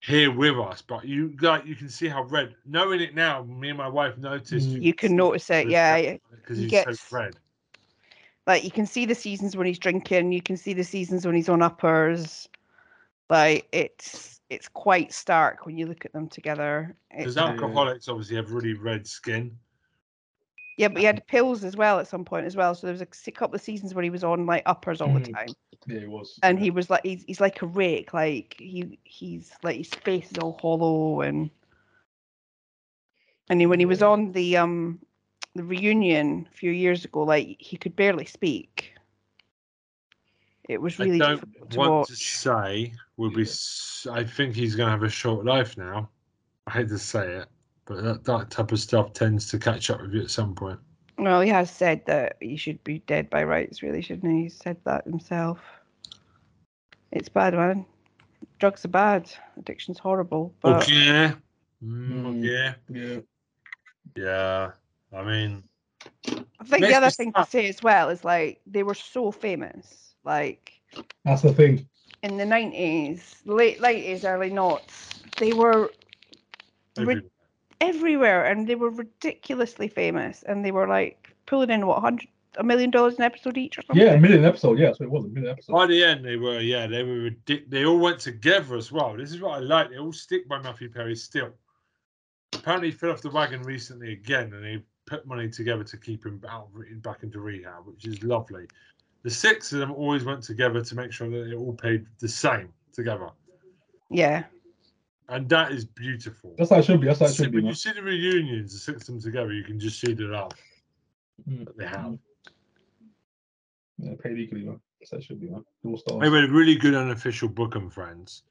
[0.00, 0.82] here with us.
[0.82, 2.54] But you like you can see how red.
[2.66, 4.70] Knowing it now, me and my wife noticed.
[4.70, 4.82] Mm.
[4.82, 6.16] You can notice it, yeah.
[6.30, 7.36] because he he's gets- so red.
[8.46, 11.34] Like you can see the seasons when he's drinking, you can see the seasons when
[11.34, 12.48] he's on uppers.
[13.28, 16.96] Like it's it's quite stark when you look at them together.
[17.16, 19.56] Because alcoholics obviously have really red skin.
[20.80, 22.74] Yeah, but he had pills as well at some point as well.
[22.74, 25.20] So there was a couple of seasons where he was on like uppers all the
[25.20, 25.34] Mhm.
[25.34, 25.54] time,
[25.86, 26.38] Yeah, it was.
[26.42, 26.64] and yeah.
[26.64, 28.14] he was like he's he's like a rake.
[28.14, 31.50] Like he he's like his face is all hollow and
[33.50, 35.00] and he, when he was on the um
[35.54, 38.94] the reunion a few years ago, like he could barely speak.
[40.68, 42.08] It was really I don't to want watch.
[42.08, 43.44] to say will be.
[44.10, 46.08] I think he's going to have a short life now.
[46.66, 47.48] I hate to say it,
[47.90, 50.78] but that, that type of stuff tends to catch up with you at some point.
[51.18, 54.44] Well, he has said that he should be dead by rights, really, shouldn't he?
[54.44, 55.58] He said that himself.
[57.10, 57.84] It's bad, man.
[58.60, 59.28] Drugs are bad.
[59.58, 60.54] Addiction's horrible.
[60.60, 61.32] But okay.
[61.84, 62.44] Mm, Mm.
[62.44, 62.74] Yeah.
[62.88, 63.20] yeah.
[64.16, 64.70] Yeah.
[65.12, 65.64] I mean,
[66.06, 69.32] I think the other me thing to say as well is like they were so
[69.32, 70.14] famous.
[70.24, 70.80] Like
[71.24, 71.88] That's the thing.
[72.22, 75.90] in the nineties, late nineties, early noughts, they were
[76.96, 77.30] every- Rid-
[77.80, 82.64] everywhere and they were ridiculously famous and they were like pulling in what hundred a
[82.64, 84.04] million dollars an episode each or something.
[84.04, 84.78] Yeah, a million episode.
[84.78, 85.72] Yeah, so it was a million episode.
[85.72, 86.58] by the end, they were.
[86.60, 87.30] Yeah, they were.
[87.30, 89.16] ridic- They all went together as well.
[89.16, 89.90] This is what I like.
[89.90, 91.50] They all stick by Matthew Perry still.
[92.52, 96.26] Apparently, he fell off the wagon recently again, and they put money together to keep
[96.26, 96.68] him out
[97.02, 98.66] back into rehab, which is lovely.
[99.22, 102.28] The six of them always went together to make sure that they all paid the
[102.28, 103.28] same together,
[104.10, 104.44] Yeah.
[105.30, 106.54] And that is beautiful.
[106.58, 107.06] That's how it should be.
[107.06, 107.58] That's how it should be.
[107.58, 107.70] when Man.
[107.70, 110.52] you see the reunions, the six of them together, you can just see the love
[111.48, 111.64] Mm.
[111.64, 112.18] that they have.
[113.98, 114.80] Yeah, paid equally, man.
[115.00, 115.64] That's how it should be, man.
[115.82, 116.20] Dual stars.
[116.20, 118.42] They read a really good unofficial book on Friends,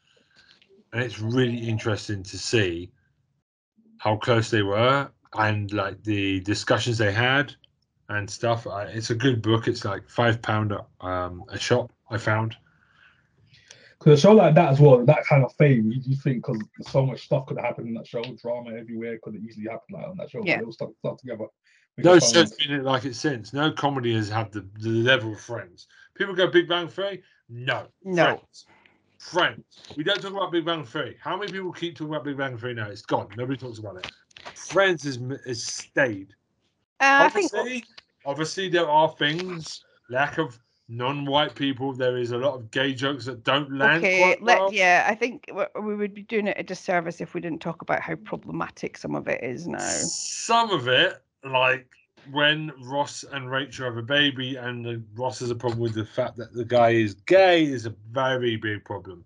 [0.93, 2.91] and it's really interesting to see
[3.97, 7.53] how close they were and like the discussions they had
[8.07, 8.65] and stuff.
[8.71, 9.67] It's a good book.
[9.67, 11.91] It's like five pound um, a shop.
[12.09, 12.55] I found.
[13.99, 16.61] Because a show like that as well, that kind of fame, you, you think because
[16.89, 19.97] so much stuff could have happened in that show, drama everywhere could have easily happened
[19.97, 20.41] like on that show.
[20.43, 20.57] Yeah.
[20.57, 21.45] But it all stuck, stuck together.
[21.97, 23.51] No I found- show's been it like it since.
[23.51, 25.87] No comedy has had the, the level of Friends.
[26.15, 27.21] People go Big Bang Theory.
[27.49, 27.87] No.
[28.03, 28.25] No.
[28.25, 28.65] Friends.
[29.17, 29.95] Friends.
[29.97, 31.17] We don't talk about Big Bang Theory.
[31.21, 32.87] How many people keep talking about Big Bang Theory now?
[32.87, 33.27] It's gone.
[33.35, 34.09] Nobody talks about it.
[34.55, 36.29] Friends has, has stayed.
[37.01, 37.85] Uh, I think Obviously,
[38.25, 40.57] obviously there are things lack of
[40.89, 41.93] non-white people.
[41.93, 44.03] There is a lot of gay jokes that don't land.
[44.03, 44.21] okay.
[44.21, 44.73] quite Let well.
[44.73, 45.05] yeah.
[45.07, 45.49] I think
[45.81, 49.15] we would be doing it a disservice if we didn't talk about how problematic some
[49.15, 49.77] of it is now.
[49.79, 51.87] Some of it, like
[52.31, 56.05] when Ross and Rachel have a baby, and the, Ross has a problem with the
[56.05, 59.23] fact that the guy is gay, is a very big problem.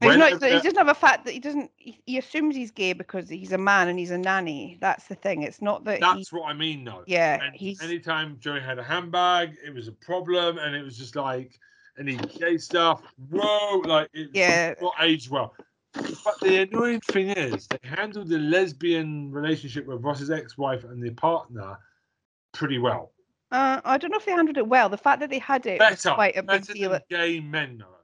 [0.00, 1.70] He's not, he doesn't have a fact that he doesn't.
[1.76, 4.78] He, he assumes he's gay because he's a man and he's a nanny.
[4.80, 5.42] That's the thing.
[5.42, 5.96] It's not that.
[5.96, 7.04] he, that's what I mean, though.
[7.06, 7.82] yeah, And he's.
[7.82, 11.58] anytime Joey had a handbag, it was a problem, and it was just like
[11.98, 13.02] any gay stuff.
[13.30, 14.74] Whoa, like it Yeah.
[14.80, 15.54] not aged well.
[15.92, 21.12] But the annoying thing is, they handled the lesbian relationship with Ross's ex-wife and their
[21.12, 21.78] partner
[22.52, 23.12] pretty well.
[23.50, 24.88] Uh, I don't know if they handled it well.
[24.88, 26.90] The fact that they had it was quite a big better deal.
[26.90, 27.96] than gay men, though.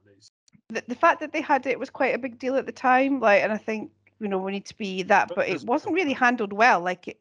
[0.69, 3.19] The, the fact that they had it was quite a big deal at the time.
[3.19, 6.13] Like, and I think you know we need to be that, But it wasn't really
[6.13, 6.81] handled well.
[6.81, 7.19] Like it,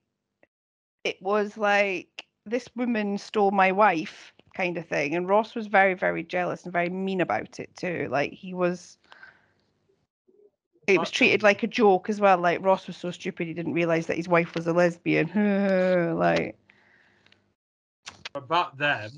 [1.04, 5.94] it was like this woman stole my wife kind of thing, and Ross was very,
[5.94, 8.08] very jealous and very mean about it too.
[8.10, 8.98] Like he was.
[10.86, 12.38] It was treated like a joke as well.
[12.38, 15.26] Like Ross was so stupid he didn't realize that his wife was a lesbian.
[16.16, 16.56] like
[18.32, 19.10] But back then,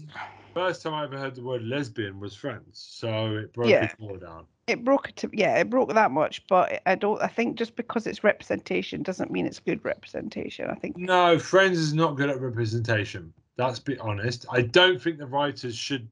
[0.58, 3.84] first time I ever heard the word lesbian was Friends, so it broke Yeah.
[3.84, 4.46] it more down.
[4.66, 8.06] it broke it yeah it broke that much but i don't i think just because
[8.06, 12.40] it's representation doesn't mean it's good representation i think No, Friends is not good at
[12.40, 13.32] representation.
[13.56, 14.46] Let's be honest.
[14.50, 16.08] I don't think the writers should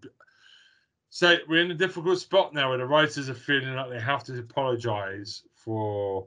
[1.10, 4.24] say we're in a difficult spot now where the writers are feeling like they have
[4.24, 6.26] to apologize for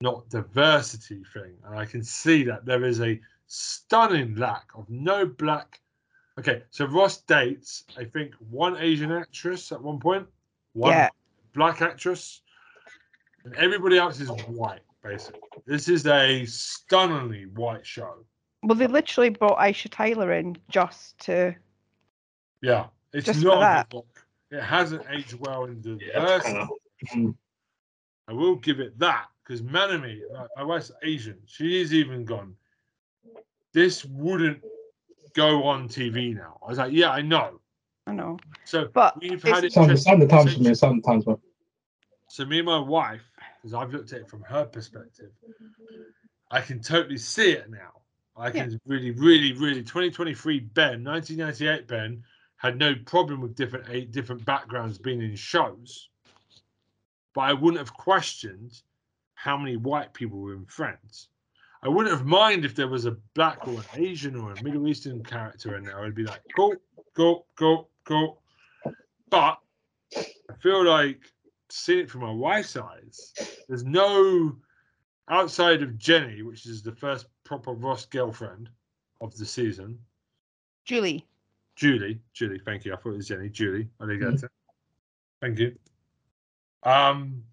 [0.00, 1.54] not diversity thing.
[1.64, 5.80] And I can see that there is a stunning lack of no black.
[6.38, 10.26] Okay, so Ross dates, I think, one Asian actress at one point,
[10.74, 11.08] one Yeah.
[11.54, 12.42] black actress,
[13.44, 15.40] and everybody else is white, basically.
[15.64, 18.24] This is a stunningly white show.
[18.62, 21.54] well they literally brought aisha tyler in just to
[22.62, 23.88] Yeah, it's Just for not a that.
[23.90, 24.26] good book.
[24.50, 26.44] It hasn't aged well in the Yeah, verse.
[28.28, 31.40] I will give it that because Manami, like, my wife's Asian.
[31.46, 32.56] She's even gone.
[33.72, 34.62] This wouldn't
[35.36, 36.58] go on TV now.
[36.64, 37.60] I was like, yeah, I know.
[38.06, 39.72] i know So but we've had it.
[39.72, 41.36] Some, some of the times for me, some times, man.
[42.28, 43.22] So me and my wife,
[43.62, 45.30] because I've looked at it from her perspective,
[46.50, 48.00] I can totally see it now.
[48.36, 48.64] I Yeah.
[48.64, 49.82] can really, really, really.
[49.82, 52.22] 2023 Ben, 1998 Ben
[52.56, 56.08] had no problem with different eight different backgrounds being in shows,
[57.34, 58.82] but I wouldn't have questioned
[59.34, 61.28] how many white people were in Friends.
[61.86, 64.88] I wouldn't have mind if there was a black or an Asian or a Middle
[64.88, 66.04] Eastern character in there.
[66.04, 66.74] I'd be like, go,
[67.14, 68.38] go, go, go.
[69.30, 69.60] But
[70.18, 71.20] I feel like
[71.70, 73.32] seeing it from my wife's eyes,
[73.68, 74.56] there's no
[75.28, 78.68] outside of Jenny, which is the first proper Ross girlfriend
[79.20, 79.96] of the season.
[80.84, 81.24] julie
[81.76, 82.94] Julie, Julie, thank you.
[82.94, 83.48] I thought it was Jenny.
[83.48, 84.48] Julie, arigato.
[85.40, 85.76] Thank you.
[86.82, 87.44] Um,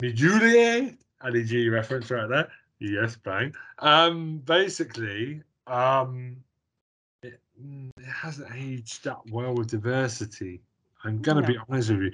[0.00, 2.48] me Julie, Ali G reference right there.
[2.80, 3.54] Yes, bang.
[3.78, 6.36] Um, basically, um,
[7.22, 10.60] it, mm, it hasn't aged that well with diversity.
[11.04, 12.12] I'm gonna be honest with you.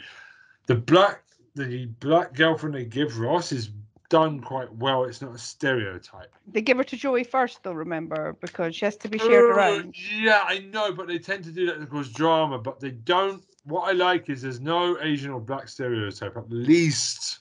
[0.66, 3.70] The black, the black girlfriend they give Ross is
[4.08, 5.04] done quite well.
[5.04, 6.32] It's not a stereotype.
[6.46, 9.54] they give her to joey first though remember because she has to be shared Uh,
[9.54, 12.58] around Yeah, I know, but they tend to do that to cause drama.
[12.58, 13.42] But they don't.
[13.64, 17.40] What I like is there's no Asian or black stereotype, at least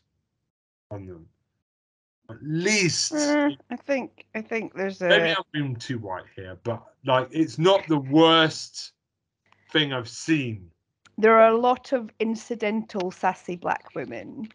[0.89, 1.27] on them.
[2.29, 3.13] At least.
[3.13, 5.09] Eh, i think i think there's a.
[5.09, 8.93] Maybe I'm being too white here, but like it's not the worst
[9.71, 10.69] thing I've seen.
[11.17, 14.47] there are a lot of incidental sassy black women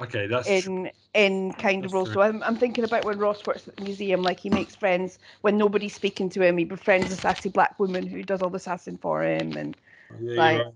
[0.00, 2.10] Okay, that's in in kind of roles.
[2.12, 5.18] So I'm, I'm thinking about when Ross works at the museum, like he makes friends
[5.42, 6.56] when nobody's speaking to him.
[6.56, 9.76] He befriends a sassy black woman who does all the sassing for him, and
[10.20, 10.74] yeah, like- right.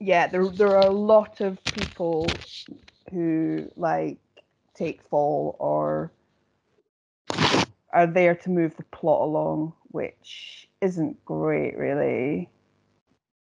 [0.00, 2.26] yeah, there there are a lot of people
[3.10, 4.18] who like
[4.74, 6.12] take fall or
[7.92, 12.50] are there to move the plot along, which isn't great, really.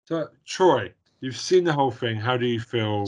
[0.06, 2.16] So, Troy, you've seen the whole thing.
[2.16, 3.06] How do you feel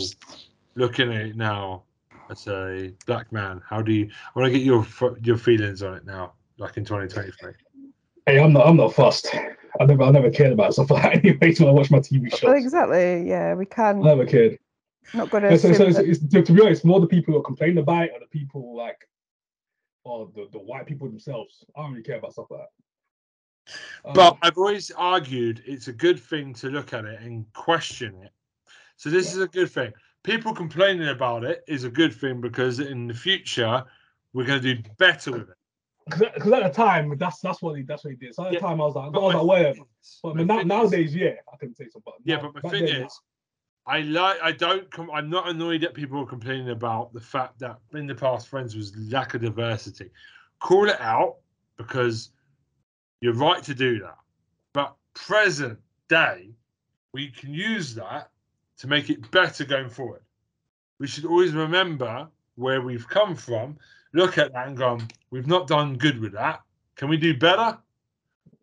[0.74, 1.84] looking at it now
[2.30, 3.62] as a black man?
[3.68, 4.10] How do you?
[4.34, 4.86] I want to get your
[5.22, 7.52] your feelings on it now, like in 2023.
[8.26, 8.66] Hey, I'm not.
[8.66, 9.34] I'm not fussed.
[9.80, 10.02] I never.
[10.02, 11.54] I never cared about stuff like that anyway.
[11.58, 12.42] When I watch my TV shows.
[12.42, 13.26] Well, exactly.
[13.26, 13.84] Yeah, we can.
[13.84, 14.58] I can never cared.
[15.14, 17.34] Not going to Yeah, so, so it's, it's, to, to be honest, more the people
[17.34, 19.08] who are complaining about it are the people like
[20.06, 21.64] are the, the white people themselves.
[21.76, 24.08] I don't really care about stuff like that.
[24.08, 28.14] Um, But I've always argued it's a good thing to look at it and question
[28.22, 28.30] it.
[28.96, 29.32] So this Yeah.
[29.32, 29.92] is a good thing.
[30.22, 33.84] People complaining about it is a good thing because in the future
[34.32, 35.56] we're going to do better with it.
[36.06, 38.34] because at the time that's that's what he that's what he did.
[38.34, 39.78] So at Yeah, the time I was like, I But was like, whatever.
[40.22, 42.12] But, but now, thing is- nowadays, yeah, I can say something.
[42.24, 43.20] yeah, Now- but my thing then, is,
[43.90, 44.38] I like.
[44.40, 44.88] I don't.
[44.92, 48.76] Com- I'm not annoyed at people complaining about the fact that in the past Friends
[48.76, 50.10] was lack of diversity.
[50.60, 51.38] Call it out
[51.76, 52.30] because
[53.20, 54.18] you're right to do that.
[54.72, 55.76] But present
[56.08, 56.50] day,
[57.12, 58.30] we can use that
[58.78, 60.22] to make it better going forward.
[61.00, 63.76] We should always remember where we've come from.
[64.12, 65.00] Look at that and go,
[65.32, 66.60] we've not done good with that.
[66.94, 67.76] Can we do better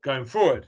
[0.04, 0.68] going forward?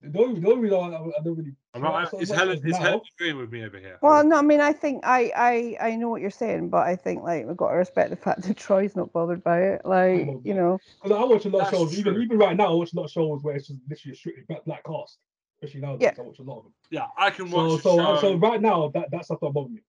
[0.00, 1.54] The only, the only reason I, I don't really.
[1.74, 3.98] I'm not, so is Helen, is is now- Helen agreeing with me over here?
[4.00, 6.94] Well, no, I mean, I think I, I, I know what you're saying, but I
[6.94, 9.82] think like we've got to respect the fact that Troy's not bothered by it.
[9.84, 12.22] Like, bothered you know, Because I watch a lot That's of shows, even true.
[12.22, 14.44] even right now, I watch a lot of shows where it's just literally a strictly
[14.48, 15.18] black, black cast.
[15.60, 16.72] Especially nowadays, I watch a lot of them.
[16.90, 18.20] Yeah, I can watch so, a uh, show.
[18.20, 19.80] so right now, that that stuff don't bother me.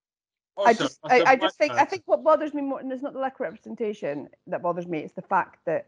[0.57, 2.79] I just, as I, a I white just think, I think what bothers me more,
[2.79, 4.99] and it's not the lack of representation that bothers me.
[4.99, 5.87] It's the fact that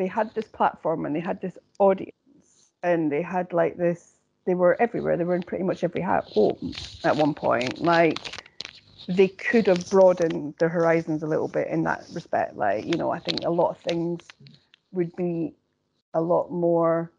[0.00, 2.16] they had this platform and they had this audience,
[2.82, 4.14] and they had like this.
[4.46, 5.16] They were everywhere.
[5.16, 6.74] They were in pretty much every home
[7.04, 7.80] at one point.
[7.80, 8.44] Like
[9.06, 12.56] they could have broadened their horizons a little bit in that respect.
[12.56, 14.26] Like you know, I think a lot of things
[14.92, 15.54] would be
[16.14, 17.12] a lot more.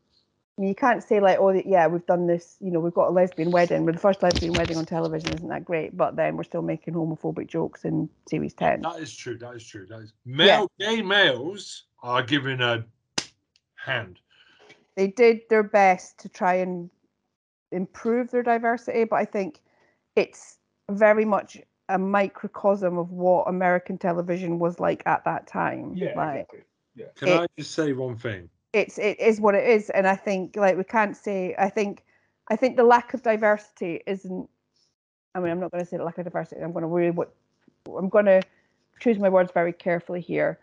[0.58, 2.58] I mean, you can't say like, oh yeah, we've done this.
[2.60, 3.86] You know, we've got a lesbian wedding.
[3.86, 5.34] We're the first lesbian wedding on television.
[5.34, 5.96] Isn't that great?
[5.96, 8.82] But then we're still making homophobic jokes in series ten.
[8.82, 9.38] That is true.
[9.38, 9.86] That is true.
[9.88, 10.70] That is male.
[10.80, 12.84] Gay males are given a
[13.76, 14.20] hand.
[14.96, 16.90] They did their best to try and
[17.72, 19.62] improve their diversity, but I think
[20.16, 20.58] it's
[20.90, 21.58] very much
[21.90, 25.94] a microcosm of what American television was like at that time.
[25.96, 26.60] Yeah, like exactly.
[26.96, 27.06] Yeah.
[27.16, 28.50] Can It- I just say one thing?
[28.74, 31.54] it's it is what it is, and I think like we can't say.
[31.58, 32.04] I think
[32.48, 34.50] I think the lack of diversity isn't.
[35.36, 36.62] I mean, I'm not going to say the lack of diversity.
[36.62, 37.34] I'm going to really what
[37.88, 38.42] I'm going to
[39.00, 40.60] choose my words very carefully here.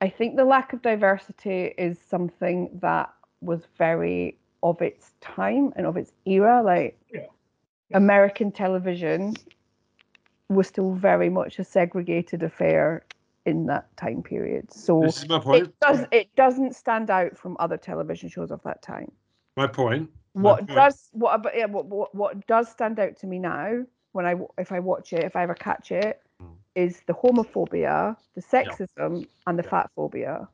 [0.00, 3.10] I think the lack of diversity is something that
[3.40, 6.62] was very of its time and of its era.
[6.62, 7.26] Like Yeah.
[7.94, 9.34] American television
[10.48, 13.04] was still very much a segregated affair
[13.44, 14.72] in that time period.
[14.72, 15.66] So This is my point.
[15.68, 19.10] it does it doesn't stand out from other television shows of that time.
[19.56, 20.10] My point.
[20.34, 20.74] My What point.
[20.74, 24.34] does what about yeah, what, what what does stand out to me now when I
[24.58, 26.54] if I watch it if I ever catch it Mm.
[26.76, 29.70] is the homophobia, the sexism, and the Yeah.
[29.70, 30.48] fat phobia.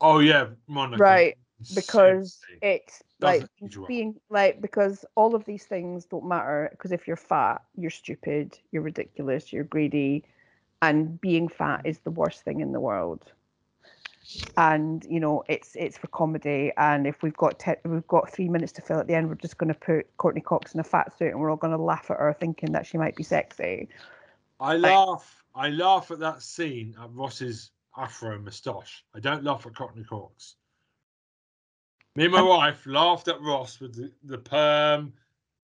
[0.00, 1.02] Oh yeah, Monica.
[1.02, 1.36] Right,
[1.74, 2.58] Because Seriously.
[2.62, 3.44] it's like
[3.86, 8.58] being like because all of these things don't matter because if you're fat, you're stupid,
[8.70, 10.24] you're ridiculous, you're greedy,
[10.82, 13.32] and being fat is the worst thing in the world.
[14.56, 18.48] And you know it's it's for comedy, and if we've got te- we've got three
[18.48, 20.84] minutes to fill at the end, we're just going to put Courteney Cox in a
[20.84, 23.22] fat suit, and we're all going to laugh at her thinking that she might be
[23.22, 23.88] sexy.
[24.60, 25.44] I laugh.
[25.54, 29.04] I laugh at that scene at Ross's afro moustache.
[29.14, 30.56] I don't laugh at Cockney Cox.
[32.16, 35.12] Me and my wife laughed at Ross with the, the perm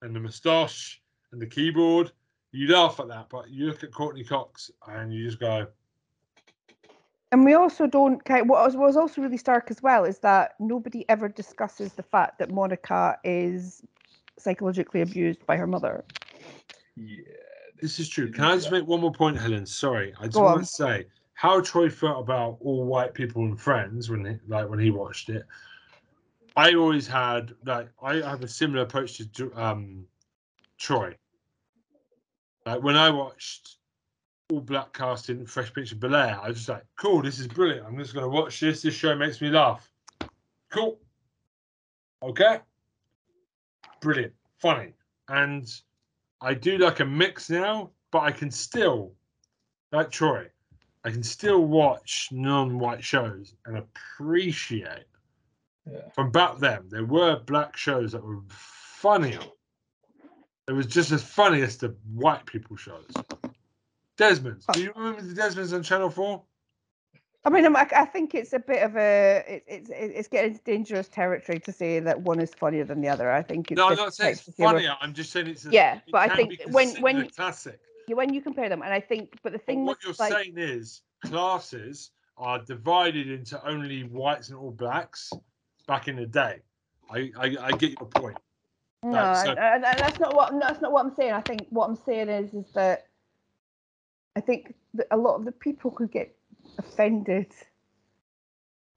[0.02, 1.00] and the moustache
[1.32, 2.10] and the keyboard.
[2.52, 5.68] You laugh at that, but you look at Courteney Cox and you just go,
[7.30, 10.18] And we also don't kind what was, what was also really stark as well is
[10.18, 13.82] that nobody ever discusses the fact that Monica is
[14.36, 16.04] psychologically abused by her mother.
[16.96, 17.22] Yeah.
[17.80, 18.30] This is true.
[18.30, 19.64] Can I just make one more point, Helen?
[19.64, 20.60] Sorry, I just Go want on.
[20.60, 21.06] to say
[21.40, 25.30] how Troy felt about all white people and friends when he, like when he watched
[25.30, 25.46] it.
[26.54, 30.04] I always had like I have a similar approach to um
[30.76, 31.16] Troy.
[32.66, 33.78] Like when I watched
[34.52, 37.48] all black casting Fresh Prince of Bel Air, I was just like, cool, this is
[37.48, 37.86] brilliant.
[37.86, 38.82] I'm just gonna watch this.
[38.82, 39.90] This show makes me laugh.
[40.68, 40.98] Cool.
[42.22, 42.58] Okay.
[44.02, 44.34] Brilliant.
[44.58, 44.92] Funny.
[45.28, 45.72] And
[46.42, 49.14] I do like a mix now, but I can still,
[49.90, 50.46] like Troy,
[51.04, 55.04] I can still watch non-white shows and appreciate
[55.90, 56.08] Yeah.
[56.14, 56.88] from back then.
[56.88, 59.40] There were black shows that were funnier.
[60.68, 63.10] It was just as funny as the white people shows.
[64.16, 64.66] Desmond's.
[64.72, 66.42] Do you remember the Desmond's on Channel Four?
[67.42, 70.50] I mean, I'm- I, I think it's a bit of a it, it's it's getting
[70.52, 73.30] into dangerous territory to say that one is funnier than the other.
[73.32, 74.94] I think it's No, I'm not saying it's funnier.
[75.00, 75.64] I'm just saying it's.
[75.64, 77.80] A, Yeah, it but I think be when- when- classic.
[78.08, 80.32] When you compare them, and I think, but the But thing what with you're like,
[80.44, 85.30] saying is classes are divided into only whites and all blacks
[85.86, 86.60] back in the day.
[87.10, 88.38] I I, I get your point.
[89.02, 91.32] No, Right, so- that's not what that's not what I'm saying.
[91.32, 93.06] I think what I'm saying is is that
[94.36, 96.34] I think that a lot of the people who get
[96.78, 97.52] offended.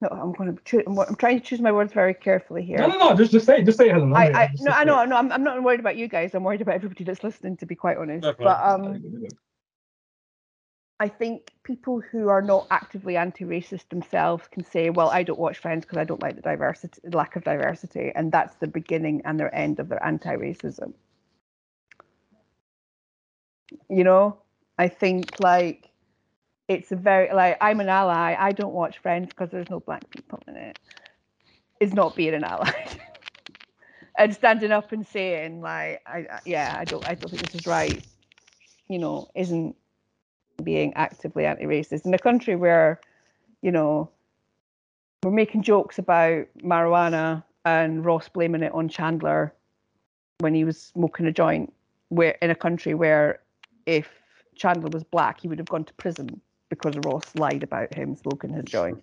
[0.04, 0.64] No, I'm going to.
[0.66, 2.78] Choose, I'm, trying to choose my words very carefully here.
[2.78, 3.16] No, no, no.
[3.16, 3.93] Just, just say, just say, it.
[3.93, 6.36] I, just- no, I know, no, I'm, I'm not worried about you guys.
[6.36, 7.56] I'm worried about everybody that's listening.
[7.58, 8.36] To be quite honest, play.
[8.38, 9.01] but um,
[10.99, 15.60] I think people who are not actively anti-racist themselves can say, "Well, I don't watch
[15.60, 19.22] Friends because I don't like the diversity, the lack of diversity," and that's the beginning
[19.24, 20.91] and their end of their anti-racism.
[23.89, 24.38] You know,
[24.78, 25.93] I think like
[26.68, 28.36] it's a very like I'm an ally.
[28.38, 30.80] I don't watch Friends because there's no black people in it.
[31.80, 32.72] Is not being an ally.
[34.18, 37.55] and standing up and saying like, I, I yeah, I don't, I don't think this
[37.61, 38.03] is right.
[38.88, 39.76] You know, isn't
[40.64, 42.99] being actively anti-racist in a country where,
[43.61, 44.09] you know,
[45.24, 49.53] we're making jokes about marijuana and Ross blaming it on Chandler
[50.39, 51.74] when he was smoking a joint.
[52.09, 53.39] Where in a country where
[53.86, 54.07] if
[54.55, 56.41] Chandler was black, he would have gone to prison
[56.74, 59.01] because Ross lied about him smoking his joint.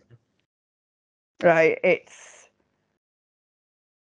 [1.43, 1.79] Right?
[1.83, 2.49] It's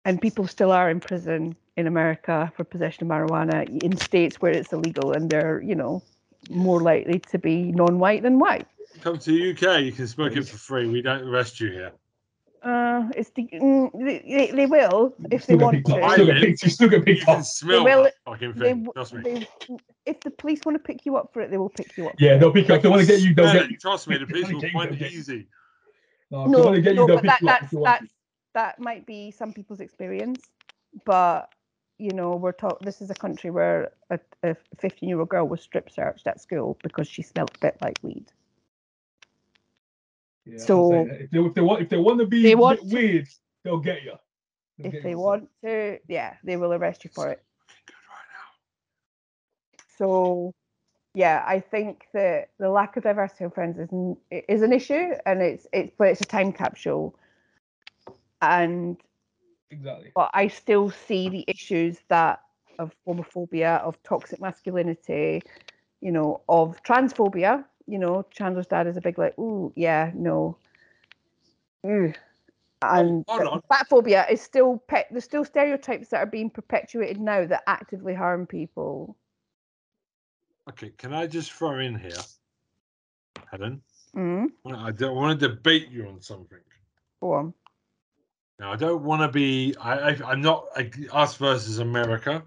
[0.05, 4.51] and people still are in prison in America for possession of marijuana in states where
[4.51, 6.01] it's illegal, and they're you know
[6.49, 8.67] more likely to be non-white than white.
[9.01, 10.87] Come to the UK, you can smoke it for free.
[10.87, 11.91] We don't arrest you here.
[12.61, 16.09] Uh, it's the, mm, they, they- they will if they want to.
[16.11, 17.43] Still get picked- You still get picked up.
[17.43, 18.83] smell will- fucking thing.
[18.83, 19.21] w- Trust me.
[19.23, 19.47] they,
[20.05, 22.15] if the police want to pick you up for it, they will pick you up.
[22.19, 22.79] Yeah, they'll pick you up.
[22.79, 23.77] If they want to get you, they'll Smell get you.
[23.77, 25.47] Trust me, the police wanna will get you, find it easy.
[26.31, 27.63] No, no, want to you, no, but that, you up.
[27.63, 28.13] if that's that's
[28.53, 30.41] that might be some people's experience,
[31.05, 31.49] but
[31.97, 32.79] you know, we're talk.
[32.81, 37.07] This is a country where a, a 15-year-old girl was strip searched at school because
[37.07, 38.31] she smelled a bit like weed.
[40.49, 43.27] Yeah, so- if they, if they want, if they want to be They want weird,
[43.63, 44.13] they'll get you.
[44.77, 45.19] They'll If get they you.
[45.19, 47.43] want to, yeah, they will arrest you for it.
[47.87, 48.25] Right.
[49.97, 50.53] So,
[51.13, 53.89] yeah, I think that the lack of diversity in Friends is
[54.47, 57.15] is an issue, and it's it's but it's a time capsule,
[58.41, 58.97] and
[59.69, 60.11] exactly.
[60.15, 62.41] but I still see the issues that
[62.77, 65.41] of homophobia, of toxic masculinity,
[65.99, 67.65] you know, of transphobia.
[67.89, 70.57] You know, Chandler's dad is a big like, ooh, yeah, no,
[71.85, 72.13] ooh.
[72.81, 77.63] And fat phobia is still pe- there's still stereotypes that are being perpetuated now that
[77.67, 79.17] actively harm people.
[80.69, 82.11] Okay, can I just throw in here,
[83.51, 83.81] Helen?
[84.15, 86.59] Mm, I don't want to debate you on something.
[87.21, 87.53] go on.
[88.59, 89.75] Now, I don't want to be.
[89.79, 92.43] I, I I'm not like, us versus America.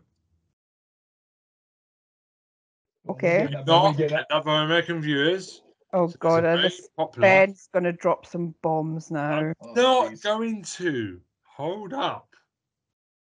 [3.09, 3.49] Okay.
[3.51, 5.63] Get that, Not man, get other American viewers.
[5.93, 7.29] Oh It's a god, this popular.
[7.29, 9.53] Ben's gonna drop some bombs now.
[9.61, 10.23] Oh, not jeez.
[10.23, 12.29] going to hold up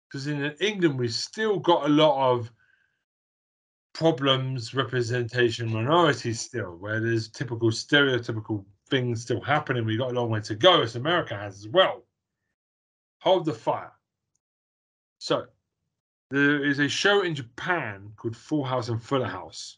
[0.07, 2.51] because in England we've still got a lot of
[3.93, 10.29] problems representation minorities still where there's typical stereotypical things still happening we've got a long
[10.29, 12.03] way to go as america has as well
[13.19, 13.91] hold the fire
[15.17, 15.45] so
[16.31, 19.77] there is a show in japan called full house and fuller house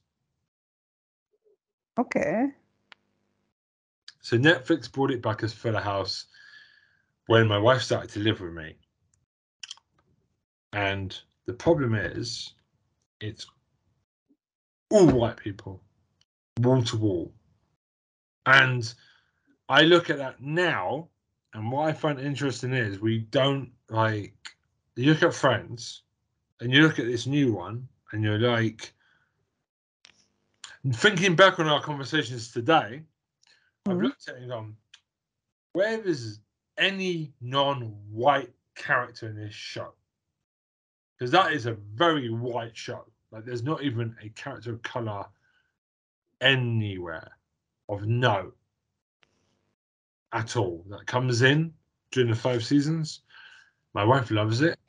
[1.97, 2.47] Okay.
[4.21, 6.25] So Netflix brought it back as Fuller House
[7.27, 8.75] when my wife started to live with me.
[10.71, 12.53] And the problem is,
[13.19, 13.45] it's
[14.89, 15.83] all white people,
[16.59, 17.33] wall to wall.
[18.45, 18.91] And
[19.69, 21.09] I look at that now,
[21.53, 24.33] and what I find interesting is we don't like,
[24.95, 26.03] you look at Friends,
[26.59, 28.93] and you look at this new one, and you're like,
[30.93, 33.03] thinking back on our conversations today,
[33.85, 34.03] I've Mhm.
[34.03, 34.77] looked at it and gone,
[35.73, 36.39] where is
[36.77, 39.93] any non-white character in this show?
[41.17, 43.11] Because that is a very white show.
[43.31, 45.25] Like there's not even a character of color
[46.41, 47.37] anywhere
[47.89, 48.57] of note
[50.31, 51.73] at all that comes in
[52.11, 53.21] during the five seasons.
[53.93, 54.79] My wife loves it,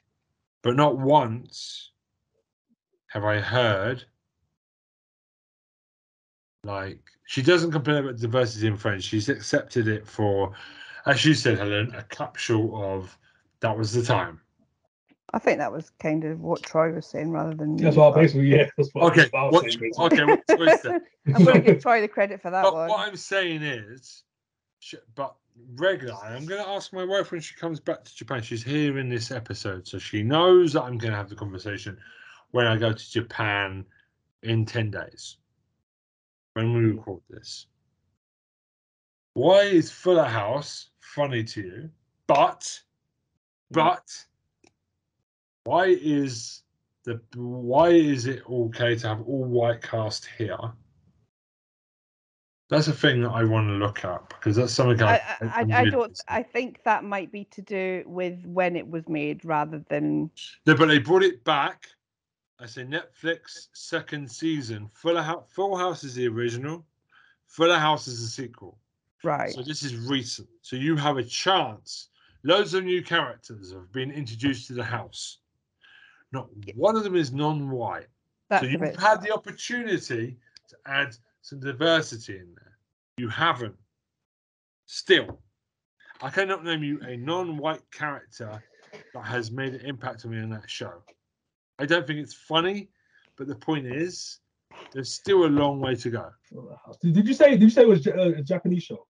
[0.65, 1.93] but not once
[3.09, 4.03] have I heard
[6.65, 9.05] like she doesn't complain about diversity in French.
[9.05, 10.53] She's accepted it for,
[11.07, 13.17] as you said, Helen, a capsule of
[13.61, 14.41] that was the time.
[15.33, 17.77] I think that was kind of what Troy was saying rather than.
[17.77, 18.67] That's me, what I but basically, yeah.
[18.77, 20.07] That's what, Okay, I was what, saying, basically.
[20.07, 21.01] okay, what choice then?
[21.35, 22.89] I'm going to give Troy the credit for that But one.
[22.89, 24.23] what I'm saying is,
[25.15, 25.35] but
[25.77, 26.15] regular.
[26.15, 28.43] I'm going to ask my wife when she comes back to Japan.
[28.43, 31.97] She's here in this episode, so she knows that I'm going to have the conversation
[32.51, 33.85] when I go to Japan
[34.43, 35.37] in ten days.
[36.55, 37.67] When we record this,
[39.33, 41.91] why is Fuller House funny to you?
[42.29, 42.81] But,
[43.71, 43.75] hmm.
[43.75, 44.25] but,
[45.65, 46.63] why is
[47.05, 50.59] the why is it okay to have all white cast here?
[52.71, 55.47] That's a thing that I want to look at because that's something I, I, I,
[55.71, 56.19] I, I don't.
[56.29, 60.31] I think that might be to do with when it was made rather than
[60.67, 61.87] No, but they brought it back.
[62.59, 64.89] I say Netflix second season.
[64.95, 66.85] Fuller House, Full House is the original.
[67.47, 68.79] Fuller House is the sequel.
[69.23, 69.53] right.
[69.53, 70.49] So this is recent.
[70.63, 72.09] So you have a chance.
[72.45, 75.39] Loads of new characters have been introduced to the house.
[76.33, 78.09] Not one of them is non-white.
[78.49, 80.37] That's so you've had the opportunity
[80.69, 82.79] to add some diversity in there.
[83.19, 83.75] You haven't.
[84.87, 85.41] Still,
[86.23, 88.63] I cannot name you a non-white character
[89.13, 91.03] that has made an impact on me in that show.
[91.79, 92.89] I don't think it's funny,
[93.37, 94.39] but the point is,
[94.93, 96.31] there's still a long way to go.
[97.03, 97.51] Did, did you say?
[97.51, 99.07] Did you say it was uh, a Japanese show?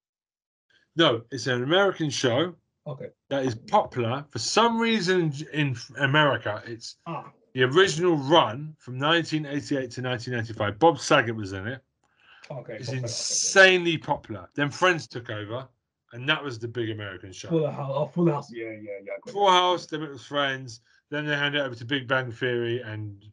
[0.97, 2.55] No, it's an American show
[2.87, 3.09] Okay.
[3.31, 6.63] that is popular for some reason in America.
[6.67, 7.31] It's Ah.
[7.55, 10.79] the original run from 1988 to 1995.
[10.81, 11.81] Bob Saget was in it.
[12.51, 12.77] Okay.
[12.79, 14.49] It's insanely popular.
[14.55, 15.67] Then Friends took over,
[16.13, 17.49] and that was the big American show.
[17.49, 17.93] Full House.
[17.95, 18.53] Oh, Fuller House.
[18.53, 19.13] Yeah, yeah, yeah.
[19.13, 19.33] I got it.
[19.33, 20.81] Full House, then it was Friends.
[21.11, 23.25] Then they handed it over to Big Bang Theory and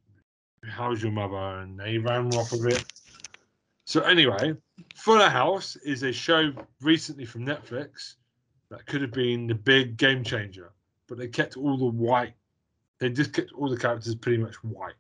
[0.66, 2.86] How's Your Mother, and they ran off of it.
[3.86, 4.55] So anyway,
[4.95, 8.16] Fuller House is a show recently from Netflix
[8.70, 10.72] that could have been the big game changer,
[11.07, 12.34] but they kept all the white.
[12.99, 14.93] They just kept all the characters pretty much white.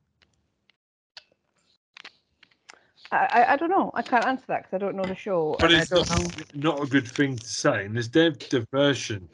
[3.11, 3.91] I, I, I don't know.
[3.93, 5.55] I can't answer that because I don't know the show.
[5.59, 7.85] But it's don't not, a good thing to say.
[7.85, 9.27] And there's de- diversion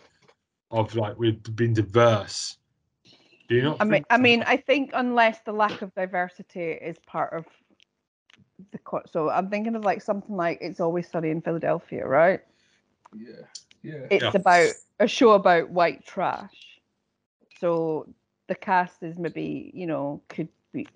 [0.71, 2.57] of like we've been diverse.
[3.47, 3.77] Do you not?
[3.79, 7.45] I mean, think I mean, I think unless the lack of diversity is part of
[8.71, 12.41] the co- so I'm thinking of like something like It's Always Sunny in Philadelphia, right?
[13.15, 13.45] Yeah.
[13.83, 14.07] Yeah.
[14.09, 14.31] It's Yeah.
[14.33, 16.81] about a show about white trash.
[17.59, 18.07] So
[18.47, 20.87] the cast is maybe you know could be.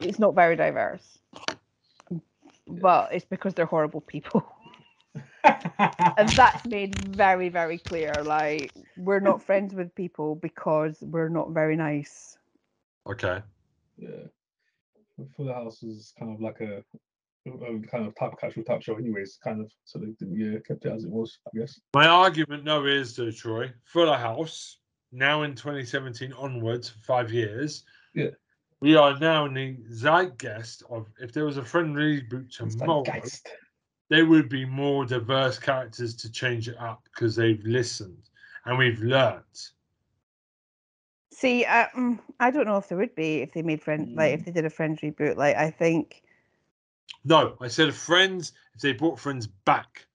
[0.00, 1.18] It's not very diverse,
[2.66, 4.44] but it's because they're horrible people.
[5.44, 11.50] and that's made very very clear like we're not friends with people because we're not
[11.52, 12.38] very nice
[13.08, 13.42] okay.
[13.96, 14.26] Yeah.
[15.36, 16.84] Fuller House is kind of like a,
[17.46, 19.38] a kind of type of casual type show, anyways.
[19.42, 21.80] Kind of so they yeah kept it as it was, I guess.
[21.94, 23.72] My argument no is though, Troy.
[23.84, 24.78] Fuller House
[25.10, 27.84] now in 2017 onwards for five years.
[28.14, 28.30] Yeah.
[28.80, 33.48] We are now in the zeitgeist of if there was a friendly reboot tomorrow, Zeitgeist.
[34.08, 38.30] there would be more diverse characters to change it up because they've listened
[38.64, 39.42] and we've learned.
[41.32, 44.32] see I, mm, I don't know if there would be if they made friend like
[44.34, 46.22] if they did a friends reboot like i think
[47.24, 50.06] No, I said friends if they brought friends back.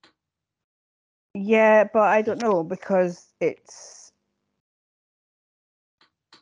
[1.33, 4.11] yeah but i don't know because it's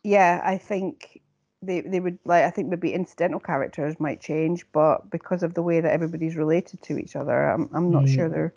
[0.04, 1.22] yeah i think
[1.62, 5.62] they, they would like i think maybe incidental characters might change but because of the
[5.62, 8.32] way that everybody's related to each other i'm, I'm not sure Mm.
[8.32, 8.54] they're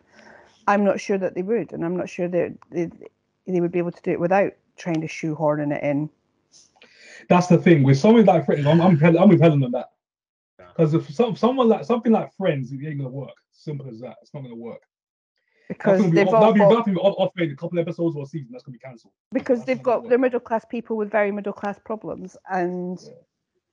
[0.66, 2.90] i'm not sure that they would and i'm not sure that they,
[3.46, 6.08] they would be able to do it without trying to shoehorn it in
[7.28, 8.66] That's the thing with something like Friends.
[8.66, 9.90] I'm I'm, Hel- I'm with Helen on that.
[10.76, 13.34] Because if some someone like something like Friends, it ain't gonna work.
[13.52, 14.16] Simple as that.
[14.22, 14.82] It's not gonna work.
[15.68, 17.78] That's because they've off, all that'll be, got, that'll be off, off made a couple
[17.78, 18.48] episodes or a season.
[18.52, 19.12] That's gonna be cancelled.
[19.32, 23.12] because that's they've got they're middle class people with very middle class problems and Yeah.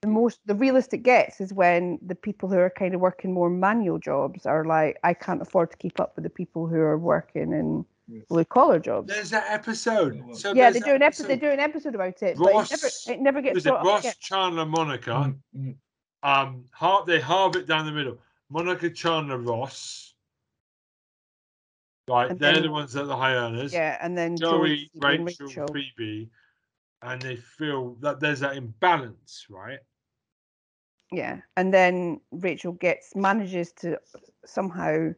[0.02, 3.50] the most the realistic gets is when the people who are kind of working more
[3.50, 6.98] manual jobs are like i can't afford to keep up with the people who are
[6.98, 8.22] working in Yeah.
[8.30, 10.16] blue collar jobs There's that episode.
[10.16, 12.54] Yeah, So yeah they do an episode they do an episode about it but it
[12.54, 14.14] never, Ross- it never gets it brought Ross, again.
[14.20, 15.12] Chandler, Monica?
[15.12, 15.76] Mm, mm.
[16.24, 18.18] Um, har they halve it down the middle.
[18.50, 20.11] Monica, Chandler, Ross.
[22.08, 23.74] Right, And they're then- the ones that are the high earners.
[23.74, 26.30] yeah and then Joey, Joey, and Rachel, Phoebe,
[27.02, 29.80] and they feel that there's that imbalance, right?
[31.12, 34.00] Yeah, and then Rachel gets manages to
[34.46, 35.10] somehow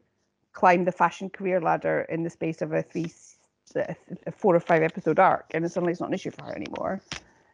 [0.52, 3.38] climb the fashion career ladder in the space of a three, s-
[3.76, 6.46] a th- a four or five episode arc, and suddenly it's not an issue for
[6.46, 7.02] her anymore.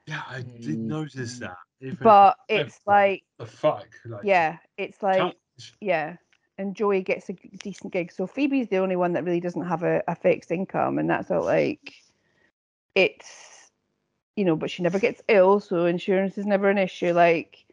[0.06, 1.58] Yeah, I did Mm, notice that.
[1.82, 5.38] Even But I've it's got- like, the fuck, like yeah, it's like,
[5.82, 6.16] yeah,
[6.60, 8.12] and Joey gets a decent gig.
[8.12, 11.32] So Phoebe's the only one that really doesn't have a, a fixed income, and that's
[11.32, 11.93] all like,
[12.95, 13.72] it's,
[14.36, 17.14] you know, but she never gets ill, so insurance is never an issue.
[17.14, 17.66] Like,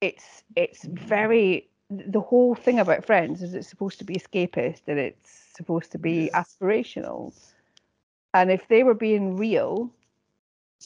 [0.00, 4.98] it's it's very the whole thing about Friends is it's supposed to be escapist and
[4.98, 7.32] it's supposed to be aspirational.
[8.34, 9.90] And if they were being real,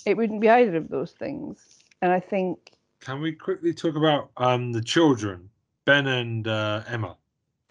[0.07, 1.82] it wouldn't be either of those things.
[2.00, 5.50] And I think, Can we quickly talk about um the children,
[5.85, 7.16] Ben and uh, Emma?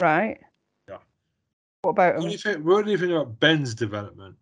[0.00, 0.38] right?
[0.88, 0.98] Yeah.
[1.82, 2.64] What about What do you think?
[2.64, 4.36] What do you think about Ben's development?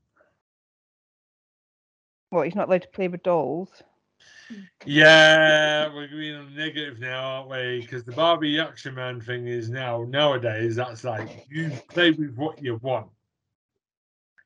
[2.30, 3.82] What, he's not allowed to play with dolls?
[4.84, 7.80] Yeah, we're being on negative now, aren't we?
[7.80, 12.62] Because the Barbie Action Man thing is now nowadays that's like you play with what
[12.62, 13.08] you want.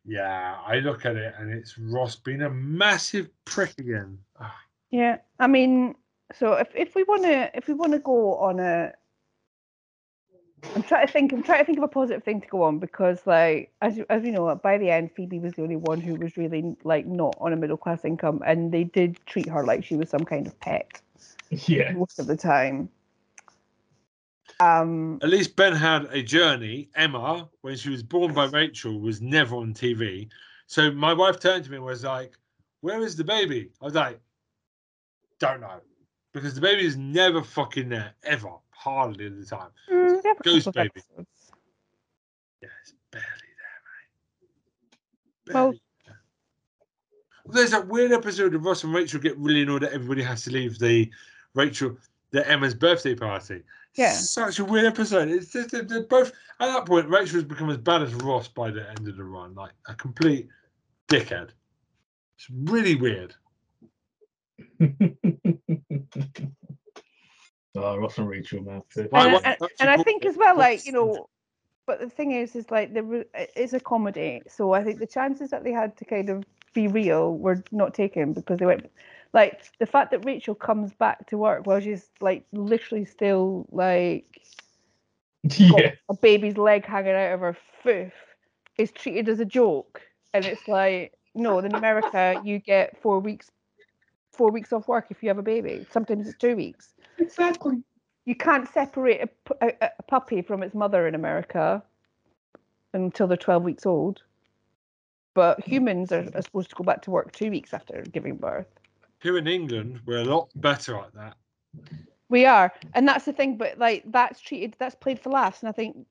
[0.04, 4.18] Yeah, I look at it and it's Ross being a massive prick again.
[4.38, 4.54] Ah,
[4.90, 5.94] Yeah, I mean,
[6.34, 8.92] so if, if we want to if we want to go on a,
[10.74, 11.32] I'm trying to think.
[11.32, 14.06] I'm trying to think of a positive thing to go on because, like, as you-
[14.10, 17.06] as we know, by the end, Phoebe was the only one who was really like
[17.06, 20.24] not on a middle class income, and they did treat her like she was some
[20.24, 21.00] kind of pet
[21.50, 21.92] Yeah.
[21.92, 22.88] most of the time.
[24.60, 26.88] Um, At least Ben had a journey.
[26.94, 30.28] Emma, when she was born by Rachel, was never on TV.
[30.66, 32.32] So my wife turned to me and was like,
[32.80, 33.70] Where is the baby?
[33.80, 34.20] I was like,
[35.38, 35.80] Don't know.
[36.32, 38.50] Because the baby is never fucking there, ever.
[38.84, 39.70] Hardly at the time.
[39.90, 40.90] mm, they have Ghost baby.
[40.94, 41.28] episodes.
[42.60, 43.26] Yeah, it's barely
[43.62, 43.80] there,
[45.48, 45.54] mate.
[45.54, 46.20] Well- Barely there.
[47.46, 50.50] there's that weird episode of Ross and Rachel get really annoyed that everybody has to
[50.50, 51.10] leave the
[51.54, 51.96] Rachel,
[52.30, 53.62] the Emma's birthday party.
[53.94, 54.12] Yeah.
[54.12, 55.28] Such a weird episode.
[55.28, 57.08] It's just they're, they're both at that point.
[57.08, 59.94] Rachel has become as bad as Ross by the end of the run, like a
[59.94, 60.48] complete
[61.08, 61.50] dickhead.
[62.36, 63.34] It's really weird.
[67.76, 68.82] oh, Ross and Rachel, man.
[68.96, 71.28] And, I, actually and I think as well, like you know,
[71.86, 75.50] but the thing is, is like there it's a comedy, so I think the chances
[75.50, 78.90] that they had to kind of be real were not taken because they went
[79.32, 84.40] like the fact that Rachel comes back to work while she's like literally still like
[85.42, 85.92] Yeah.
[86.08, 88.12] a baby's leg hanging out of her foof
[88.78, 90.00] is treated as a joke,
[90.32, 93.50] and it's like no, in America you get four weeks
[94.32, 95.86] four weeks off work if you have a baby.
[95.90, 97.82] Sometimes it's two weeks Exactly.
[98.24, 99.28] you can't separate
[99.60, 101.82] a, a, a puppy from its mother in America
[102.92, 104.22] until they're 12 weeks old.
[105.34, 108.68] But humans are, are supposed to go back to work two weeks after giving birth.
[109.20, 111.36] Here in England, we're a lot better at that.
[112.28, 112.72] We are.
[112.94, 115.60] And that's the thing, but like that's treated, that's played for laughs.
[115.60, 116.06] And I think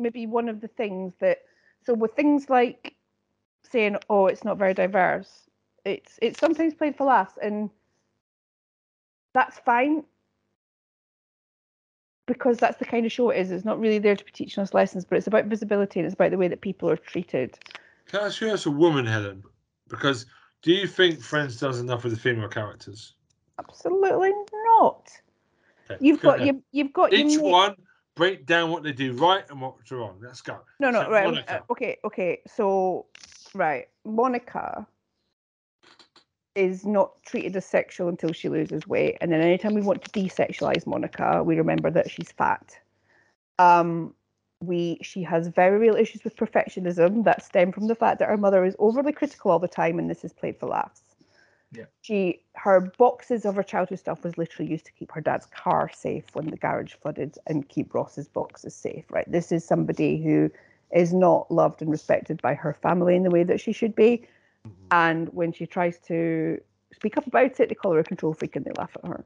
[0.00, 1.38] maybe one of the things that,
[1.84, 2.94] so with things like
[3.62, 5.48] saying, oh, it's not very diverse,
[5.84, 7.34] it's it's sometimes played for laughs.
[7.40, 7.70] And
[9.34, 10.04] that's fine
[12.26, 13.50] because that's the kind of show it is.
[13.50, 16.14] It's not really there to be teaching us lessons, but it's about visibility and it's
[16.14, 17.58] about the way that people are treated.
[18.06, 19.42] Can I ask you as a woman, Helen?
[19.88, 20.26] Because
[20.62, 23.14] do you think Friends does enough with the female characters?
[23.58, 24.32] Absolutely
[24.78, 25.08] not.
[25.88, 26.48] Okay, You've got ahead.
[26.48, 27.76] you, you've got your each ma- one
[28.16, 30.18] break down what they do right and what's wrong.
[30.20, 30.58] Let's go.
[30.80, 31.48] No, no, So, right.
[31.48, 32.40] Uh, okay, okay.
[32.46, 33.06] So,
[33.54, 34.86] right, Monica
[36.56, 40.10] is not treated as sexual until she loses weight, and then anytime we want to
[40.10, 42.76] desexualize Monica, we remember that she's fat.
[43.58, 44.14] Um,
[44.60, 48.38] we she has very real issues with perfectionism that stem from the fact that her
[48.38, 51.02] mother is overly critical all the time, and this is played for laughs.
[51.72, 51.84] Yeah.
[52.00, 55.90] She her boxes of her childhood stuff was literally used to keep her dad's car
[55.92, 59.04] safe when the garage flooded and keep Ross's boxes safe.
[59.10, 59.30] Right.
[59.30, 60.50] This is somebody who
[60.94, 64.26] is not loved and respected by her family in the way that she should be.
[64.90, 66.58] And when she tries to
[66.94, 69.24] speak up about it, they call her a control freak and they laugh at her.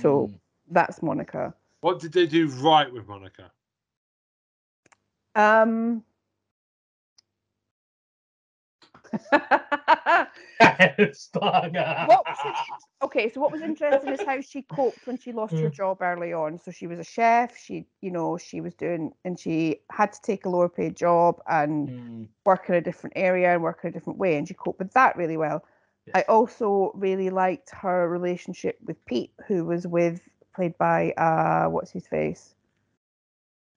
[0.00, 0.30] So
[0.70, 1.54] that's Monica.
[1.80, 3.52] What did they do right with Monica?
[5.34, 6.02] Um
[11.12, 12.06] Stagger.
[12.06, 12.56] what was
[13.02, 15.74] okay, so what was interesting is how she coped when she lost her Mm.
[15.74, 16.58] job early on.
[16.58, 20.20] So she was a chef, she, you know, she was doing, and she had to
[20.22, 23.90] take a lower paid job and Mm, work in a different area and work in
[23.90, 25.64] a different way, and she coped with that really well.
[26.14, 30.20] I also really liked her relationship with Pete, who was with
[30.54, 32.54] played by uh, what's his face,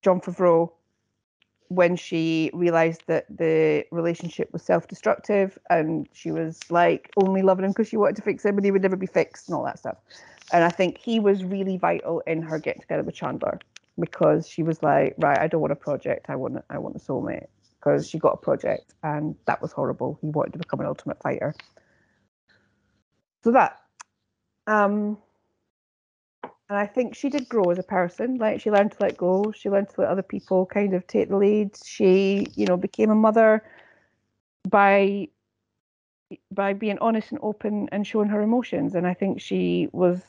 [0.04, 0.72] Jon Favreau,
[1.70, 7.72] when she realized that the relationship was self-destructive and she was like only loving him
[7.72, 9.80] because she wanted to fix him and he would never be fixed and all that
[9.80, 9.98] stuff.
[10.54, 13.60] And I think he was really vital in her getting together with Chandler
[14.00, 17.00] because she was like, right, I don't want a project, I want I want a
[17.00, 17.48] soulmate
[17.80, 20.18] because she got a project and that was horrible.
[20.22, 21.54] He wanted to become an ultimate fighter.
[23.44, 23.80] So that,
[24.68, 25.18] um,
[26.70, 28.38] and I think she did grow as a person.
[28.38, 29.52] Like she learned to let go.
[29.52, 31.78] She learned to let other people kind of take the lead.
[31.84, 33.64] She, you know, became a mother
[34.68, 35.30] by
[36.52, 38.96] by being honest and open and showing her emotions.
[38.96, 40.22] And I think she was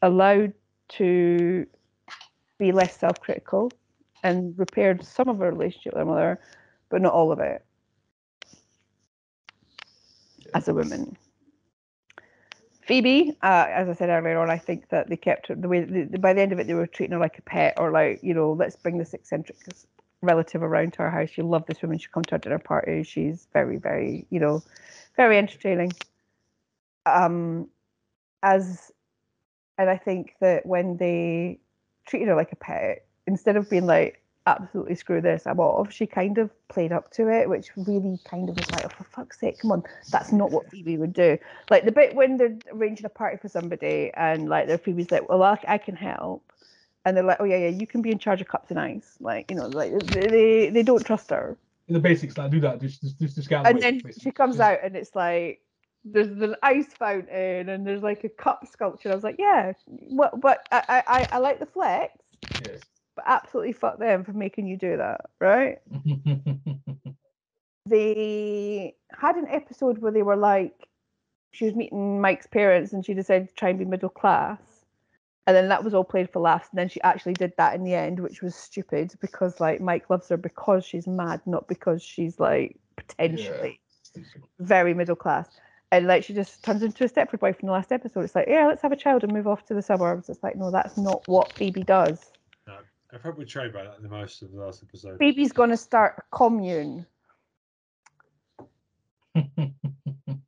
[0.00, 0.54] allowed
[0.90, 1.66] to
[2.58, 3.70] be less self-critical
[4.22, 6.40] and repaired some of her relationship with her mother,
[6.88, 7.62] but not all of it
[10.54, 11.16] as a woman.
[12.82, 15.84] Phoebe, uh, as I said earlier on, I think that they kept her the way.
[15.84, 18.20] The, by the end of it, they were treating her like a pet, or like
[18.22, 19.58] you know, let's bring this eccentric
[20.22, 21.30] relative around to our house.
[21.36, 21.98] You love this woman.
[21.98, 23.04] She come to our dinner party.
[23.04, 24.62] She's very, very, you know,
[25.16, 25.92] very entertaining.
[27.06, 27.68] um,
[28.42, 28.92] as,
[29.78, 31.60] and I think that when they
[32.06, 36.06] treated her like a pet, instead of being like, absolutely screw this, I'm off, she
[36.06, 39.38] kind of played up to it, which really kind of was like, oh, for fuck's
[39.38, 41.38] sake, come on, that's not what Phoebe would do.
[41.70, 45.28] Like the bit when they're arranging a party for somebody and like their Phoebe's like,
[45.28, 46.44] well, I, I can help.
[47.04, 49.16] And they're like, oh yeah, yeah, you can be in charge of cups and ice.
[49.20, 51.56] Like, you know, like they they, don't trust her.
[51.88, 52.80] The basics, like do that.
[52.80, 54.22] Just just just, just get And then basically.
[54.22, 55.60] she comes Just- out and it's like
[56.04, 59.10] there's an ice fountain and there's like a cup sculpture.
[59.10, 60.40] I was like, yeah, what?
[60.40, 62.14] But I I I, I like the flex,
[62.66, 62.80] Yes.
[63.16, 65.78] But absolutely fuck them for making you do that, right?
[67.86, 70.88] they had an episode where they were like
[71.52, 74.58] she was meeting Mike's parents and she decided to try and be middle class.
[75.46, 76.68] And then that was all played for laughs.
[76.70, 80.08] And then she actually did that in the end, which was stupid because like Mike
[80.08, 83.80] loves her because she's mad, not because she's like potentially
[84.60, 85.48] very middle class.
[85.90, 88.22] And like she just turns into a Stepford wife in the last episode.
[88.22, 90.30] It's like, yeah, let's have a child and move off to the suburbs.
[90.30, 92.31] It's like, no, that's not what Phoebe does.
[93.12, 95.18] I felt betrayed by that in the most of the last episode.
[95.18, 97.06] Phoebe's gonna start a commune.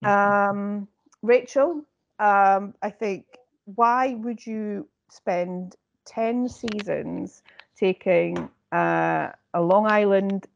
[0.05, 0.87] Um,
[1.23, 1.83] Rachel,
[2.19, 3.25] um, I think
[3.65, 7.43] why would you spend 10 seasons
[7.77, 10.47] taking uh, a Long Island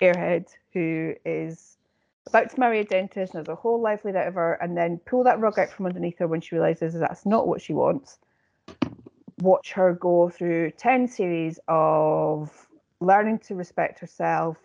[0.00, 1.76] airhead who is
[2.26, 4.76] about to marry a dentist and has a whole life laid out of her, and
[4.76, 7.72] then pull that rug out from underneath her when she realizes that's not what she
[7.72, 8.18] wants?
[9.42, 12.68] Watch her go through 10 series of
[13.00, 14.56] learning to respect herself,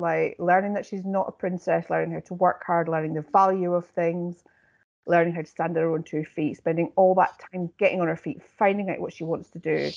[0.00, 3.74] like learning that she's not a princess, learning how to work hard, learning the value
[3.74, 4.42] of things,
[5.06, 8.08] learning how to stand on her own two feet, spending all that time getting on
[8.08, 9.90] her feet, finding out what she wants to do,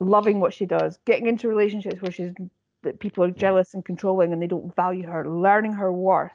[0.00, 2.34] loving what she does, getting into relationships where she's
[2.82, 6.32] that people are jealous and controlling and they don't value her, learning her worth,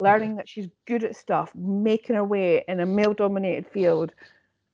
[0.00, 4.12] learning that she's good at stuff, making her way in a male dominated field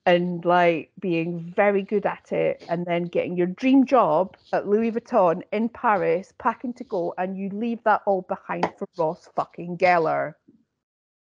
[0.07, 4.93] and like being very good at it and then getting your dream job at Louis
[4.93, 9.79] Vuitton in Paris, packing to go, and you leave that all behind for Ross fucking
[9.79, 10.35] Geller.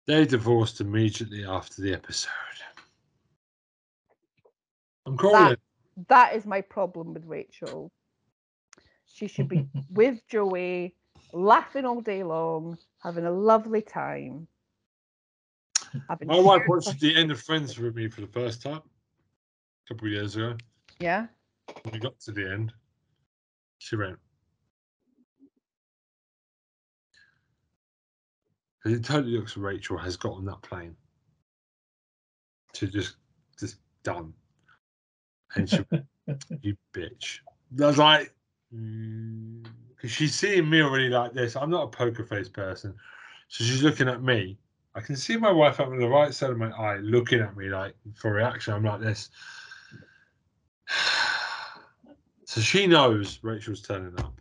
[0.06, 2.32] They divorced immediately after the episode.
[5.06, 5.60] I'm calling it.
[6.10, 7.91] That is my problem with Rachel.
[9.08, 10.95] She should be with Joey,
[11.34, 14.48] laughing all day long, having a lovely time.
[16.26, 20.07] My wife watched the end of Friends with me for the first time a couple
[20.07, 20.56] of years ago.
[20.99, 21.28] Yeah.
[21.84, 22.74] When we got to the end,
[23.80, 24.18] she went.
[28.86, 30.95] And it totally looks like Rachel has got on that plane
[32.74, 33.15] to just
[33.60, 34.34] just done.
[35.56, 36.06] And she went,
[36.61, 37.40] you bitch.
[37.82, 38.34] I was like,
[38.74, 41.56] mm, because she's seeing me already like this.
[41.56, 42.95] I'm not a poker face person.
[43.49, 44.57] So she's looking at me.
[44.98, 47.56] I can see my wife up on the right side of my eye looking at
[47.56, 48.74] me like for reaction.
[48.74, 49.30] I'm like this.
[52.45, 54.40] So she knows Rachel's turning up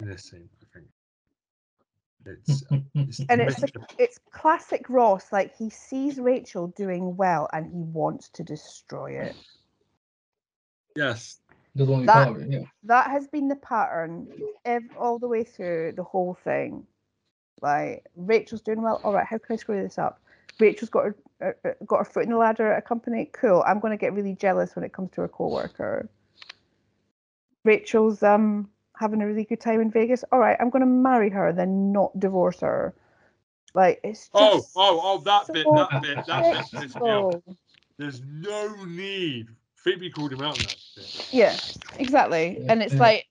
[0.00, 0.86] in this scene, I think.
[2.26, 3.96] It's, uh, it's And it's the, mischief.
[3.98, 5.30] it's classic Ross.
[5.32, 9.36] Like he sees Rachel doing well and he wants to destroy it.
[10.96, 11.38] yes.
[11.76, 12.60] Doesn't want to be That- part yeah.
[12.82, 14.26] that has been the pattern
[14.64, 16.84] ev- all the way through the whole thing.
[17.62, 19.00] Like Rachel's doing well.
[19.04, 20.20] All right, how can I screw this up?
[20.58, 21.04] Rachel's got
[21.40, 23.30] her uh, got her foot in the ladder at a company.
[23.32, 23.62] Cool.
[23.66, 26.08] I'm going to get really jealous when it comes to her coworker.
[27.64, 30.24] Rachel's um having a really good time in Vegas.
[30.32, 32.94] All right, I'm going to marry her, then not divorce her.
[33.74, 37.32] Like it's just Oh, oh, oh, that bit, that bit, that bit pissed me off.
[37.32, 37.56] predictable.
[37.98, 39.48] There's no need.
[39.74, 41.28] Phoebe called him out on that bit.
[41.30, 41.56] Yeah,
[41.98, 42.58] exactly.
[42.58, 43.00] Yeah, And it's yeah.
[43.00, 43.26] like,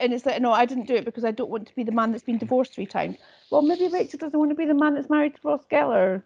[0.00, 1.92] and it's like, no, I didn't do it because I don't want to be the
[1.92, 3.16] man that's been divorced three times.
[3.50, 6.22] Well, maybe Rachel doesn't want to be the man that's married to Ross Geller.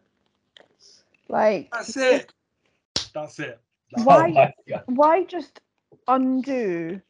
[1.28, 2.32] Like, That's it.
[3.14, 3.60] That's it.
[3.92, 5.60] That's Why- Oh why just
[6.06, 7.00] undo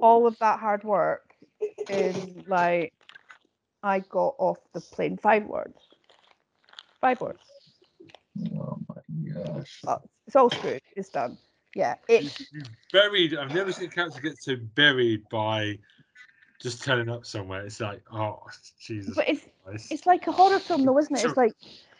[0.00, 1.34] all of that hard work
[1.88, 2.92] in like,
[3.82, 5.78] I got off the plane five words.
[7.00, 7.42] Five words.
[8.58, 9.80] Oh my gosh.
[9.86, 10.80] Oh, it's all screwed.
[10.96, 11.36] It's done.
[11.74, 12.44] Yeah, it's
[12.92, 13.36] buried.
[13.36, 15.78] I've never seen a character get so buried by
[16.60, 17.64] just turning up somewhere.
[17.66, 18.42] It's like, oh
[18.80, 19.92] Jesus but it's Christ.
[19.92, 21.52] it's like a horror film though isn't it it's like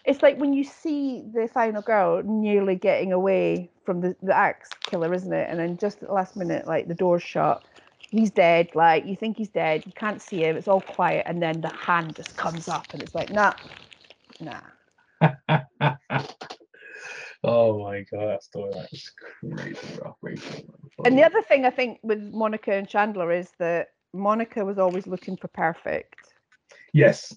[0.05, 4.68] it's like when you see the final girl nearly getting away from the, the axe
[4.82, 7.62] killer isn't it and then just at the last minute like the door's shut
[7.98, 11.42] he's dead like you think he's dead you can't see him it's all quiet and
[11.42, 13.52] then the hand just comes up and it's like nah
[14.40, 14.60] nah
[17.44, 19.12] oh my god, that storyline is
[19.42, 20.16] crazy, bro.
[21.04, 25.06] And the other thing i think with monica and chandler is that monica was always
[25.06, 26.16] looking for perfect
[26.92, 27.34] yes,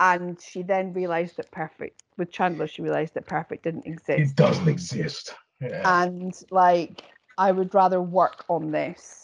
[0.00, 2.66] and she then realized that perfect with Chandler.
[2.66, 5.34] She realized that perfect didn't exist, It doesn't exist.
[5.60, 6.02] Yeah.
[6.02, 7.04] and like
[7.38, 9.23] I would rather work on this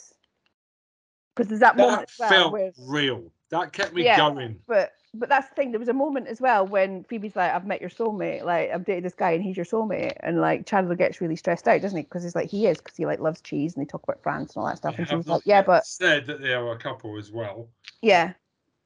[1.40, 3.32] because there's that, moment That well felt where real.
[3.48, 4.16] That kept me Yeah.
[4.18, 4.60] going.
[4.66, 5.72] but but that's the thing.
[5.72, 8.44] There was a moment as well when Phoebe's like, "I've met your soulmate.
[8.44, 11.66] Like, I've dated this guy, and he's your soulmate." And like Chandler gets really stressed
[11.66, 12.04] out, doesn't he?
[12.04, 14.54] Because he's like, he is, because he like loves cheese, and they talk about France
[14.54, 14.94] and all that stuff.
[14.96, 17.16] They And she have was not like, "Yeah, but said that they are a couple
[17.18, 17.68] as well.
[18.02, 18.34] yeah."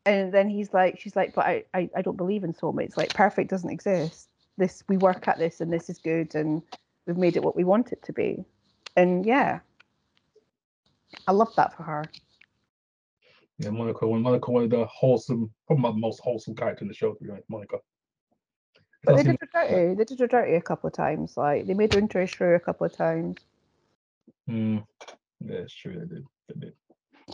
[0.07, 2.97] And then he's like, she's like, "But I, I, I don't believe in soulmates.
[2.97, 4.29] Like, perfect doesn't exist.
[4.57, 6.63] This we work at this, and this is good, and
[7.07, 8.45] we've made it what we want it to be."
[8.97, 9.61] And yeah,
[11.29, 12.05] I love that for her.
[13.59, 14.07] Yeah, Monica.
[14.07, 17.13] When Monica, one of the wholesome, probably the most wholesome character in the show.
[17.13, 17.79] To be honest, Monica.
[19.05, 19.95] But they did her dirty.
[19.95, 21.37] They did her dirty a couple of times.
[21.37, 23.37] Like they made her into a shrew a couple of times.
[24.49, 24.85] Mm,
[25.41, 25.93] yeah, it's true.
[25.93, 26.25] They did.
[26.49, 26.73] They did.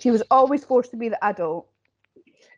[0.01, 1.69] She was always forced to be the adult,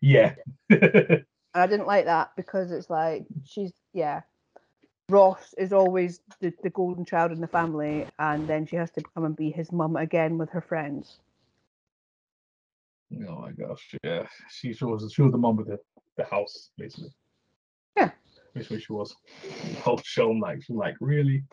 [0.00, 0.34] Yeah.
[0.70, 1.24] and
[1.54, 4.22] I didn't like that because it's like she's yeah.
[5.08, 9.02] Ross is always the, the golden child in the family, and then she has to
[9.14, 11.18] come and be his mum again with her friends.
[13.28, 13.94] Oh my gosh.
[14.02, 14.26] Yeah.
[14.50, 15.78] She, she was she was the mom of the,
[16.16, 17.10] the house basically.
[17.96, 18.10] Yeah.
[18.54, 19.14] Basically, she was.
[19.42, 21.44] The whole show, I'm like, she's like, really,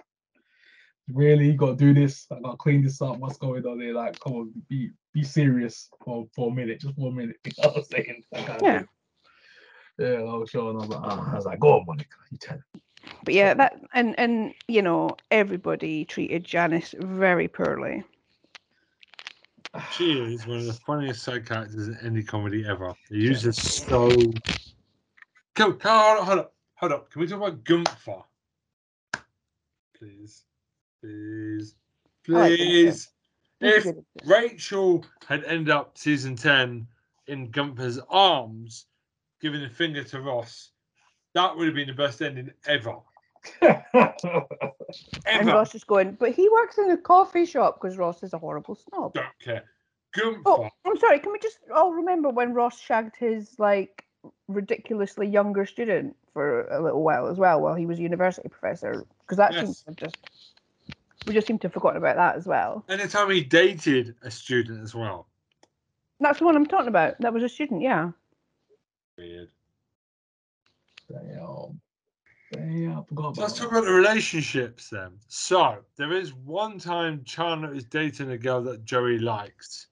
[1.14, 2.28] really, you gotta do this.
[2.32, 3.18] I gotta clean this up.
[3.18, 3.94] What's going on there?
[3.94, 7.38] Like, come on, be be serious for for a minute, just one minute.
[7.46, 8.24] You know what I'm saying?
[8.32, 8.58] Yeah.
[8.58, 8.88] thing.
[10.00, 12.16] Yeah, the whole show, and I was like, ah, I was like, go on, Monica,
[12.32, 12.82] you tell her.
[13.24, 18.04] But yeah, that and and you know everybody treated Janice very poorly.
[19.92, 22.94] She is one of the funniest side characters in any comedy ever.
[23.10, 24.10] They use it so.
[25.54, 27.12] Go, hold up, hold up, hold up.
[27.12, 28.24] Can we talk about Gunther?
[29.98, 30.44] Please,
[31.02, 31.76] please,
[32.28, 33.10] like please.
[33.62, 33.86] If.
[34.26, 36.88] Rachel had ended up season 10
[37.28, 38.86] in Gunther's arms,
[39.42, 40.72] giving a finger to Ross,
[41.34, 42.96] that would have been the best ending ever.
[45.26, 48.38] And Ross is going, but he works in a coffee shop because Ross is a
[48.38, 49.14] horrible snob.
[49.14, 49.64] Don't care.
[50.16, 50.42] Gunther.
[50.46, 51.20] Oh, I'm sorry.
[51.20, 54.06] Can we just all remember when Ross shagged his like
[54.48, 59.06] ridiculously younger student for a little while as well, while he was a university professor?
[59.22, 59.80] Because that seems Yes.
[59.82, 60.18] to have just
[61.28, 62.84] we just seem to have forgotten about that as well.
[62.90, 65.28] Anytime he dated a student as well.
[66.20, 67.16] That's the one I'm talking about.
[67.20, 68.12] That was a student, yeah.
[69.18, 69.50] Weird.
[71.10, 71.80] Damn.
[72.52, 75.12] Damn, I forgot let's talk about the relationships then.
[75.28, 79.88] So there is one time Chandler is dating a girl that Joey likes.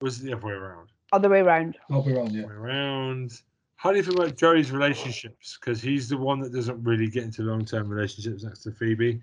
[0.00, 0.88] Was it the other way around?
[1.12, 1.78] Other way around.
[1.90, 2.22] I'll be yeah.
[2.22, 3.40] Way around.
[3.76, 5.58] How do you feel about Joey's relationships?
[5.58, 9.20] Because he's the one that doesn't really get into long term relationships next to Phoebe.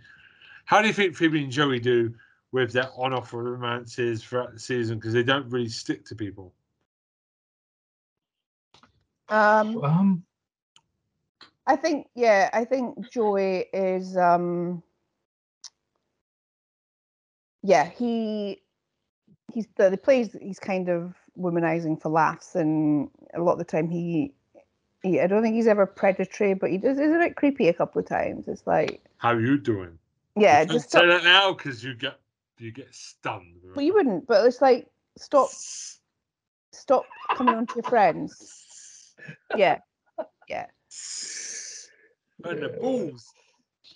[0.66, 2.14] How do you think Phoebe and Joey do
[2.52, 4.98] with their on off romances throughout the season?
[4.98, 6.54] Because they don't really stick to people.
[9.30, 10.24] Um, Um,
[11.68, 14.84] I think yeah, I think Joey is um
[17.64, 18.62] yeah, he
[19.54, 23.66] he's the, the plays he's kind of womanizing for laughs and a lot of the
[23.66, 24.34] time he,
[25.04, 27.74] he I don't think he's ever predatory, but he does is a bit creepy a
[27.74, 28.48] couple of times.
[28.48, 29.98] It's like How you doing?
[30.36, 32.20] yeah, just say that now because you get
[32.58, 33.58] you get stunned.
[33.74, 35.50] but you wouldn't, but it's like stop
[36.74, 37.06] stop
[37.36, 39.14] coming on to your friends.
[39.58, 39.80] Yeah.
[40.50, 40.68] Yeah.
[42.44, 42.80] And the Yeah.
[42.80, 43.34] balls.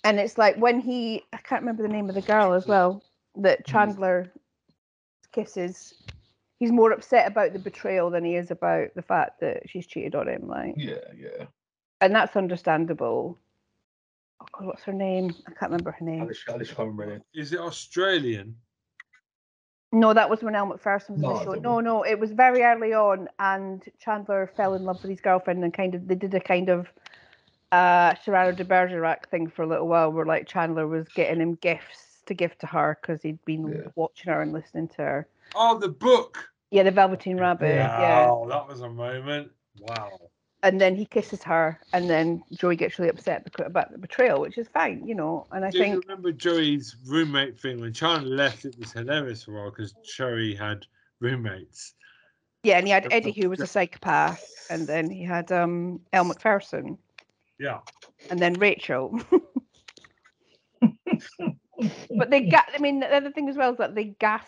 [0.04, 3.02] and it's like when he I can't remember the name of the girl as well
[3.36, 3.64] that mm.
[3.64, 4.32] Chandler
[5.32, 5.94] kisses.
[6.58, 10.14] He's more upset about the betrayal than he is about the fact that she's cheated
[10.14, 10.48] on him.
[10.48, 11.46] Like, yeah, yeah.
[12.00, 13.38] and that's understandable.
[14.40, 15.34] Oh God, what's her name?
[15.46, 16.22] I can't remember her name.
[16.22, 18.56] Alice, Alice can't remember it Australian?
[19.96, 21.60] No, that was when Elle Macpherson was No, in the show.
[21.60, 25.64] No, no, it was very early on, and Chandler fell in love with his girlfriend,
[25.64, 26.88] and kind of they did a kind of
[27.72, 31.54] uh Gerard de Bergerac thing for a little while, where like Chandler was getting him
[31.54, 33.90] gifts to give to her because he'd been Yeah.
[33.94, 35.28] watching her and listening to her.
[35.54, 36.50] Oh, the book.
[36.70, 37.76] Yeah, the Velveteen Rabbit.
[37.76, 38.28] Yeah.
[38.28, 39.50] Wow, that was a moment.
[39.80, 40.10] Wow.
[40.66, 44.40] And then he kisses her, and then Joey gets really upset because, about the betrayal,
[44.40, 45.46] which is fine, you know.
[45.52, 48.64] And I Do you think, remember Joey's roommate thing when Chandler left?
[48.64, 50.84] It was hilarious for a while because Joey had
[51.20, 51.94] roommates.
[52.64, 56.24] yeah, and he had Eddie, who was a psychopath, and then he had um Elle
[56.24, 56.98] Macpherson,
[57.60, 57.78] Yeah.
[58.28, 59.20] and then Rachel.
[62.18, 62.64] but they got.
[62.74, 64.44] I mean, the other thing as well is that they gas,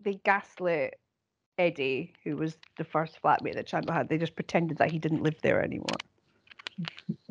[0.00, 0.94] they gaslit
[1.58, 4.08] Eddie, who was the first flatmate that Chandler had.
[4.08, 5.86] They just pretended that he didn't live there anymore.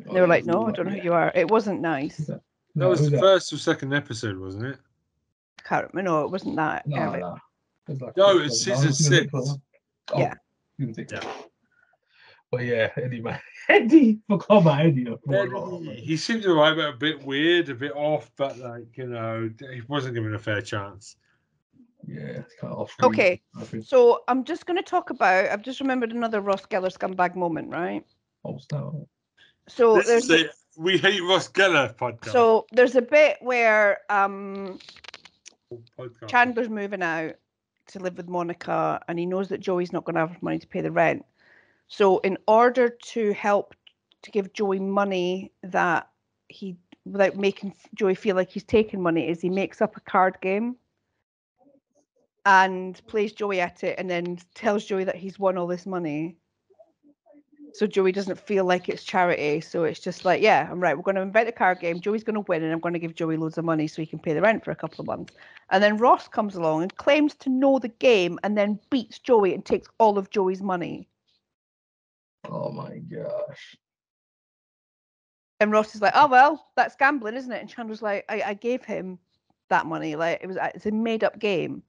[0.08, 2.16] Oh, They were like, "No, I don't know who you are." It wasn't nice.
[2.16, 2.40] That
[2.74, 4.78] No, was who's the first or second episode, wasn't it?
[5.60, 6.10] I can't remember.
[6.10, 6.86] No, it wasn't that.
[6.86, 7.20] No, early.
[7.20, 7.38] no.
[7.88, 9.30] It's like No, it's season oh, six.
[9.34, 9.60] Oh,
[10.16, 10.34] Yeah.
[10.78, 11.12] season six.
[11.12, 11.32] Yeah.
[12.50, 15.08] But yeah, Eddie man, Eddie, forgot about Eddie.
[15.08, 18.56] I forgot about Eddie, he seemed alright, but a bit weird, a bit off, but
[18.58, 21.16] like you know, he wasn't given a fair chance.
[22.06, 22.96] Yeah, it's kind of off.
[23.02, 25.48] Okay, I so I'm just going to talk about.
[25.48, 28.04] I've just remembered another Ross Geller scumbag moment, right?
[28.44, 28.92] Oh, snap.
[29.68, 32.30] So This there's is the We Hate Ross Geller podcast.
[32.30, 34.78] so there's a bit where um
[35.98, 36.28] podcast.
[36.28, 37.34] Chandler's moving out
[37.88, 40.66] to live with Monica, and he knows that Joey's not going to have money to
[40.66, 41.24] pay the rent.
[41.88, 43.74] So, in order to help
[44.22, 46.08] to give Joey money that
[46.48, 50.38] he without making Joey feel like he's taking money, is he makes up a card
[50.40, 50.76] game
[52.46, 56.38] and plays Joey at it, and then tells Joey that he's won all this money.
[57.74, 59.60] So Joey doesn't feel like it's charity.
[59.60, 60.96] So it's just like, yeah, I'm right.
[60.96, 62.00] We're going to invent a card game.
[62.00, 64.06] Joey's going to win, and I'm going to give Joey loads of money so he
[64.06, 65.34] can pay the rent for a couple of months.
[65.70, 69.52] And then Ross comes along and claims to know the game and then beats Joey
[69.52, 71.06] and takes all of Joey's money.
[72.48, 73.76] Oh my gosh.
[75.58, 77.60] And Ross is like, oh, well, that's gambling, isn't it?
[77.60, 79.18] And Chandler's like, I, I gave him
[79.68, 80.14] that money.
[80.16, 81.82] Like, it was uh, it's a made up game.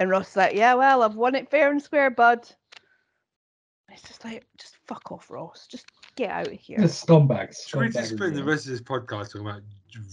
[0.00, 2.48] And Ross is like, yeah, well, I've won it fair and square, bud.
[3.90, 5.66] It's just like, just fuck off, Ross.
[5.68, 6.76] Just get out of here.
[6.80, 7.66] It's scumbags.
[7.66, 9.62] Should we scumbags, just spend the rest of this podcast talking about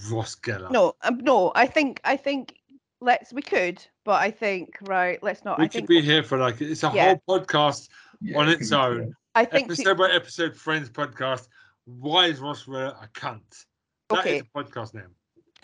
[0.10, 0.72] Ross Geller?
[0.72, 2.56] No, um, no, I think, I think,
[3.02, 5.60] let's, we could, but I think, right, let's not.
[5.60, 7.16] we I could think, be here for like it's a Yeah.
[7.28, 7.90] whole podcast
[8.22, 9.14] Yeah, on its own.
[9.36, 11.48] I think, the- episode by episode Friends podcast.
[11.86, 13.66] Why is Ross Geller a cunt?
[14.10, 14.40] That is Okay.
[14.40, 15.14] a podcast name.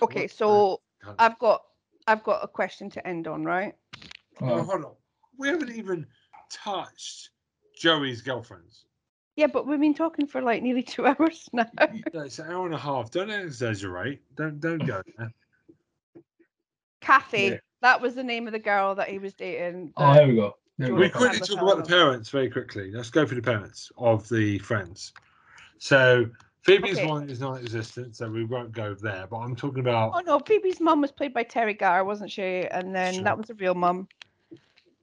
[0.02, 1.15] okay, Ross so Cunt.
[1.18, 1.61] I've got,
[2.07, 3.73] I've got a question to end on, right?
[4.41, 4.91] Oh, hold on.
[5.38, 6.07] We haven't even
[6.52, 7.30] touched
[7.78, 8.86] Joey's girlfriends.
[9.36, 11.65] Yeah, but we've been talking for like nearly two hours now.
[12.14, 13.11] No, It's an hour and a half.
[13.11, 14.22] Don't exaggerate.
[14.36, 15.32] Don't don't go there.
[17.02, 17.57] Kathy, Yeah.
[17.82, 19.94] that was the name of the girl that he was dating.
[19.98, 20.56] oh, that- here we go.
[20.78, 21.18] There We go.
[21.19, 22.91] quickly talk about the parents very quickly.
[22.91, 25.14] Let's go for the parents of the friends.
[25.78, 26.26] So
[26.64, 27.08] Phoebe's Okay.
[27.08, 29.26] one is non-existent, so we won't go there.
[29.28, 32.68] But I'm talking about Oh no, Phoebe's mum was played by Teri Garr, wasn't she?
[32.68, 33.24] And then Sure.
[33.24, 34.08] that was a real mum.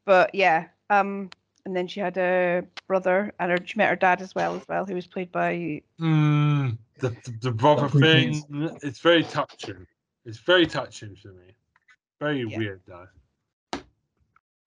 [0.05, 1.31] But yeah, um,
[1.65, 4.67] and then she had a brother, and her, she met her dad as well, as
[4.69, 5.83] well, who was played by.
[6.01, 8.43] mm, the, the the brother thing.
[8.83, 9.87] It's very touching.
[10.25, 11.55] It's very touching for me.
[12.21, 12.57] Very Yeah.
[12.57, 13.09] weird though.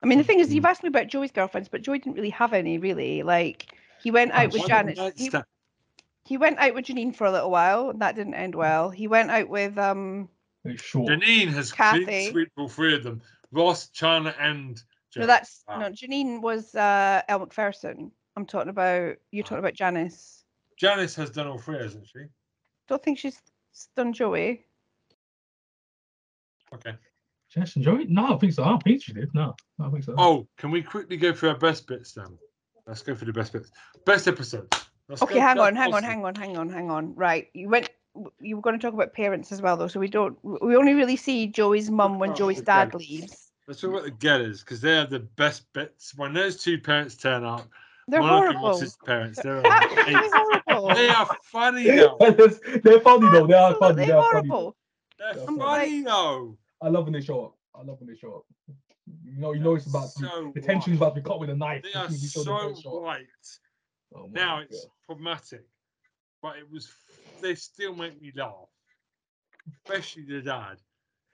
[0.04, 2.32] I mean, the thing is, you've asked me about Joey's girlfriends, but Joey didn't really
[2.32, 3.22] have any, really.
[3.24, 4.98] Like he went out with One Janet.
[6.26, 8.90] Night He, went out with Janine for a little while, and that didn't end well.
[8.90, 10.30] He went out with um.
[10.64, 11.10] It's short.
[11.10, 12.06] Janine has Kathy.
[12.06, 13.22] clean sweep all three of them.
[13.52, 14.82] Ross, Chandler, and
[15.16, 15.80] No, that's Wow.
[15.80, 15.90] no.
[15.90, 18.12] Janine was uh, Elle Macpherson.
[18.36, 19.16] I'm talking about.
[19.32, 20.44] You're talking about Janice.
[20.78, 22.20] Janice has done all three, hasn't she?
[22.88, 23.40] Don't think she's
[23.96, 24.66] done Joey.
[26.74, 26.94] Okay.
[27.54, 28.06] Jess and Joey?
[28.08, 28.64] No, I don't think so.
[28.64, 29.34] I don't think she did.
[29.34, 30.16] No, I don't think so.
[30.18, 32.38] Oh, can we quickly go through our best bits then?
[32.88, 33.72] Let's go through the best bits.
[34.06, 34.70] Best episodes.
[35.12, 37.14] Let's Okay, hang on, hang on, hang on, hang on, hang on.
[37.16, 37.90] Right, you went.
[38.40, 39.88] You were going to talk about parents as well, though.
[39.90, 40.38] So we don't.
[40.44, 42.66] We only really see Joey's mum when Oh, Joey's okay.
[42.66, 43.52] dad leaves.
[43.68, 46.16] Let's talk about the Gellers because they are the best bits.
[46.16, 47.68] When those two parents turn up,
[48.08, 48.70] They're Monica horrible.
[48.70, 50.32] Ross's parents, they're They're absolutely amazing.
[50.34, 50.96] horrible.
[50.96, 52.18] they are funny though.
[52.84, 53.48] they're funny though.
[53.48, 54.06] They are funny.
[54.06, 54.48] They are funny.
[54.50, 54.76] horrible.
[55.20, 56.58] They're I'm funny though.
[56.82, 57.58] I love when they show up.
[57.76, 58.46] I love when they show up.
[59.26, 61.50] You know, you know it's about to So the tension's about to be cut with
[61.50, 61.84] a knife.
[61.84, 63.26] They are soon as you show them so first white.
[64.16, 64.68] Oh Now God.
[64.70, 65.66] it's problematic,
[66.42, 66.90] but it was.
[67.42, 68.70] They still make me laugh,
[69.86, 70.78] especially the dad.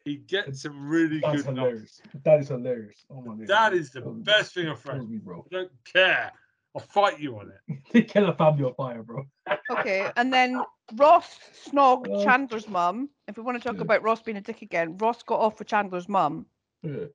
[0.06, 1.60] He gets some really That's good laughs.
[1.60, 2.02] hilarious.
[2.24, 3.06] That is hilarious.
[3.10, 3.48] Oh my god.
[3.48, 4.24] That is the Kills me.
[4.24, 5.10] best thing of Kills friends.
[5.10, 5.46] me, bro.
[5.52, 6.32] I don't care.
[6.76, 7.80] I'll fight you on it.
[7.92, 9.26] They kill a family on fire, bro.
[9.70, 10.64] Okay, and then
[10.96, 12.24] Ross snogged Oh.
[12.24, 13.10] Chandler's mum.
[13.28, 13.82] If we want to talk Yeah.
[13.82, 16.46] about Ross being a dick again, Ross got off with Chandler's mum.
[16.84, 17.06] Yeah.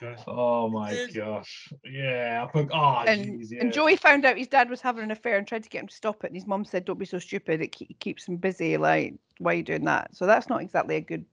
[0.00, 0.22] Okay.
[0.26, 1.12] Oh my Yes.
[1.12, 1.72] gosh.
[1.84, 2.46] Yeah.
[2.46, 2.70] I think.
[2.72, 3.50] Oh, ah, and jeez.
[3.50, 3.62] Yeah.
[3.62, 5.88] and Joey found out his dad was having an affair and tried to get him
[5.88, 6.28] to stop it.
[6.28, 7.60] And his mum said, "Don't be so stupid.
[7.60, 8.76] It ke- keeps him busy.
[8.76, 11.24] Like, why are you doing that?" So that's not exactly a good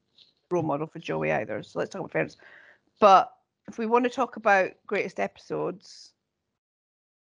[0.49, 1.61] role model for Joey either.
[1.63, 2.37] So let's talk about parents.
[2.99, 3.31] But
[3.67, 6.13] if we want to talk about greatest episodes,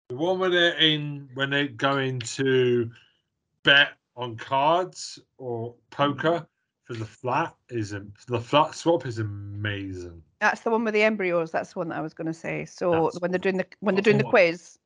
[0.08, 2.90] The one where they're in when they go into
[3.64, 6.44] bet on cards or poker mm-hmm.
[6.86, 10.22] For the flat is a, the flat swap is amazing.
[10.40, 11.50] that's the one with the embryos.
[11.50, 12.64] That's the one that I was going to say.
[12.64, 14.78] So That's- when they're doing the when they're doing the quiz,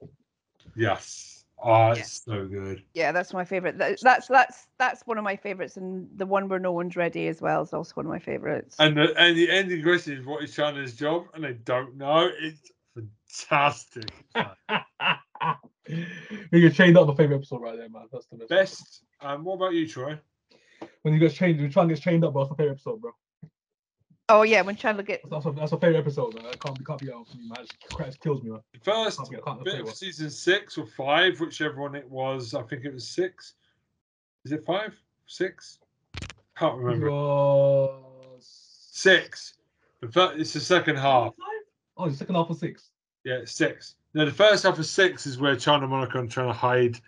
[0.74, 1.44] Yes.
[1.62, 1.92] Oh, Yeah.
[1.96, 2.82] it's so good.
[2.94, 3.76] yeah, that's my favorite.
[3.76, 7.28] That, that's that's that's one of my favorites, and the one where no one's ready
[7.28, 8.76] as well is also one of my favorites.
[8.78, 11.24] And the and the ending question is what is Chandler's job?
[11.34, 12.30] And they don't know.
[12.40, 14.10] It's fantastic.
[16.50, 18.06] we get chained up my favorite episode right there, man.
[18.10, 18.48] That's the best.
[18.48, 19.02] Best.
[19.20, 20.18] Um, what about you, Troy?
[21.02, 22.44] When you get chained, when Tron gets chained up, bro.
[22.44, 23.12] That's my favorite episode, bro.
[24.30, 26.34] Oh yeah, when Chandler gets That's a, that's a favorite episode.
[26.34, 26.46] Man.
[26.46, 27.64] I can't be can't be out for me, man.
[27.64, 28.60] It just kills me, man.
[28.80, 32.54] First Can't be, I can't bit of season six or five, whichever one it was.
[32.54, 33.54] I think it was six.
[34.44, 34.94] Is it five?
[35.26, 35.80] Six?
[36.56, 37.10] Can't remember.
[37.10, 38.46] Was...
[38.92, 39.54] Six.
[40.00, 41.34] The fir- it's the second half.
[41.96, 42.90] Oh, the second half of six.
[43.24, 43.96] Yeah, it's six.
[44.14, 47.00] No, the first half of six is where Chandler Monica are trying to hide.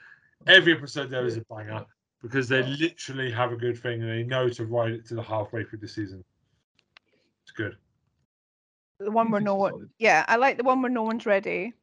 [0.48, 1.86] Every episode there is a banger
[2.22, 5.22] because they literally have a good thing and they know to ride it to the
[5.22, 6.24] halfway through the season.
[7.42, 7.76] It's good.
[8.98, 9.90] the one where no one.
[9.98, 11.74] Yeah, I like the one where no one's ready,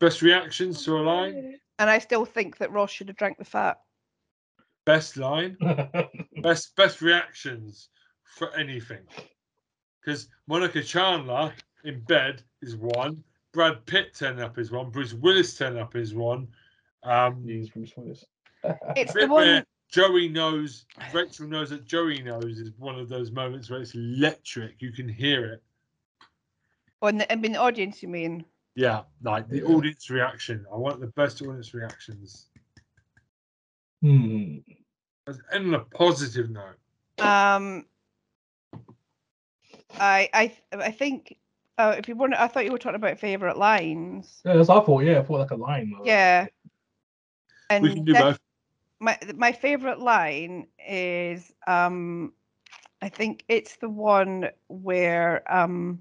[0.00, 1.58] Best reactions to a line.
[1.78, 3.78] and I still think that Ross should have drank the fat.
[4.84, 5.56] Best line.
[6.42, 7.88] Best best reactions
[8.24, 9.02] for anything.
[10.00, 11.52] Because Monica Chandler
[11.84, 13.22] in bed is one.
[13.52, 14.90] Brad Pitt turning up is one.
[14.90, 16.48] Bruce Willis turning up is one.
[17.02, 18.24] Um, Jeez, Bruce Willis.
[18.96, 19.64] It's the one.
[19.96, 23.94] Where Joey knows, Rachel knows that Joey knows is one of those moments where it's
[23.94, 24.80] electric.
[24.80, 25.62] You can hear it.
[27.02, 28.44] On the, I mean, the audience, you mean?
[28.76, 30.64] Yeah, like the audience reaction.
[30.72, 32.48] I want the best audience reactions.
[34.02, 34.58] Hmm.
[35.52, 36.76] And on a positive note.
[37.20, 37.86] Um,
[39.98, 41.36] I I I think
[41.78, 44.42] uh, if you want, I thought you were talking about favorite lines.
[44.44, 45.04] Yeah, that's what I thought.
[45.04, 45.90] Yeah, I thought like a line.
[45.90, 46.00] man.
[46.04, 46.46] Yeah.
[47.70, 48.40] And We can do def- both.
[49.00, 52.32] My my favorite line is um
[53.02, 56.00] I think it's the one where um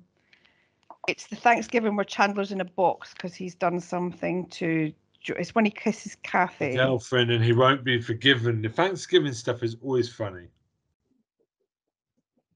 [1.07, 4.93] it's the Thanksgiving where Chandler's in a box because he's done something to
[5.25, 6.75] it's when he kisses Kathy.
[6.75, 8.61] Girlfriend, and he won't be forgiven.
[8.61, 10.47] The Thanksgiving stuff is always funny.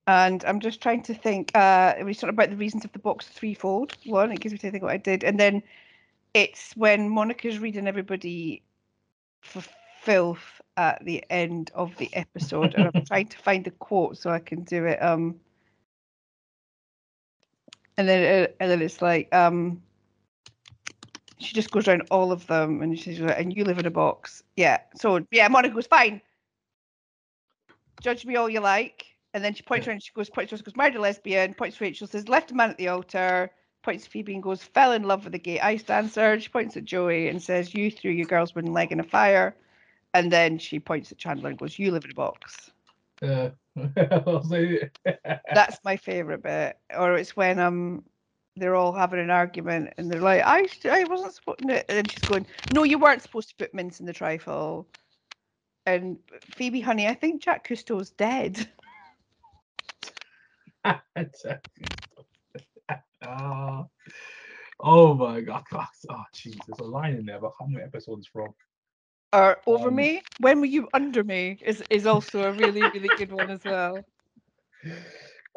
[0.06, 1.52] And I'm just trying to think.
[1.56, 3.98] Uh, we talked about the reasons of the box threefold.
[4.06, 5.64] One, it gives me to think what I did, and then
[6.34, 8.64] it's when Monica's reading everybody
[9.42, 9.62] for
[10.02, 14.30] filth at the end of the episode, and I'm trying to find the quote so
[14.30, 15.02] I can do it.
[15.02, 15.36] Um,
[17.98, 19.82] and then uh, and then it's like um,
[21.40, 23.92] she just goes around all of them, and she's like, "And you live in a
[23.92, 24.80] box." Yeah.
[24.96, 26.22] So yeah, Monica goes fine.
[28.02, 29.06] Judge me all you like.
[29.34, 31.84] And then she points around she goes, points to goes, married a lesbian, points to
[31.84, 33.52] Rachel, says, left a man at the altar,
[33.84, 36.40] points to Phoebe and goes, fell in love with a gay ice dancer.
[36.40, 39.56] She points at Joey and says, You threw your girl's wooden leg in a fire.
[40.18, 42.72] And then she points at Chandler and goes, You live in a box.
[43.22, 43.50] Yeah.
[43.76, 44.92] It.
[45.54, 46.80] That's my favourite bit.
[46.98, 48.04] Or it's when um
[48.56, 52.24] they're all having an argument and they're like, I I wasn't supposed to and she's
[52.24, 54.88] going, No, you weren't supposed to put mince in the trifle.
[55.86, 56.18] And
[56.56, 58.68] Phoebe, honey, I think Jacques Cousteau's dead.
[64.80, 65.64] Oh my god.
[66.10, 68.48] Oh jeez, there's a line in there, but how many episodes from?
[69.34, 70.22] Or over Um, me.
[70.40, 71.58] When were you under me?
[71.62, 74.06] Is is also a really really good one as well.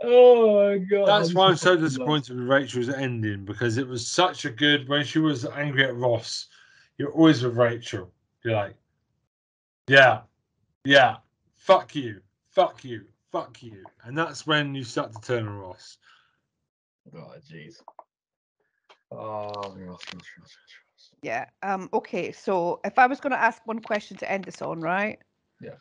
[0.03, 1.07] Oh my god.
[1.07, 5.05] That's why I'm so disappointed with Rachel's ending because it was such a good when
[5.05, 6.47] she was angry at Ross.
[6.97, 8.11] You're always with Rachel.
[8.43, 8.77] You're like,
[9.89, 10.23] yeah,
[10.85, 11.17] yeah,
[11.57, 15.99] fuck you, fuck you, fuck you, and that's when you start to turn on Ross.
[17.13, 17.35] love.
[17.35, 17.83] Oh jeez.
[19.13, 20.90] Oh, Ross, Ross, Ross, Ross, Ross.
[21.23, 21.47] Yeah.
[21.63, 21.89] Um.
[21.93, 22.33] Okay.
[22.33, 25.19] So if I was going to ask one question to end this on, right?
[25.61, 25.75] Yeah.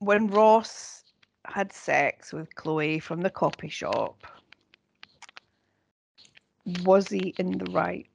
[0.00, 1.04] When Ross
[1.46, 4.26] had sex with Chloe from the copy shop,
[6.84, 8.06] was he in the right?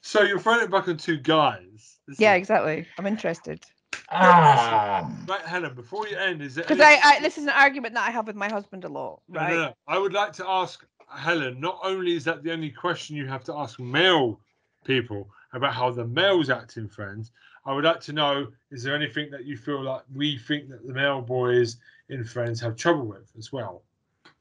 [0.00, 1.98] So you're throwing it back on two guys.
[2.06, 2.86] This Yeah, is- exactly.
[2.98, 3.64] I'm interested
[4.10, 5.06] Ah.
[5.26, 5.74] Right, Helen.
[5.74, 8.10] Before you end, is it because any- I, I this is an argument that I
[8.10, 9.50] have with my husband a lot, No, right?
[9.50, 9.74] no, no.
[9.86, 11.60] I would like to ask Helen.
[11.60, 14.40] Not only is that the only question you have to ask male
[14.84, 17.32] people about how the males act in Friends,
[17.64, 20.86] I would like to know: is there anything that you feel like we think that
[20.86, 21.76] the male boys
[22.08, 23.82] in Friends have trouble with as well,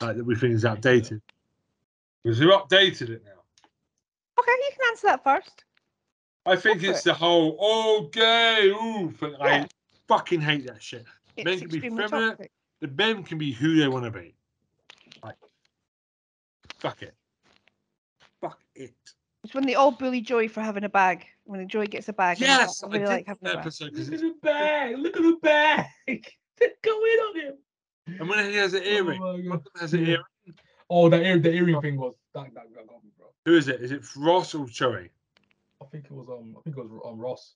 [0.02, 1.22] like that we think is outdated?
[2.23, 3.41] Because we've updated it now.
[4.39, 5.64] Okay, you can answer that first.
[6.45, 7.06] I think Go it's it.
[7.06, 9.35] the whole "oh gay" ooh thing.
[9.41, 9.68] I
[10.07, 11.06] fucking hate that shit.
[11.35, 12.10] It's Men can be feminine.
[12.10, 12.52] toxic.
[12.80, 14.35] The men can be who they want to be.
[16.84, 17.16] Like, fuck it.
[18.41, 18.94] Fuck it.
[19.44, 21.26] It's when they all bully Joey for having a bag.
[21.45, 22.40] When Joey gets a bag.
[22.40, 23.62] Yes, like, I I really did like having that a bag.
[23.66, 24.98] episode because Look at the bag.
[24.98, 25.86] Look at the bag.
[26.84, 27.54] Go in on him.
[28.20, 29.64] and when he has an earring, Oh my God.
[29.80, 30.24] Has an earring.
[30.90, 33.28] Oh, the ear, the earring thing was that, that, that got me, bro.
[33.45, 33.82] Who is it?
[33.82, 35.10] Is it Ross or Joey?
[35.82, 37.56] I think it was um, I think it was um Ross.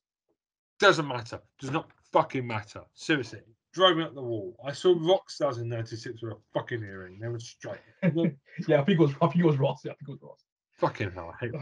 [0.79, 1.39] Doesn't matter.
[1.59, 2.81] Does not fucking matter.
[2.93, 3.39] Seriously,
[3.73, 4.55] drove me up the wall.
[4.65, 7.19] I saw rock stars in '96 with a fucking earring.
[7.19, 7.79] They were straight.
[8.03, 9.11] yeah, I think it was.
[9.21, 9.81] I think it was Ross.
[9.85, 10.43] Yeah, I think it was Ross.
[10.77, 11.33] fucking hell.
[11.33, 11.51] I hate.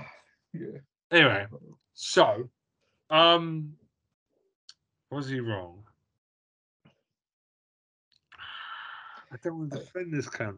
[0.53, 0.59] That.
[0.61, 0.79] Yeah.
[1.11, 1.45] Anyway,
[1.93, 2.49] so,
[3.11, 3.73] um,
[5.11, 5.83] was he wrong?
[9.31, 10.57] I don't want to defend this cunt.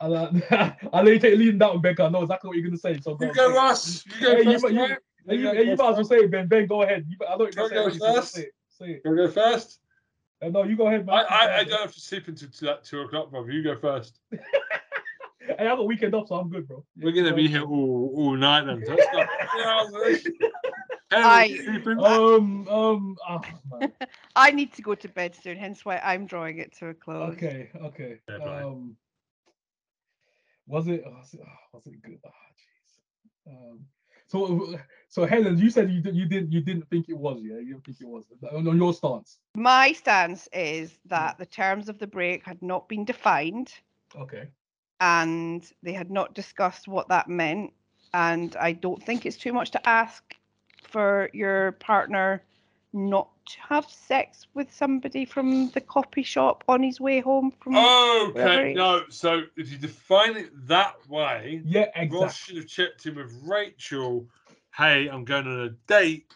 [0.00, 0.30] I'll, uh,
[0.92, 2.04] I'll let you take the lead in that one, Becca.
[2.04, 2.98] I know exactly what you're gonna say.
[3.00, 3.54] So You go, say.
[3.56, 4.04] Ross.
[4.06, 4.64] You go Hey, first.
[4.64, 4.96] you, hey,
[5.36, 6.46] you, go you might as well say it, Ben.
[6.48, 7.06] Ben, go ahead.
[7.08, 7.94] You, I know you're say go it.
[7.94, 8.34] so first?
[8.34, 8.52] Say it.
[8.68, 9.04] Say it.
[9.04, 9.80] Go first?
[10.42, 11.14] Uh, no, you go ahead, man.
[11.16, 13.50] I, I, I don't have to sleep until two, like two o'clock, brother.
[13.50, 14.20] You go first.
[15.42, 16.84] Hey, I got a weekend off, so I'm good, bro.
[16.98, 18.84] We're gonna be here all, all night then.
[18.84, 19.24] So let's go.
[21.10, 23.16] Helen, I- Um, um,
[23.70, 23.92] man.
[24.36, 27.32] I need to go to bed soon, hence why I'm drawing it to a close.
[27.32, 28.20] Okay, okay.
[28.28, 28.36] Yeah.
[28.36, 28.96] Um,
[30.66, 31.02] was it?
[31.04, 32.18] Was it, ah, was it good?
[32.24, 32.30] Ah,
[33.48, 33.52] jeez.
[33.52, 33.80] Um,
[34.30, 34.78] so,
[35.08, 37.58] so Helen, you said you you didn't you didn't think it was, yeah?
[37.58, 39.38] You didn't think it was on, your stance.
[39.56, 43.72] My stance is that the terms of the break had not been defined
[44.16, 44.48] Okay.
[45.00, 47.72] and they had not discussed what that meant.
[48.14, 50.22] And I don't think it's too much to ask
[50.82, 52.42] for your partner
[52.92, 58.72] not have sex with somebody from the copy shop on his way home from Okay,
[58.72, 59.02] it no.
[59.08, 62.18] So if you define it that way, Yeah, exactly.
[62.18, 64.26] Ross should have checked in with Rachel.
[64.76, 66.32] Hey, I'm going on a date.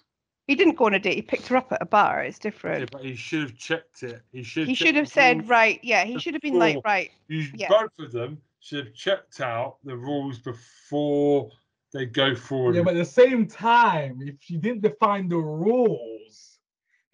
[0.47, 1.15] He didn't go on a date.
[1.15, 2.23] He picked her up at a bar.
[2.23, 2.91] It's Yeah, different.
[2.91, 4.21] but he should have checked it.
[4.33, 4.69] He should.
[4.69, 7.69] He should have said, right, yeah, he should have been like, right, You yeah.
[7.69, 11.51] both of them should have checked out the rules before
[11.93, 12.75] they go forward.
[12.75, 16.14] Yeah, but at the same time, if she didn't define the rules,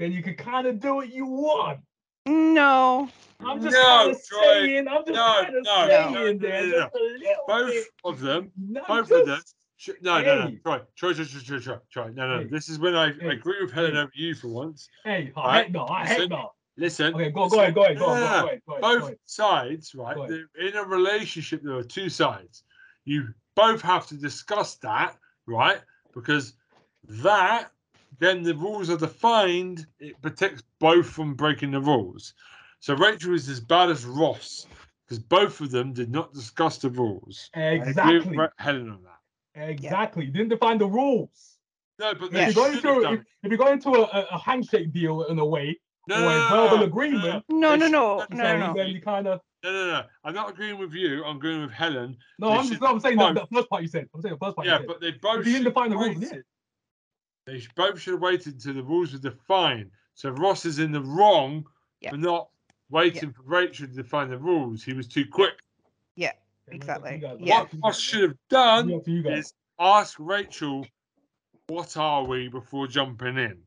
[0.00, 1.80] then you could kind of do what you want.
[2.26, 3.08] no.
[3.42, 4.42] I'm just No, kind of Troy.
[4.42, 4.88] saying.
[4.88, 6.62] I'm just No, kind of no, saying no, there.
[6.62, 7.84] no, no, just a little both bit.
[8.04, 8.52] of them.
[8.58, 9.36] No, Both of them.
[9.38, 10.46] just- Sh- No, no, no.
[10.48, 10.56] Hey.
[10.62, 12.08] Try, try, try, try, try, try, try.
[12.10, 12.38] No, no.
[12.40, 12.48] Hey.
[12.50, 13.98] This is when I, I agree with Helen Hey.
[14.00, 14.88] over you for once.
[15.04, 16.50] Hey, I Right, heck no, I heck listen, no.
[16.76, 17.14] Listen.
[17.14, 18.40] Okay, go, go ahead, go ahead, go, No, ahead, go, no.
[18.42, 19.18] go ahead, go ahead, go Both ahead.
[19.24, 20.16] sides, right?
[20.16, 20.44] Go ahead.
[20.54, 22.64] they're In a relationship, there are two sides.
[23.06, 25.16] You both have to discuss that,
[25.46, 25.80] right?
[26.14, 26.52] Because
[27.08, 27.70] that,
[28.20, 29.86] then the rules are defined.
[29.98, 32.34] It protects both from breaking the rules.
[32.78, 34.66] So Rachel is as bad as Ross
[35.06, 37.50] because both of them did not discuss the rules.
[37.54, 39.68] I agree with Exactly, Helen on that.
[39.70, 40.26] exactly.
[40.26, 41.56] You didn't define the rules.
[41.98, 44.02] No, but If you're going should have to done if, if you're going to a,
[44.02, 45.78] a- a handshake deal in a way,
[46.08, 48.74] No, or a verbal agreement, No, no, no, no, no, no.
[48.74, 50.02] then you kind of No, no, no.
[50.24, 51.22] I'm not agreeing with you.
[51.24, 52.16] I'm agreeing with Helen.
[52.38, 52.48] no.
[52.50, 54.08] They I'm just no, I'm saying that, both- that first part you said.
[54.14, 54.86] I'm saying the first part Yeah, you said.
[54.86, 56.32] but they both If you didn't define the rules, waited.
[56.32, 56.38] yeah.
[57.46, 59.90] They both should have waited until the rules were defined.
[60.14, 61.66] So Ross is in the wrong
[62.00, 62.10] Yeah.
[62.10, 62.48] for not
[62.90, 64.82] waiting for Rachel to define the rules.
[64.84, 65.54] He was too quick.
[66.16, 66.32] Yeah,
[66.68, 67.18] exactly.
[67.22, 67.60] you Yeah.
[67.62, 69.46] What Ross should have done Up to you guys.
[69.46, 70.86] is ask Rachel,
[71.68, 73.62] "What are we?" before jumping in.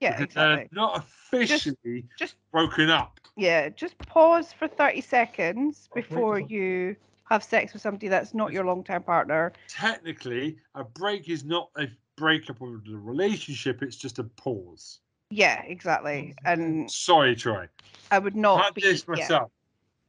[0.00, 0.76] Yeah, because they're exactly.
[0.76, 3.20] not officially just- broken up.
[3.36, 8.64] Yeah, just pause for 30 seconds before you have sex with somebody that's not your
[8.64, 9.52] long term partner.
[9.68, 11.86] Technically, a break is not a
[12.16, 13.82] breakup of the relationship.
[13.82, 15.00] It's just a pause.
[15.30, 16.34] Yeah, exactly.
[16.44, 17.68] And Sorry, Troy.
[18.10, 18.82] I would I not be.
[18.82, 19.50] this myself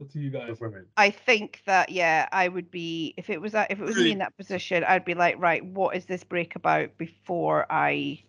[0.01, 0.59] Up to you guys.
[0.59, 0.85] women.
[0.97, 4.11] I think that yeah, I would be if it was that if it was me
[4.11, 8.21] in that position, I'd be like, right, what is this break about before I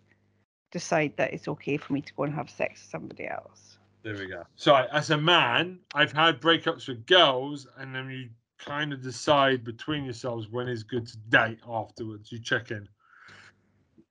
[0.75, 3.77] decide that it's okay for me to go and have sex with somebody else.
[4.03, 4.43] There we go.
[4.57, 8.29] So, as a man, I've had breakups with girls, and then you
[8.59, 12.29] kind of decide between yourselves when is good to date afterwards.
[12.29, 12.89] You check in.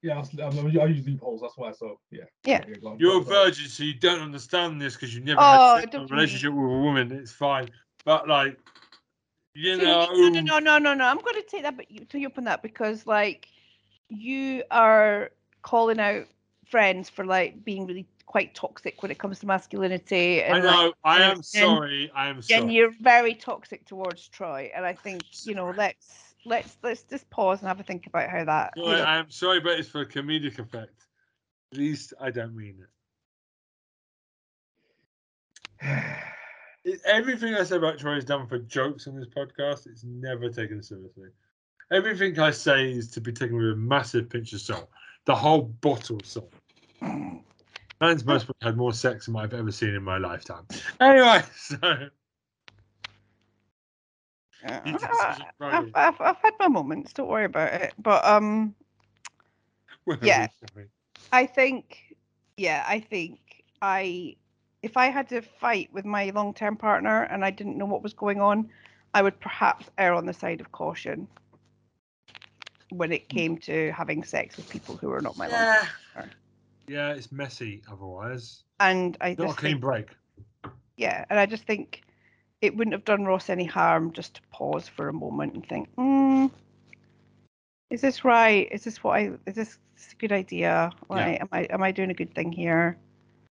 [0.05, 1.41] Yeah, I, I, I use loopholes.
[1.41, 1.73] That's why.
[1.73, 2.25] So yeah.
[2.45, 2.61] Yeah.
[2.61, 3.25] go You're a go on, go on.
[3.25, 6.79] virgin, so you don't understand this because you've never Oh, had a relationship with a
[6.79, 7.11] woman.
[7.11, 7.71] It's fine.
[8.05, 8.59] But, like,
[9.55, 10.07] you See, know.
[10.13, 11.05] no, no, no, no, no, no.
[11.07, 13.49] I'm going to take that, but you, to you up on that because, like,
[14.11, 15.31] you are
[15.63, 16.27] calling out
[16.69, 20.45] friends for like being really quite toxic when it comes to masculinity.
[20.45, 20.67] I know.
[20.67, 22.11] Like, I am and- sorry.
[22.15, 22.73] I am and sorry.
[22.75, 24.71] you're very toxic towards Troy.
[24.77, 28.29] And I think you know, let's let's let's just pause and have a think about
[28.31, 28.73] how that.
[28.77, 31.07] you Sorry, know- I am sorry, but it's for a comedic effect.
[31.73, 32.79] At least I don't mean
[36.85, 37.01] it.
[37.07, 39.87] Everything I say about Troy is done for jokes on this podcast.
[39.87, 41.29] It's never taken seriously.
[41.93, 44.91] Everything I say is to be taken with a massive pinch of salt.
[45.27, 46.53] The whole bottle of salt.
[47.03, 47.41] Mm.
[48.01, 50.67] Man's most had more sex than I've ever seen in my lifetime.
[51.01, 51.79] Anyway, so
[54.65, 57.13] I- see it I've, I've, I've had my moments.
[57.13, 57.93] Don't worry about it.
[57.99, 58.75] But um,
[60.05, 60.49] where Yeah.
[61.33, 62.17] I think,
[62.57, 63.39] yeah, I think
[63.83, 64.37] I,
[64.83, 68.13] if I had to fight with my long-term partner and I didn't know what was
[68.15, 68.69] going on,
[69.15, 71.27] I would perhaps err on the side of caution
[72.91, 75.61] when it came to having sex with people who are not my long.
[75.61, 75.87] Yeah.
[76.15, 76.33] partner.
[76.87, 78.65] Yeah, it's messy otherwise.
[78.81, 80.09] And I Not just a clean think, break.
[80.97, 82.03] yeah, and I just think
[82.65, 85.89] it wouldn't have done Ross any harm just to pause for a moment and think,
[85.95, 86.47] hmm,
[87.91, 88.69] is this right?
[88.73, 89.31] Is this what I?
[89.47, 90.91] Is this, this a good idea?
[91.09, 91.41] Right?
[91.41, 92.99] Am I am I doing a good thing here?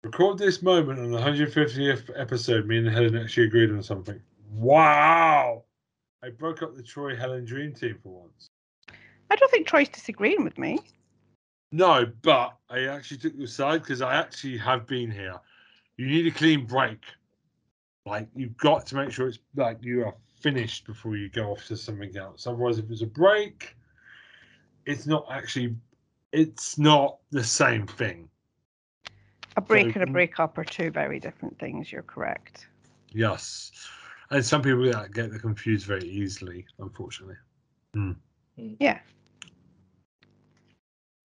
[0.05, 2.67] Record this moment on the 150th episode.
[2.67, 4.21] Me and Helen actually agreed on something.
[4.53, 5.65] Wow.
[6.23, 8.49] I broke up the Troy Helen Dream Team for once.
[9.31, 10.79] I don't think Troy's disagreeing with me.
[11.73, 15.41] No, but I actually took your side because I actually have been here.
[15.97, 17.03] You need a clean break.
[18.07, 21.67] Like you've got to make sure it's like you are finished before you go off
[21.67, 22.47] to something else.
[22.47, 23.77] Otherwise, if it's a break,
[24.87, 25.75] it's not actually
[26.33, 28.29] it's not the same thing.
[29.57, 31.91] A break So- and a breakup are two very different things.
[31.91, 32.69] You're correct.
[33.11, 33.73] Yes.
[34.31, 37.37] And some people yeah, get confused very easily, unfortunately.
[37.95, 38.13] Hmm.
[38.57, 38.75] Hmm.
[38.79, 39.01] Yeah.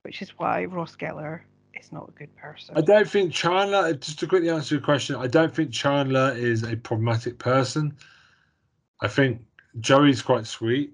[0.03, 1.41] Which is why Ross Geller
[1.79, 2.75] is not a good person.
[2.77, 6.63] I don't think Chandler, just to quickly answer your question, I don't think Chandler is
[6.63, 7.95] a problematic person.
[9.01, 9.41] I think
[9.79, 10.93] Joey's quite sweet.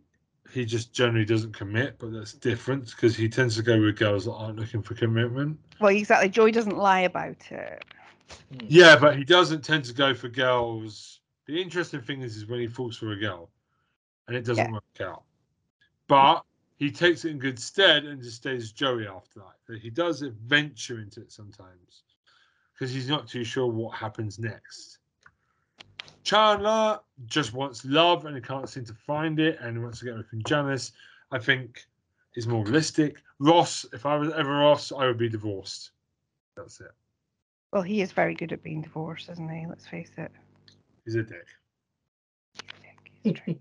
[0.51, 4.25] He just generally doesn't commit, but that's different because he tends to go with girls
[4.25, 5.59] that aren't looking for commitment.
[5.81, 6.29] Well, exactly.
[6.29, 7.83] Joey doesn't lie about it.
[8.51, 8.67] Hmm.
[8.67, 11.19] Yeah, but he doesn't tend to go for girls.
[11.47, 13.49] The interesting thing is, is when he falls for a girl
[14.27, 14.71] and it doesn't Yeah.
[14.71, 15.23] work out.
[16.07, 16.43] But
[16.77, 19.55] he takes it in good stead and just stays Joey after that.
[19.67, 22.03] But he does venture into it sometimes
[22.73, 24.99] because he's not too sure what happens next.
[26.23, 30.05] Chandler just wants love and he can't seem to find it and he wants to
[30.05, 30.91] get away from Janice.
[31.31, 31.85] I think
[32.35, 33.15] is more realistic.
[33.39, 35.91] Ross, if I was ever Ross, I would be divorced.
[36.55, 36.91] That's it.
[37.73, 39.65] Well, he is very good at being divorced, isn't he?
[39.67, 40.31] Let's face it.
[41.05, 41.47] He's a dick.
[43.23, 43.55] He's true.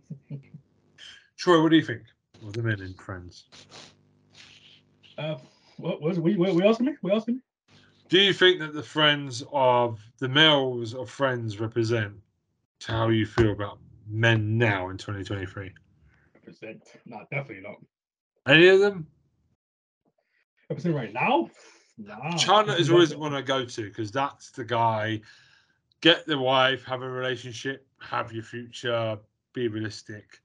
[1.36, 2.02] Troy, what do you think
[2.46, 3.44] of the men in Friends?
[5.18, 5.36] Uh,
[5.78, 6.20] what was?
[6.20, 6.92] We, we, we asking me?
[7.02, 7.40] We asking me?
[8.08, 12.14] Do you think that the friends of the males of Friends represent
[12.86, 13.78] how you feel about
[14.08, 15.72] men now in 2023?
[16.34, 16.82] Represent?
[17.04, 17.76] Nah, definitely not.
[18.46, 19.08] Any of them?
[20.70, 21.50] Represent right now?
[21.98, 22.36] Nah.
[22.36, 25.20] Chandler is always the one I go to because that's the guy.
[26.00, 29.18] Get the wife, have a relationship, have your future,
[29.52, 30.40] be realistic.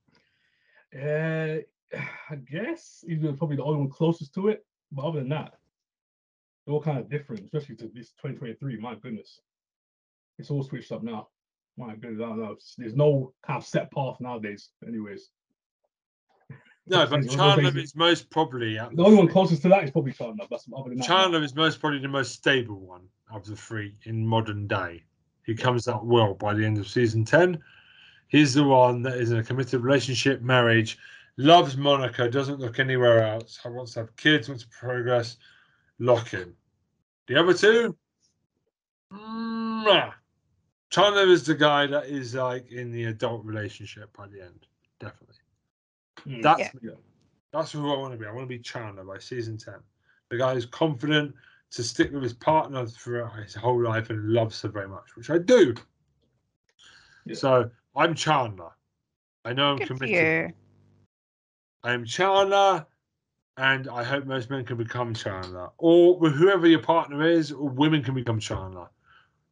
[0.95, 1.57] Uh,
[2.29, 4.65] I guess he's probably the only one closest to it.
[4.91, 5.53] But other than that,
[6.65, 8.77] they're all kind of different, especially to this 2023.
[8.77, 9.39] My goodness,
[10.37, 11.29] it's all switched up now.
[11.77, 12.55] My goodness, I don't know.
[12.77, 14.69] There's no kind of set path nowadays.
[14.85, 15.29] Anyways,
[16.87, 20.11] No, but Chandler is most probably uh, the only one closest to that is probably
[20.11, 20.45] Chandler.
[20.49, 21.07] That's other than that.
[21.07, 25.03] Chandler is most probably the most stable one of the three in modern day.
[25.45, 27.59] He comes out well by the end of season 10.
[28.27, 30.97] He's the one that is in a committed relationship, marriage,
[31.37, 35.37] loves Monica, doesn't look anywhere else, wants to have kids, wants to progress,
[35.99, 36.53] lock in.
[37.27, 37.95] The other two,
[39.13, 40.13] mwah.
[40.89, 44.67] Chandler is the guy that is like in the adult relationship by the end,
[44.99, 45.35] definitely.
[46.27, 46.43] Mm.
[46.43, 46.69] That's Yeah.
[46.81, 46.91] Yeah.
[47.53, 48.25] that's who I want to be.
[48.25, 49.79] I want to be Chandler by season ten.
[50.29, 51.33] The guy who's confident
[51.71, 55.29] to stick with his partner throughout his whole life and loves her very much, which
[55.29, 55.73] I do.
[57.25, 57.35] Yeah.
[57.35, 58.71] So I'm Chandler.
[59.45, 60.53] I know I'm Good committed.
[61.83, 61.89] You.
[61.89, 62.85] I am Chandler,
[63.57, 68.03] and I hope most men can become Chandler, or whoever your partner is, or women
[68.03, 68.89] can become Chandler.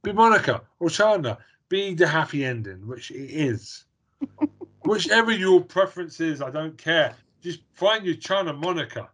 [0.03, 1.38] Be Monica or Chandler.
[1.68, 3.85] Be the happy ending, which it is.
[4.85, 7.15] Whichever your preference is, I don't care.
[7.41, 9.10] Just find your Chandler Monica.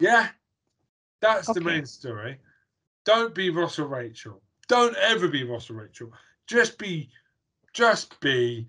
[0.00, 0.28] Yeah,
[1.20, 2.38] that's the main story.
[3.04, 4.42] Don't be Ross or Rachel.
[4.68, 6.12] Don't ever be Ross or Rachel.
[6.46, 7.08] Just be,
[7.72, 8.68] just be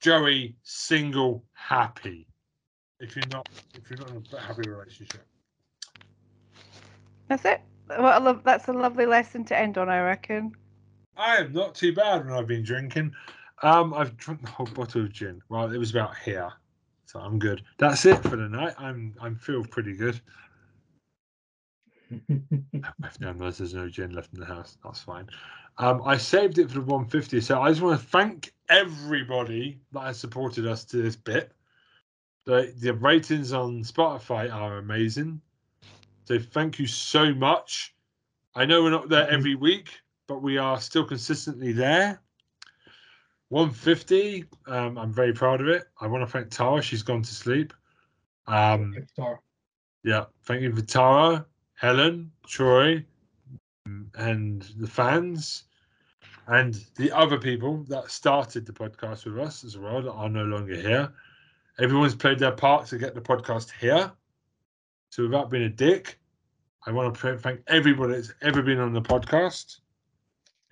[0.00, 2.29] Joey single happy
[3.00, 5.26] if you're not if you're not in a happy relationship.
[7.28, 7.60] That's it.
[7.88, 10.52] Well, I love, that's a lovely lesson to end on, I reckon.
[11.16, 13.12] I am not too bad when I've been drinking.
[13.62, 15.40] Um, I've drunk the whole bottle of gin.
[15.48, 16.50] Well, it was about here,
[17.04, 17.62] so I'm good.
[17.78, 18.74] That's it for the night.
[18.78, 20.20] I'm I'm feel pretty good.
[23.04, 25.28] If no knows there's no gin left in the house, that's fine.
[25.78, 30.00] Um, I saved it for the 150, so I just want to thank everybody that
[30.00, 31.52] has supported us to this bit.
[32.50, 35.40] The the ratings on Spotify are amazing.
[36.24, 37.94] So thank you so much.
[38.56, 39.36] I know we're not there you.
[39.36, 39.90] every week,
[40.26, 42.20] but we are still consistently there.
[43.50, 44.46] 150.
[44.66, 45.84] Um, I'm very proud of it.
[46.00, 46.82] I want to thank Tara.
[46.82, 47.72] She's gone to sleep.
[48.48, 48.96] Um,
[50.02, 53.04] yeah, thank you for Tara, Helen, Troy,
[54.16, 55.66] and the fans,
[56.48, 60.42] and the other people that started the podcast with us as well that are no
[60.42, 61.12] longer here.
[61.80, 64.12] Everyone's played their part to get the podcast here.
[65.10, 66.18] So, without being a dick,
[66.86, 69.78] I want to thank everybody that's ever been on the podcast,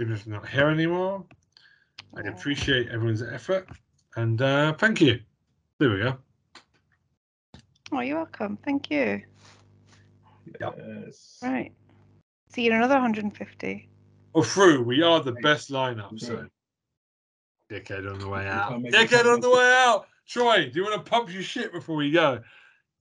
[0.00, 1.24] even if they're not here anymore.
[2.16, 3.68] I appreciate everyone's effort,
[4.16, 5.20] and uh, thank you.
[5.78, 6.18] There we go.
[7.92, 8.58] Oh, you're welcome.
[8.64, 9.22] Thank you.
[10.60, 10.78] Yep.
[11.06, 11.38] Yes.
[11.42, 11.72] Right.
[12.52, 13.88] See you in another 150.
[14.34, 16.18] Or through, we are the best lineup.
[16.20, 16.46] So.
[17.70, 17.78] Yeah.
[17.78, 18.70] Dickhead on the way out.
[18.70, 20.06] can't make- Dickhead on the way out.
[20.28, 22.40] Troy, do you want to pump your shit before we go?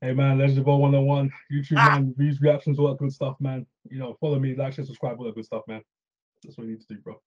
[0.02, 1.96] Hey man, Legends of Old 101, YouTube Ah.
[1.96, 3.66] man, views, reactions, all that good stuff, man.
[3.90, 5.82] You know, follow me, like, share, subscribe, all that good stuff, man.
[6.44, 7.20] That's what you need to do, bro.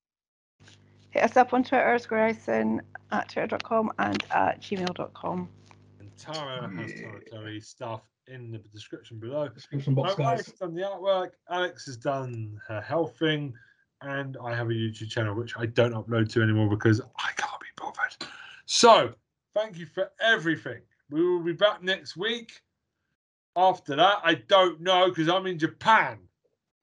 [1.10, 5.48] Hit us up on Twitter, squareeyessyn at twitter.com and at gmail.com.
[5.98, 9.48] And Tara has Tara Terry stuff in the description below.
[9.48, 10.24] Description My box, guys.
[10.38, 11.30] wife's done the artwork.
[11.50, 13.52] Alex has done her health thing,
[14.02, 17.60] and I have a YouTube channel which I don't upload to anymore because I can't
[17.60, 18.16] be bothered.
[18.66, 19.12] So,
[19.54, 20.80] thank you for everything.
[21.10, 22.60] We will be back next week.
[23.56, 26.18] After that, I don't know because I'm in Japan.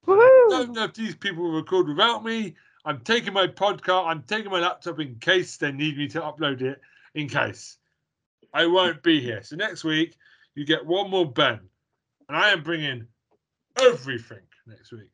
[0.08, 2.56] i don't know if these people will record without me.
[2.86, 6.62] I'm taking my podcast, I'm taking my laptop in case they need me to upload
[6.62, 6.80] it,
[7.16, 7.78] in case.
[8.54, 9.44] I won't be here.
[9.44, 10.16] So next week,
[10.56, 11.60] you get one more Ben.
[12.30, 13.08] And I am bringing
[13.82, 15.10] everything next week.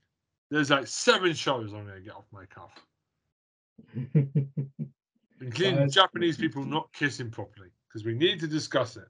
[0.50, 2.86] There's like seven shows I'm going to get off my cuff,
[5.46, 5.94] including Guys.
[5.94, 9.08] Japanese people not kissing properly, because we need to discuss it.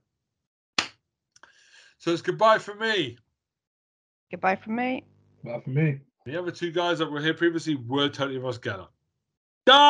[1.98, 3.16] So it's goodbye for me.
[4.30, 5.04] Goodbye for me.
[5.44, 6.00] Bye for me.
[6.26, 8.88] The other two guys that were here previously were totally Ross Geller.
[9.66, 9.84] Done!